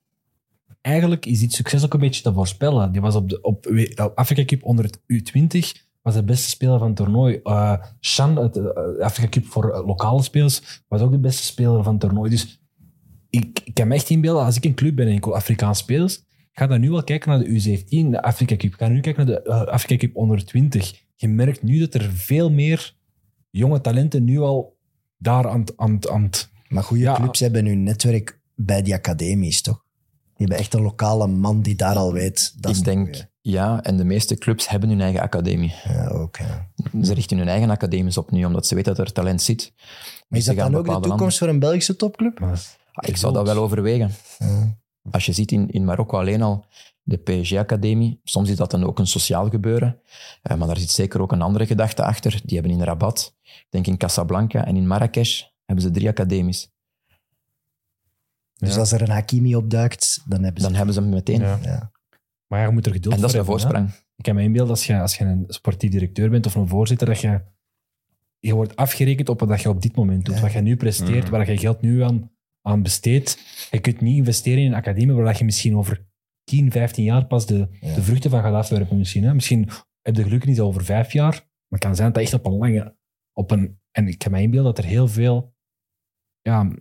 [0.80, 2.92] Eigenlijk is dit succes ook een beetje te voorspellen.
[2.92, 3.66] Die was op de op,
[4.14, 5.58] Afrika Cup onder het U20,
[6.02, 7.40] was de beste speler van het toernooi.
[7.42, 8.64] Eh Shan, het eh,
[9.04, 12.30] Afrika Cup voor lokale spelers, was ook de beste speler van het toernooi.
[12.30, 12.60] Dus
[13.36, 15.78] ik, ik kan me echt inbeelden, als ik een club ben en ik wil Afrikaans
[15.78, 16.22] spelers,
[16.52, 17.46] ga dan nu wel kijken naar de
[17.80, 18.74] U17, de Afrika Cup.
[18.74, 20.92] Ga nu kijken naar de eh, Afrika Cup onder 20.
[21.14, 22.94] Je merkt nu dat er veel meer
[23.50, 24.76] jonge talenten nu al
[25.18, 26.30] daar aan, het- aan,
[26.68, 27.14] Maar goede Ja.
[27.14, 29.84] clubs hebben hun netwerk bij die academies, toch?
[30.36, 32.54] Die hebben echt een lokale man die daar al weet.
[32.60, 35.74] Dat is ik de denk, ja, en de meeste clubs hebben hun eigen academie.
[35.84, 36.36] Ja, ook.
[36.36, 36.70] Ja.
[37.02, 39.72] Ze richten hun eigen academies op nu, omdat ze weten dat er talent zit.
[40.28, 42.40] Maar is dat dan ook de toekomst voor een Belgische topclub?
[43.00, 44.10] Ik zou dat wel overwegen.
[44.38, 44.76] Ja.
[45.10, 46.64] Als je ziet in, in Marokko alleen al
[47.02, 50.00] de PSG-academie, soms is dat dan ook een sociaal gebeuren,
[50.42, 52.40] eh, maar daar zit zeker ook een andere gedachte achter.
[52.44, 56.70] Die hebben in Rabat, ik denk in Casablanca en in Marrakesh, hebben ze drie academies.
[58.56, 58.78] Dus Ja.
[58.80, 60.66] als er een Hakimi opduikt, dan hebben ze...
[60.68, 61.40] Dan hebben ze hem meteen.
[61.40, 61.58] Ja.
[61.62, 61.90] Ja.
[62.46, 63.80] Maar je moet er geduld En dat is voor een hebben, hè.
[63.80, 64.04] voorsprang.
[64.16, 67.06] Ik kan me inbeelden als je, als je een sportief directeur bent of een voorzitter,
[67.06, 67.40] dat je
[68.38, 70.34] je wordt afgerekend op wat je op dit moment doet.
[70.34, 70.40] Ja.
[70.40, 71.30] Wat je nu presteert, Mhm.
[71.30, 72.30] waar je geld nu aan,
[72.66, 73.38] aan besteedt.
[73.70, 76.06] Je kunt niet investeren in een academie waar je misschien over
[76.44, 77.94] 10, 15 jaar pas de, Ja.
[77.94, 78.98] de vruchten van gaat afwerpen.
[78.98, 79.34] Misschien, hè?
[79.34, 79.68] misschien
[80.02, 82.52] heb je geluk niet over vijf jaar, maar het kan zijn dat echt op een
[82.56, 82.96] lange...
[83.32, 85.54] Op een, en ik kan me inbeelden dat er heel veel
[86.40, 86.72] ja,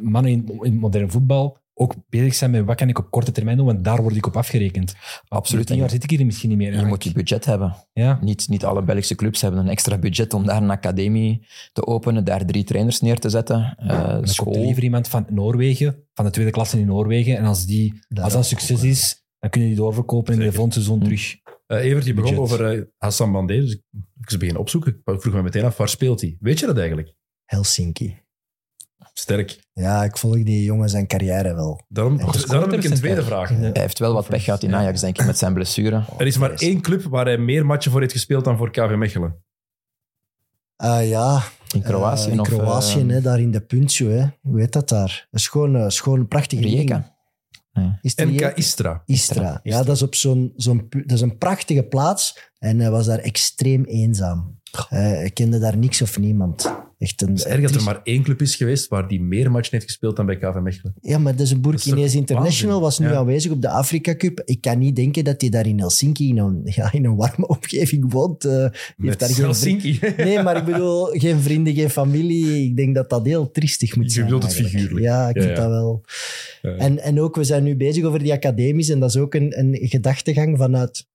[0.00, 3.56] mannen in, in modern voetbal ook bezig zijn met wat kan ik op korte termijn
[3.56, 4.94] doen, want daar word ik op afgerekend.
[5.28, 5.66] Absoluut.
[5.66, 6.78] Tien jaar zit ik hier misschien niet meer.
[6.78, 7.74] Je moet je budget hebben.
[7.92, 8.18] ja.
[8.20, 12.24] Niet, niet alle Belgische clubs hebben een extra budget om daar een academie te openen,
[12.24, 13.74] daar drie trainers neer te zetten.
[13.78, 14.64] Eh, En dan komt er school.
[14.64, 17.36] liever iemand van Noorwegen, van de tweede klasse in Noorwegen.
[17.36, 18.88] En als, die, Daar als dat ook, succes ja.
[18.88, 21.36] is, dan kun je die doorverkopen in de volgende seizoen terug.
[21.66, 22.44] Eh, Evert, je begon Budget.
[22.52, 23.82] over eh, Hassan Bandé, dus ik
[24.28, 25.02] ik beginnen opzoeken.
[25.04, 26.36] Ik vroeg me meteen af, waar speelt hij?
[26.40, 27.14] Weet je dat eigenlijk?
[27.44, 28.24] Helsinki.
[29.18, 29.58] Sterk.
[29.72, 31.80] Ja, ik volg die jongen zijn carrière wel.
[31.88, 33.26] Daarom, heb ik een tweede Ja.
[33.26, 33.48] vraag.
[33.48, 36.04] Hij heeft wel wat pech gehad in Ajax, denk ik, met zijn blessure.
[36.18, 38.94] Er is maar één club waar hij meer matchen voor heeft gespeeld dan voor KV
[38.96, 39.44] Mechelen.
[40.76, 41.42] Ah ja,
[41.74, 42.26] In Kroatië.
[42.26, 44.08] eh, in of, Kroatië, eh, hè, daar in de Puntio.
[44.10, 44.26] Hè.
[44.42, 45.28] Hoe heet dat daar?
[45.30, 46.74] Een schoon, eh, schoon prachtige ding.
[46.74, 47.14] Rijeka.
[48.02, 48.54] Is het NK Rijeka?
[48.54, 49.02] Istra.
[49.06, 49.60] Istra.
[49.62, 52.50] Ja, dat is op zo'n, zo'n, dat is een prachtige plaats.
[52.58, 54.60] En hij was daar extreem eenzaam.
[54.72, 56.72] Eh, Hij kende daar niks of niemand.
[56.98, 59.50] Echt een, Het is erg dat er maar één club is geweest waar die meer
[59.50, 60.94] matchen heeft gespeeld dan bij KV Mechelen.
[61.00, 63.14] Ja, maar dat is een toch International, was nu Ja.
[63.14, 64.42] aanwezig op de Afrika Cup.
[64.44, 67.46] Ik kan niet denken dat hij daar in Helsinki in een, ja, in een warme
[67.56, 68.44] omgeving woont.
[68.44, 69.98] Eh, heeft Met daar geen Helsinki.
[70.16, 72.64] Nee, maar ik bedoel, geen vrienden, geen familie.
[72.64, 74.24] Ik denk dat dat heel triestig moet Je zijn.
[74.24, 75.00] bedoelt het figuurlijk.
[75.04, 76.04] Ja, ik Ja, vind dat wel.
[76.62, 79.58] En, en ook, we zijn nu bezig over die academies en dat is ook een,
[79.58, 81.06] een gedachtegang vanuit,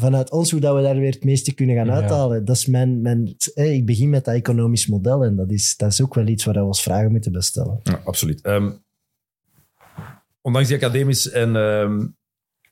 [0.00, 1.92] vanuit ons, hoe dat we daar weer het meeste kunnen gaan Ja.
[1.92, 2.44] uithalen.
[2.44, 5.92] Dat is mijn, mijn, eh, ik begin met dat economisch model en dat is, dat
[5.92, 7.80] is ook wel iets waar we ons vragen moeten bestellen.
[7.82, 8.40] Ja, absoluut.
[8.40, 8.72] Ehm,
[10.40, 12.06] ondanks die academies en ehm,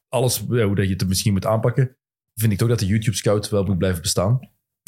[0.08, 1.96] alles ja, hoe dat je het misschien moet aanpakken,
[2.34, 4.40] vind ik toch dat de YouTube Scout wel moet blijven bestaan.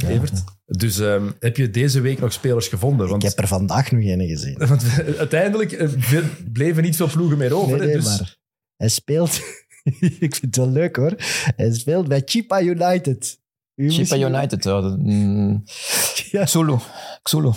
[0.06, 0.44] Evert.
[0.66, 3.08] Dus ehm, heb je deze week nog spelers gevonden?
[3.08, 4.58] Want, Ik heb er vandaag nog een gezien.
[4.68, 4.84] want
[5.18, 7.78] uiteindelijk eh, bleven niet veel ploegen meer over.
[7.78, 8.36] Nee, nee, dus maar
[8.76, 9.40] hij speelt...
[10.26, 11.14] ik vind het wel leuk hoor.
[11.56, 13.40] Hij speelt bij Chipa United.
[13.74, 14.64] U Chipa United.
[14.64, 15.62] ja, mm,
[16.30, 16.44] Ja.
[16.44, 16.76] Xulu.
[17.22, 17.50] Xulu.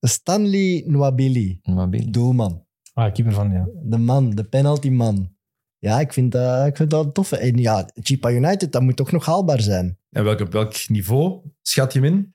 [0.00, 2.10] Stanley Nwabili, Mobile.
[2.10, 2.64] doelman.
[2.94, 3.68] Ah, keeper van, ja.
[3.82, 5.34] De man, de penaltyman.
[5.78, 7.32] Ja, ik vind, dat, ik vind dat tof.
[7.32, 9.98] En ja, Chipa United, dat moet toch nog haalbaar zijn.
[10.10, 12.32] En welk, op welk niveau schat je hem in?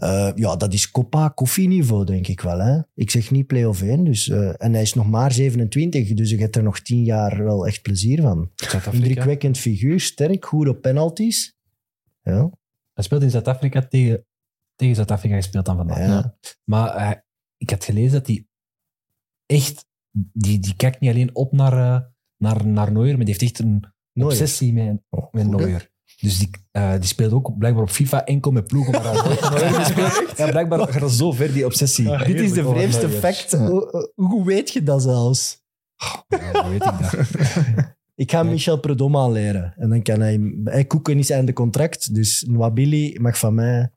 [0.00, 2.58] Eh, ja, dat is Copa Koffie niveau, denk ik wel.
[2.58, 2.80] Hè?
[2.94, 4.04] Ik zeg niet play-off 1.
[4.04, 7.44] Dus, eh, en hij is nog maar 27, dus je hebt er nog 10 jaar
[7.44, 8.50] wel echt plezier van.
[8.92, 11.56] Indrukwekkend figuur, sterk, goed op penalties.
[12.22, 12.50] Ja,
[12.92, 14.26] Hij speelt in Zuid-Afrika tegen,
[14.76, 15.98] tegen Zuid-Afrika gespeeld dan vandaag.
[15.98, 16.06] ja.
[16.06, 16.36] Ja.
[16.64, 17.18] Maar eh,
[17.56, 18.46] ik had gelezen dat hij
[19.46, 19.88] echt...
[20.32, 23.84] Die, die kijkt niet alleen op naar, naar, naar Neuer, maar die heeft echt een
[24.12, 25.48] obsessie met, met hè?
[25.48, 25.89] Neuer.
[26.20, 28.92] Dus die, eh, die speelt ook blijkbaar op FIFA enkel met ploegen.
[28.92, 29.08] Maar.
[30.36, 32.08] Ja, blijkbaar gaat het zo ver, die obsessie.
[32.08, 33.52] Ja, Dit is de vreemdste fact.
[33.52, 35.62] Hoe, hoe weet je dat zelfs?
[36.28, 37.14] Ja, hoe weet ik dat?
[38.14, 38.42] Ik ga.
[38.42, 39.74] Michel Prudhomme aanleren.
[39.76, 40.52] En dan kan hij...
[40.64, 43.92] hij Koeken is einde contract, dus Nwabili mag van mij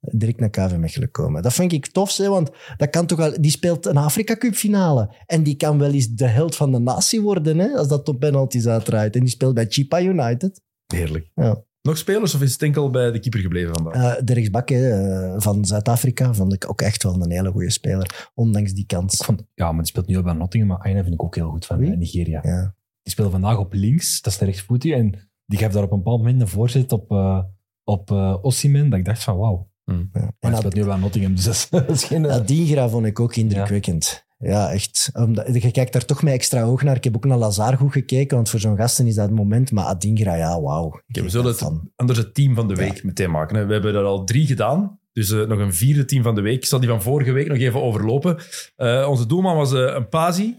[0.00, 1.42] direct naar KV Mechelen komen.
[1.42, 3.40] Dat vind ik tof, hè, want dat kan toch wel...
[3.40, 5.14] Die speelt een Afrika Cup finale.
[5.26, 8.20] En die kan wel eens de held van de natie worden, hè, als dat op
[8.20, 9.14] penalties uitdraait.
[9.14, 10.60] En die speelt bij Chipa United.
[10.94, 11.30] Heerlijk.
[11.34, 11.62] Ja.
[11.82, 13.94] Nog spelers of is het enkel bij de keeper gebleven vandaag?
[14.16, 17.70] Eh, de rechtsbak hè, eh, van Zuid-Afrika vond ik ook echt wel een hele goede
[17.70, 18.30] speler.
[18.34, 19.16] Ondanks die kans.
[19.24, 21.50] vond, ja, maar die speelt nu ook bij Nottingham, maar Aina vind ik ook heel
[21.50, 21.90] goed van Wie?
[21.90, 22.40] eh, Nigeria.
[22.42, 22.74] Ja.
[23.02, 24.94] Die speelt vandaag op links, dat is de rechtsvoetie.
[24.94, 27.38] En die geeft daar op een bepaald moment een voorzet op, eh
[27.84, 28.10] op
[28.42, 29.68] Osimhen, dat ik dacht van wauw.
[29.84, 29.94] Ja.
[29.94, 32.30] Maar En hij dat, speelt nu bij Nottingham, dus dat is, dat is geen...
[32.30, 34.26] Adingra vond ik ook indrukwekkend.
[34.42, 35.10] Ja, echt.
[35.12, 36.96] Omdat, je kijkt daar toch met extra oog naar.
[36.96, 39.72] Ik heb ook naar Lazar goed gekeken, want voor zo'n gasten is dat het moment.
[39.72, 41.00] Maar Adingra, ja, wauw.
[41.06, 43.56] We zullen het anders het team van de week meteen maken.
[43.56, 43.66] hè.
[43.66, 44.98] We hebben er al drie gedaan.
[45.12, 46.56] Dus eh, nog een vierde team van de week.
[46.56, 48.36] Ik zal die van vorige week nog even overlopen.
[48.76, 50.56] Eh, onze doelman was eh, een Pazi.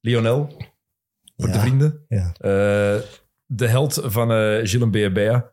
[0.00, 0.46] Lionel.
[1.36, 2.04] Voor Ja, de vrienden.
[2.08, 2.32] ja.
[3.46, 5.52] De held van eh Gilles Beabea.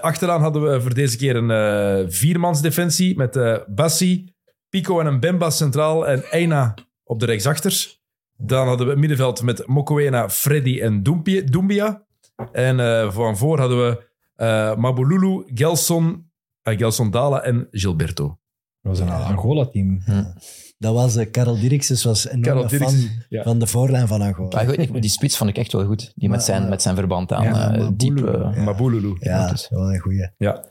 [0.00, 3.38] Achteraan hadden we voor deze keer een eh viermansdefensie met
[3.68, 4.34] Bassi,
[4.68, 6.74] Pico en een Bemba centraal en Eina
[7.10, 8.02] op de rechtsachters.
[8.36, 11.02] Dan hadden we het middenveld met Mokoena, Freddy en.
[11.02, 12.06] Doumbia.
[12.52, 16.30] En eh, van voor hadden we eh Mabululu, Gelson,
[16.62, 18.38] eh, Gelson Dala en Gilberto.
[18.82, 20.02] Dat was een Angola-team.
[20.78, 22.94] Dat was uh, Karel Dirkses, was een Karel fan
[23.28, 23.42] ja.
[23.42, 24.66] van de voorlijn van Angola.
[24.66, 26.12] Weet niet, die spits vond ik echt wel goed.
[26.14, 27.44] Die met zijn, met zijn verband aan.
[27.44, 28.20] Ja, maar diep.
[28.56, 29.16] Mabululu.
[29.18, 30.30] Ja, dat is- wel een goeie.
[30.36, 30.64] Ja.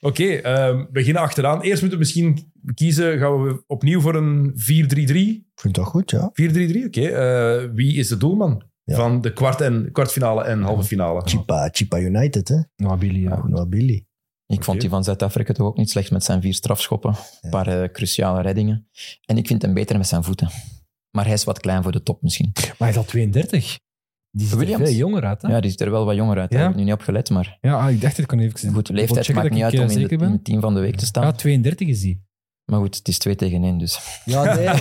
[0.00, 1.60] Oké, ehm, we beginnen achteraan.
[1.60, 5.44] Eerst moeten we misschien kiezen, gaan we opnieuw voor een 4-3-3?
[5.54, 6.30] Ik vind dat goed, ja.
[6.32, 7.00] 4-3-3, oké.
[7.00, 8.96] Eh, wie is de doelman Ja.
[8.96, 11.22] van de kwart en, kwartfinale en halve finale?
[11.24, 12.60] Chipa, Chipa United, hè.
[12.98, 13.66] Billy, ja.
[13.66, 14.06] Billy.
[14.46, 17.14] Ik vond die van Zuid-Afrika toch ook niet slecht met zijn vier strafschoppen.
[17.40, 18.88] Een paar eh, cruciale reddingen.
[19.24, 20.48] En ik vind hem beter met zijn voeten.
[21.10, 22.50] Maar hij is wat klein voor de top misschien.
[22.54, 23.78] Maar hij is al 32.
[24.30, 24.82] Die ziet er Williams?
[24.88, 25.42] veel jonger uit.
[25.42, 25.48] Hè?
[25.48, 26.50] Ja, die ziet er wel wat jonger uit.
[26.50, 26.64] Daar Ja.
[26.64, 28.88] heb ik nu niet op gelet, maar Ja, ah, ik dacht, ik kan even goed,
[28.88, 30.96] leeftijd maakt dat niet uit om eh, in, de- in het team van de week
[30.96, 31.24] te staan.
[31.24, 32.24] Ja, 32 is die.
[32.72, 33.98] Maar goed, het is 2 tegen 1, dus...
[34.24, 34.66] Ja, nee.
[34.66, 34.78] Hey,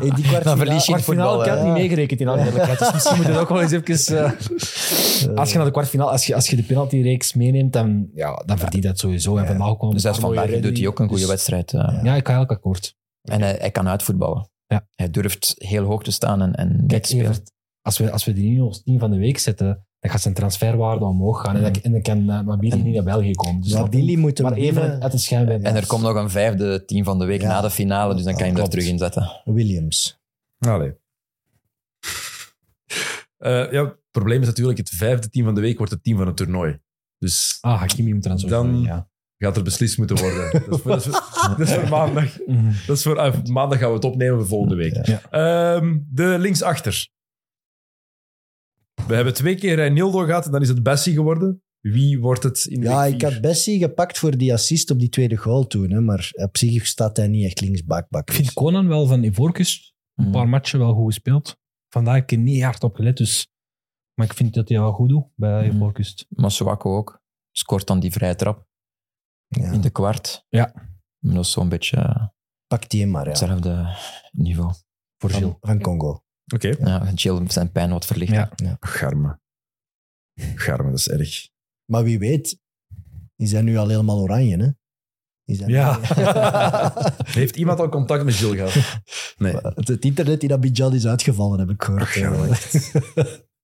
[0.00, 1.42] die kwartfinale, Dan verlies je in voetbal.
[1.44, 2.78] ik had niet meegerekend in alle eerlijkheid.
[2.78, 4.24] Dus misschien moet je ook wel eens even...
[4.24, 8.42] eh, als je naar de kwartfinale, als je, als je de penaltyreeks meeneemt, dan, ja,
[8.46, 9.36] dan verdient dat sowieso.
[9.36, 11.72] En vandaag kwam Dus paar mooie vandaag doet hij ook een goede Dus- wedstrijd.
[11.72, 11.80] eh.
[11.80, 12.94] Ja, ik ga eigenlijk akkoord.
[13.22, 14.50] En hij, hij kan uitvoetballen.
[14.66, 14.86] Ja.
[14.94, 17.06] Hij durft heel hoog te staan en, en Kijk.
[17.08, 17.52] Evert,
[17.82, 20.34] als we, als we die nu als team van de week zetten, dan gaat zijn
[20.34, 21.56] transferwaarde omhoog gaan.
[21.56, 23.60] En dan, en dan kan uh, Mabili niet naar België komen.
[23.62, 25.70] Dus Maar dat- Billy moet maar even uit de schijn winnen.
[25.70, 27.48] En er komt nog een vijfde team van de week Ja.
[27.48, 29.40] na de finale, dus dan kan je hem er terug in zetten.
[29.44, 30.20] Williams.
[30.58, 30.92] Allee.
[33.38, 36.16] Eh, ja, het probleem is natuurlijk, het vijfde team van de week wordt het team
[36.16, 36.78] van het toernooi.
[37.18, 39.08] Dus Ah, Hakimi moet er dan zo Dan- ja.
[39.38, 40.50] gaat er beslist moeten worden.
[40.68, 42.38] Dat is voor, dat is voor- dat is voor maandag.
[42.46, 42.72] Mhm.
[42.86, 45.06] Dat is voor, ah, maandag gaan we het opnemen voor volgende week.
[45.06, 45.20] Ja.
[45.30, 47.08] Ehm, de linksachter.
[49.08, 51.62] We hebben twee keer Reinildo gehad en dan is het Bessie geworden.
[51.80, 55.08] Wie wordt het in Ja, week ik had Bessie gepakt voor die assist op die
[55.08, 55.90] tweede goal toen.
[55.90, 58.06] Hè, maar op zich staat hij niet echt linksbak.
[58.10, 61.56] Ik vind Conan wel van Ivorcus een paar matchen wel goed gespeeld.
[61.88, 63.48] Vandaag heb ik er niet hard op gelet, dus...
[64.14, 65.76] Maar ik vind dat hij wel goed doet bij Mhm.
[65.76, 66.26] Ivorcus.
[66.28, 67.20] Masuako ook.
[67.50, 68.66] Scoort dan die vrije trap
[69.48, 70.44] Ja, in de kwart.
[70.48, 70.72] Ja.
[71.18, 72.26] Maar Dat is zo'n beetje eh,
[72.66, 73.28] Pak die maar, ja.
[73.28, 73.96] hetzelfde
[74.32, 74.72] niveau.
[75.18, 75.30] Voor.
[75.30, 76.20] Van, van Congo.
[76.54, 76.68] Oké.
[76.68, 78.32] Ja, Jill zijn pijn wat verlicht.
[78.32, 78.76] Ja.
[78.80, 79.40] Garme.
[80.34, 81.48] Garme, dat is erg.
[81.84, 82.58] Maar wie weet,
[83.36, 84.70] is hij nu al helemaal oranje, hè?
[85.46, 86.00] Ja.
[87.40, 88.74] Heeft iemand al contact met Jill gehad?
[89.38, 89.56] Nee.
[89.56, 92.12] het, het internet in Abidjan is uitgevallen, heb ik gehoord.
[92.14, 92.56] Ja,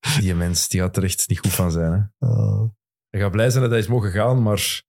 [0.21, 1.93] Die mens die gaat er echt niet goed van zijn.
[2.19, 2.27] Hè?
[2.27, 2.71] Oh.
[3.11, 4.83] Hij gaat blij zijn dat hij is mogen gaan, maar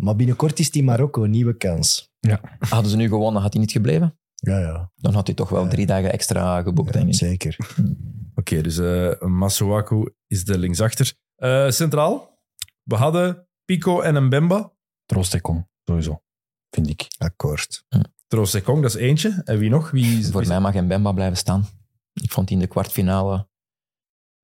[0.00, 2.10] Maar binnenkort is die Marokko, nieuwe kans.
[2.58, 4.18] Hadden ze nu gewonnen, had hij niet gebleven?
[4.44, 4.90] Ja, ja.
[4.96, 5.68] Dan had hij toch wel Ja.
[5.68, 7.14] drie dagen extra geboekt, denk ik.
[7.14, 7.56] Zeker.
[8.34, 11.14] Oké, dus eh Masuaku is de linksachter.
[11.36, 12.38] Eh, centraal,
[12.82, 14.72] we hadden Pico en Mbemba.
[15.04, 16.22] Troostekong, sowieso.
[16.70, 17.06] Vind ik.
[17.18, 17.84] Akkoord.
[18.26, 19.40] Troost-Ekong, dat is eentje.
[19.44, 19.90] En wie nog?
[19.90, 21.66] Wie is, Voor wie- mij mag Mbemba blijven staan.
[22.12, 23.48] Ik vond die in de kwartfinale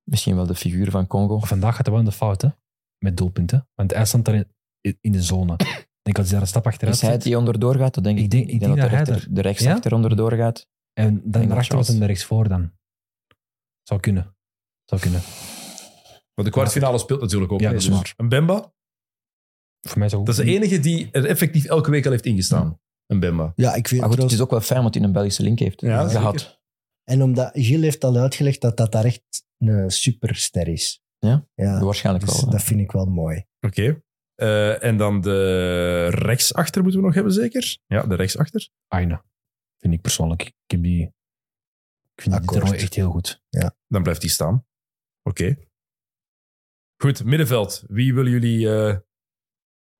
[0.02, 1.38] misschien wel de figuur van Congo.
[1.38, 2.48] Vandaag gaat hij wel in de fout, hè?
[2.98, 3.68] Met doelpunten.
[3.74, 4.34] Want hij stond daar
[4.80, 5.56] in, in de zone.
[6.08, 7.94] Ik denk als hij daar een stap achteruit Is hij die onderdoor gaat?
[7.94, 10.32] Dat denk ik, Ik denk- ik denk dat dat de, hij er- de rechtsachter onderdoor
[10.32, 10.66] gaat.
[10.92, 11.98] En dan dat daarachter was chance.
[12.00, 12.72] hij rechtsvoor dan.
[13.82, 14.36] Zou kunnen.
[14.84, 15.20] Zou kunnen.
[16.34, 17.60] Maar de kwartfinale speelt natuurlijk ook.
[17.60, 18.26] Ja, mee, dat is dus waar.
[18.26, 18.72] Mbemba,
[19.88, 22.80] Voor mij zou dat is de enige die er effectief elke week al heeft ingestaan.
[23.14, 23.52] Mbemba.
[23.56, 25.58] Ja, ik vind Maar goed, het is ook wel fijn, want hij een Belgische link
[25.58, 26.40] heeft Ja, gehad.
[26.40, 26.56] zeker.
[27.04, 31.02] En omdat Gilles heeft al uitgelegd dat dat daar echt een superster is.
[31.18, 31.46] Ja?
[31.54, 32.50] ja Waarschijnlijk dus wel.
[32.50, 33.44] dat vind ik wel mooi.
[33.60, 34.02] Oké.
[34.38, 37.78] Eh, en dan de rechtsachter moeten we nog hebben, zeker?
[37.86, 38.68] Ja, de rechtsachter.
[38.88, 39.24] Aina.
[39.78, 40.42] Vind ik persoonlijk.
[40.42, 41.02] Ik, heb die,
[42.14, 42.72] ik vind Akkoord.
[42.72, 43.42] echt heel goed.
[43.88, 44.66] Dan blijft die staan.
[45.22, 45.56] Oké.
[47.02, 47.84] Goed, middenveld.
[47.88, 48.68] Wie willen jullie...
[48.68, 48.96] eh,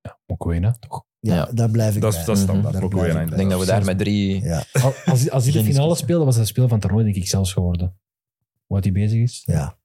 [0.01, 1.05] Ja, Mokoena, toch?
[1.20, 1.44] Ja, Ja.
[1.52, 2.24] daar blijf ik dat, bij.
[2.24, 2.74] dat is standaard.
[2.74, 4.43] Weer ik een- Ik denk dat we daar met drie...
[4.43, 7.16] Ja, Al- Als, als die de finale speelde, was hij speel van het toernooi denk
[7.16, 8.01] ik zelfs geworden.
[8.66, 9.43] Wat hij bezig is.
[9.44, 9.78] ja.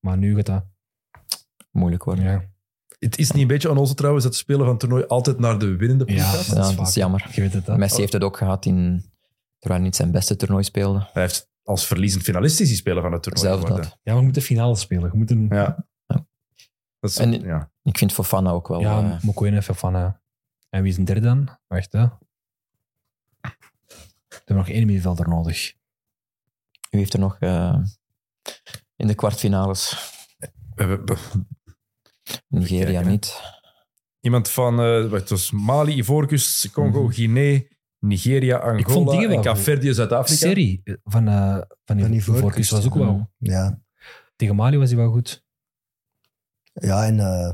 [0.00, 0.64] Maar nu gaat dat...
[1.70, 2.24] Moeilijk worden.
[2.24, 2.50] Ja,
[2.98, 5.38] Het is niet een beetje aan onze trouwens dat de speler van het toernooi altijd
[5.38, 6.46] naar de winnende ploeg ja, gaat?
[6.46, 7.28] Ja, dat is jammer.
[7.32, 7.76] Je weet het, hè?
[7.78, 9.04] Messi heeft het ook gehad in...
[9.58, 11.08] Terwijl hij niet zijn beste toernooi speelde.
[11.12, 13.98] Hij heeft als verliezend finalist is die speler van het toernooi Zelf dat.
[14.02, 15.10] Ja, we moeten finale spelen.
[15.12, 15.46] Je moet een...
[15.50, 15.86] Ja, Ja.
[16.06, 16.26] Ja.
[17.00, 17.70] Dat is, En- ja.
[17.82, 18.80] Ik vind Fofana ook wel...
[18.82, 19.94] eh, Mokoena even van...
[19.94, 20.12] eh,
[20.68, 21.58] en wie is een derde dan?
[21.66, 22.06] Wacht, hè.
[24.28, 25.72] We hebben nog één middenvelder nodig.
[26.90, 27.78] u heeft er nog eh,
[28.96, 30.12] in de kwartfinales.
[32.48, 33.40] Nigeria niet.
[34.20, 37.12] Iemand van eh, het was Mali, Ivoorkust, Congo, Mhm.
[37.12, 37.60] Guinea,
[37.98, 40.46] Nigeria, vond Angola en wel Kaapverdië, Zuid-Afrika.
[40.46, 43.30] Serie van, eh van, Van die Ivoorkust, Ivoorkust was ook wel...
[43.38, 43.80] Ja,
[44.36, 45.44] Tegen Mali was hij wel goed.
[46.72, 47.50] ja en uh,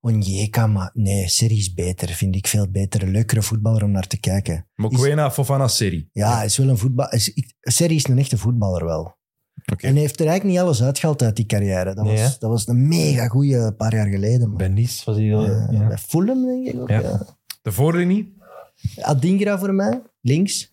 [0.00, 2.08] Onyeka, maar nee, serie is beter.
[2.08, 3.02] Vind ik veel beter.
[3.02, 4.68] Een leukere voetballer om naar te kijken.
[4.74, 6.08] Mokwena, Fofana, Seri.
[6.12, 7.08] Ja, is wel een voetbal.
[7.10, 9.18] is- ik- Serie is een echte voetballer wel.
[9.76, 11.94] En hij heeft er eigenlijk niet alles uitgehaald uit die carrière.
[11.94, 14.48] Dat, Nee, was, dat was een mega goeie paar jaar geleden.
[14.48, 14.56] man.
[14.56, 15.44] Bij Nice was hij wel...
[15.46, 15.86] Ja.
[15.88, 16.88] Bij Fulham, denk ik ook.
[16.88, 17.00] Ja.
[17.00, 17.26] Ja.
[17.62, 18.36] De voorlinie.
[19.00, 20.72] Adingra voor mij, links.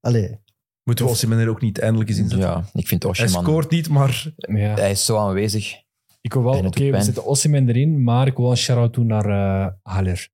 [0.00, 0.38] Allee,
[0.82, 2.48] Moeten we Osimhen er ook niet eindelijk eens inzetten?
[2.48, 3.42] Ja, ik vind Hij Oshiman...
[3.44, 4.74] scoort niet, maar Ja.
[4.74, 5.74] Hij is zo aanwezig.
[6.20, 9.06] Ik wil wel, oké, we zetten Osimhen erin, maar ik wil wel een shout-out doen
[9.06, 10.28] naar eh Haller.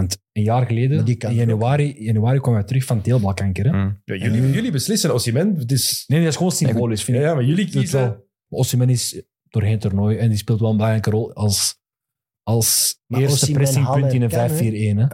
[0.00, 3.64] Want een jaar geleden, in januari, januari kwam hij terug van teelbalkanker.
[3.64, 3.78] Hè?
[3.82, 5.56] ja, jullie, jullie beslissen Osimhen.
[5.56, 7.28] Het is, Nee, dat is gewoon symbolisch, vind ja, ik.
[7.28, 8.24] ja, maar jullie kiezen...
[8.48, 11.76] Osimhen is doorheen het toernooi en die speelt wel een belangrijke rol als,
[12.42, 14.34] als Maar eerste Osimhen, pressingpunt in een 5-4-1.
[14.34, 15.06] kan, hè.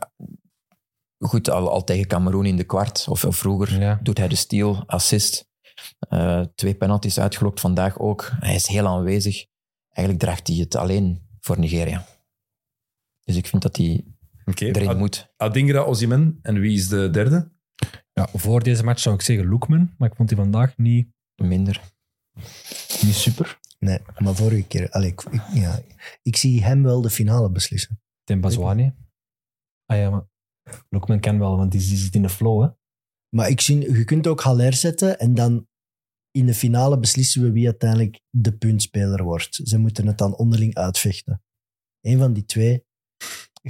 [1.27, 4.01] Goed, al, al tegen Cameroen in de kwart, of, of vroeger, Ja.
[4.03, 5.49] doet hij de steal, assist.
[5.99, 8.31] Eh, twee penalties uitgelokt, vandaag ook.
[8.41, 9.47] Hij is heel aanwezig.
[9.89, 12.05] Eigenlijk draagt hij het alleen voor Nigeria.
[13.25, 14.05] Dus ik vind dat hij
[14.51, 14.65] Oké.
[14.67, 15.33] erin Ad- moet.
[15.37, 16.39] Adingra, Osimhen.
[16.43, 17.51] En wie is de derde?
[18.13, 21.09] Ja, voor deze match zou ik zeggen Loekman, maar ik vond die vandaag niet,
[21.43, 21.81] Minder.
[23.03, 23.59] niet super.
[23.79, 24.91] Nee, maar vorige keer...
[24.91, 25.81] Allee, ik, ik- ja,
[26.23, 28.01] ik zie hem wel de finale beslissen.
[28.25, 28.95] Tembazwane.
[29.87, 30.27] Ah ja, maar
[30.89, 32.63] Loekman kan wel, want die, die zit in de flow.
[32.63, 32.69] Hè.
[33.37, 35.69] Maar ik zie, je kunt ook Haller zetten en dan
[36.31, 39.61] in de finale beslissen we wie uiteindelijk de puntspeler wordt.
[39.65, 41.43] Ze moeten het dan onderling uitvechten.
[42.01, 42.85] Eén van die twee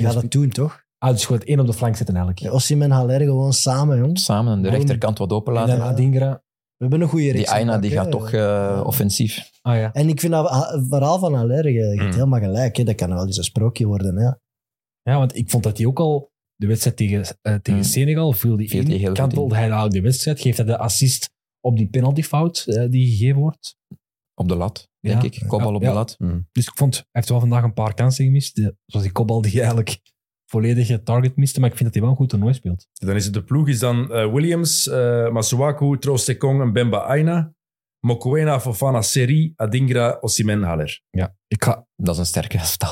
[0.01, 0.85] gaat dat doen, toch?
[0.99, 2.55] Ah, dus gewoon één op de flank zitten eigenlijk.
[2.55, 4.25] Ossim en Haller gewoon samen, jongens.
[4.25, 5.79] Samen aan de rechterkant wat en openlaten.
[5.79, 6.43] dan Adingra.
[6.77, 7.39] We hebben een goede reeks.
[7.39, 9.51] Die Aina die gaat toch eh, offensief.
[9.63, 9.93] Ah ja.
[9.93, 10.49] En ik vind dat
[10.89, 12.13] verhaal van Haller, je hebt Mm.
[12.13, 12.77] helemaal gelijk.
[12.77, 12.85] Hè.
[12.85, 14.17] Dat kan wel eens een sprookje worden.
[14.17, 14.25] Hè.
[15.13, 17.83] Ja, want ik vond dat hij ook al de wedstrijd tegen, eh, tegen Hmm.
[17.83, 22.65] Senegal viel die in, kantelde hij de wedstrijd, geeft hij de assist op die penaltyfout
[22.67, 23.77] eh, die gegeven wordt.
[24.39, 25.29] Op de lat, denk Ja.
[25.29, 25.45] ik.
[25.47, 25.89] Kopbal op Ja.
[25.89, 26.17] de lat.
[26.53, 28.57] Dus ik vond, hij heeft wel vandaag een paar kansen gemist,
[28.87, 30.01] zoals die kopbal die eigenlijk
[30.53, 32.87] volledig het target miste, maar ik vind dat hij wel een goed toernooi speelt.
[32.93, 37.55] Dan is het de ploeg is dan eh, Williams, eh Masuaku, Troost-Ekong en Bemba Aina.
[38.01, 41.01] Mokoena, Fofana, Seri, Adingra, Osimhen, Haller.
[41.11, 42.91] Ja, ik, ga, Dat is een sterke elftal.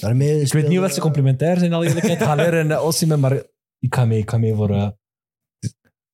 [0.00, 3.32] Daarmee ik weet niet of ze complementair zijn, al eerlijkheid, Haller en uh, Osimhen, maar
[3.78, 4.88] ik ga mee, ik ga mee voor, eh,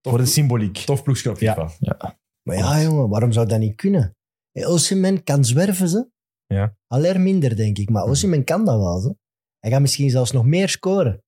[0.08, 0.76] voor de symboliek.
[0.78, 1.38] Tof ploegschap.
[1.38, 1.52] Ja.
[1.52, 2.18] FIFA.
[2.42, 4.15] Maar ja, jongen, waarom zou dat niet kunnen?
[4.64, 6.10] Osimhen kan zwerven, ze.
[6.46, 6.76] Ja.
[6.86, 7.90] Haller minder, denk ik.
[7.90, 9.16] Maar Osimhen kan dat wel, ze.
[9.58, 11.22] Hij gaat misschien zelfs nog meer scoren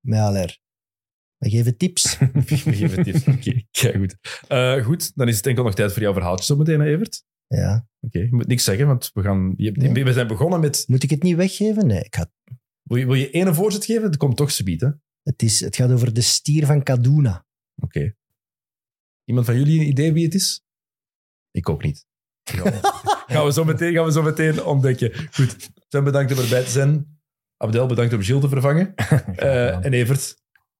[0.00, 0.58] met Haller.
[1.36, 2.18] We geven tips.
[2.32, 2.42] We
[2.72, 3.26] geven tips.
[3.34, 4.16] Oké, goed.
[4.48, 7.24] Eh, goed, dan is het enkel nog tijd voor jouw verhaaltje zo meteen, Evert.
[7.46, 7.88] ja.
[8.00, 10.04] Oké, je moet niks zeggen, want we, gaan, je, Nee.
[10.04, 10.84] we zijn begonnen met...
[10.86, 11.86] Moet ik het niet weggeven?
[11.86, 12.30] Nee, ik ga,
[12.82, 14.02] Wil je, wil je ene voorzet geven?
[14.02, 14.86] Het komt toch subiet, hè?
[14.86, 14.98] Oké.
[15.22, 17.46] het, is, het gaat over de stier van Kaduna.
[19.24, 20.62] Iemand van jullie een idee wie het is?
[21.50, 22.05] Ik ook niet.
[23.26, 25.12] Gaan we, zo, meteen, gaan we zo meteen ontdekken.
[25.32, 27.18] Goed, Sven bedankt om erbij te zijn.
[27.56, 28.94] Abdel, bedankt om Gilles te vervangen.
[29.36, 30.36] Eh, en Evert,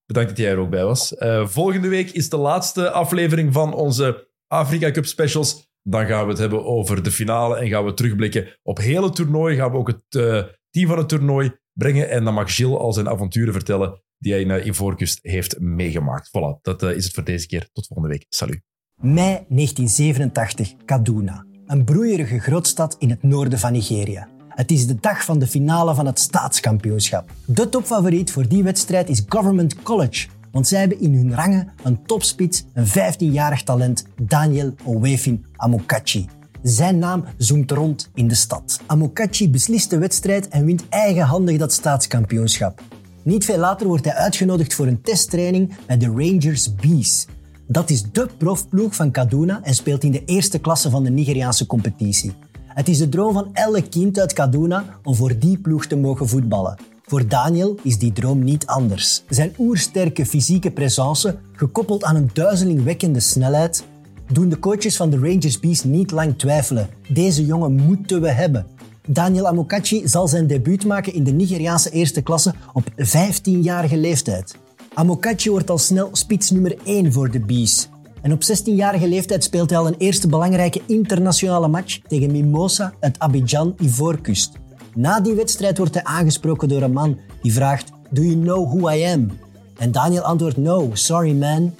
[0.06, 1.14] bedankt dat jij er ook bij was.
[1.14, 5.70] Eh, volgende week is de laatste aflevering van onze Afrika Cup specials.
[5.82, 9.14] Dan gaan we het hebben over de finale en gaan we terugblikken op heel het
[9.14, 9.56] toernooi.
[9.56, 12.08] Gaan we ook het eh, team van het toernooi brengen.
[12.10, 16.28] En dan mag Gilles al zijn avonturen vertellen die hij in uh, Ivoorkust heeft meegemaakt.
[16.28, 17.68] Voilà, dat is het voor deze keer.
[17.72, 18.26] Tot volgende week.
[18.28, 18.60] Salut.
[18.94, 21.44] Mei 1987, Kaduna.
[21.66, 24.28] Een broeierige grootstad in het noorden van Nigeria.
[24.48, 27.30] Het is de dag van de finale van het staatskampioenschap.
[27.44, 32.04] De topfavoriet voor die wedstrijd is Government College, want zij hebben in hun rangen een
[32.04, 36.28] topspits, een 15-jarig talent, Daniel Owefin Amokachi.
[36.62, 38.80] Zijn naam zoomt rond in de stad.
[38.86, 42.82] Amokachi beslist de wedstrijd en wint eigenhandig dat staatskampioenschap.
[43.22, 47.26] Niet veel later wordt hij uitgenodigd voor een testtraining bij de Rangers Bees.
[47.68, 51.66] Dat is de profploeg van Kaduna en speelt in de eerste klasse van de Nigeriaanse
[51.66, 52.32] competitie.
[52.66, 56.28] Het is de droom van elk kind uit Kaduna om voor die ploeg te mogen
[56.28, 56.76] voetballen.
[57.02, 59.22] Voor Daniel is die droom niet anders.
[59.28, 63.84] Zijn oersterke fysieke presence, gekoppeld aan een duizelingwekkende snelheid,
[64.32, 66.88] doen de coaches van de Rangers Bees niet lang twijfelen.
[67.08, 68.66] Deze jongen moeten we hebben.
[69.06, 74.56] Daniel Amokachi zal zijn debuut maken in de Nigeriaanse eerste klasse op 15-jarige leeftijd.
[74.96, 77.88] Amokachi wordt al snel spits nummer 1 voor de Bees.
[78.22, 83.18] En op 16-jarige leeftijd speelt hij al een eerste belangrijke internationale match tegen Mimosa uit
[83.18, 84.52] Abidjan, Ivoorkust.
[84.94, 88.90] Na die wedstrijd wordt hij aangesproken door een man die vraagt: Do you know who
[88.90, 89.38] I am?
[89.78, 91.74] En Daniel antwoordt: No, sorry man.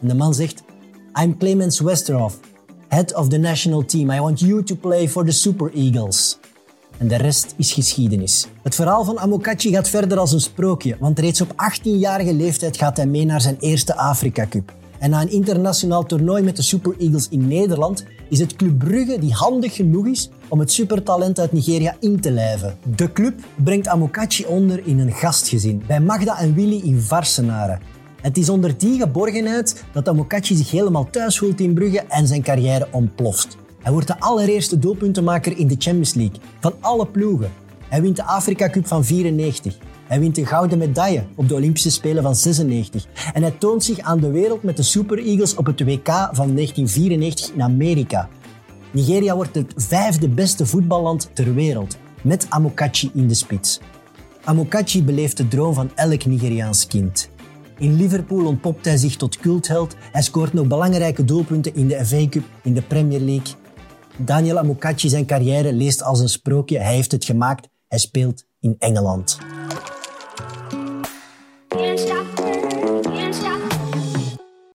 [0.00, 0.62] En de man zegt:
[1.22, 2.38] I'm Clemens Westerhoff,
[2.88, 4.10] head of the national team.
[4.10, 6.39] I want you to play for the Super Eagles.
[7.00, 8.46] En de rest is geschiedenis.
[8.62, 12.96] Het verhaal van Amokachi gaat verder als een sprookje, want reeds op 18-jarige leeftijd gaat
[12.96, 14.72] hij mee naar zijn eerste Afrika Cup.
[14.98, 19.18] En na een internationaal toernooi met de Super Eagles in Nederland is het Club Brugge
[19.18, 22.76] die handig genoeg is om het supertalent uit Nigeria in te lijven.
[22.96, 27.80] De club brengt Amokachi onder in een gastgezin bij Magda en Willy in Varsenaren.
[28.20, 32.42] Het is onder die geborgenheid dat Amokachi zich helemaal thuis voelt in Brugge en zijn
[32.42, 33.56] carrière ontploft.
[33.82, 37.52] Hij wordt de allereerste doelpuntenmaker in de Champions League van alle ploegen.
[37.88, 39.76] Hij wint de Afrika Cup van 94.
[40.06, 43.06] Hij wint een gouden medaille op de Olympische Spelen van 96.
[43.32, 46.54] En hij toont zich aan de wereld met de Super Eagles op het WK van
[46.54, 48.28] 1994 in Amerika.
[48.90, 53.80] Nigeria wordt het vijfde beste voetballand ter wereld, met Amokachi in de spits.
[54.44, 57.30] Amokachi beleeft de droom van elk Nigeriaans kind.
[57.78, 59.94] In Liverpool ontpopt hij zich tot cultheld.
[60.12, 63.54] Hij scoort nog belangrijke doelpunten in de FA Cup, in de Premier League.
[64.24, 66.78] Daniel Amokachi zijn carrière leest als een sprookje.
[66.78, 67.68] Hij heeft het gemaakt.
[67.88, 69.38] Hij speelt in Engeland.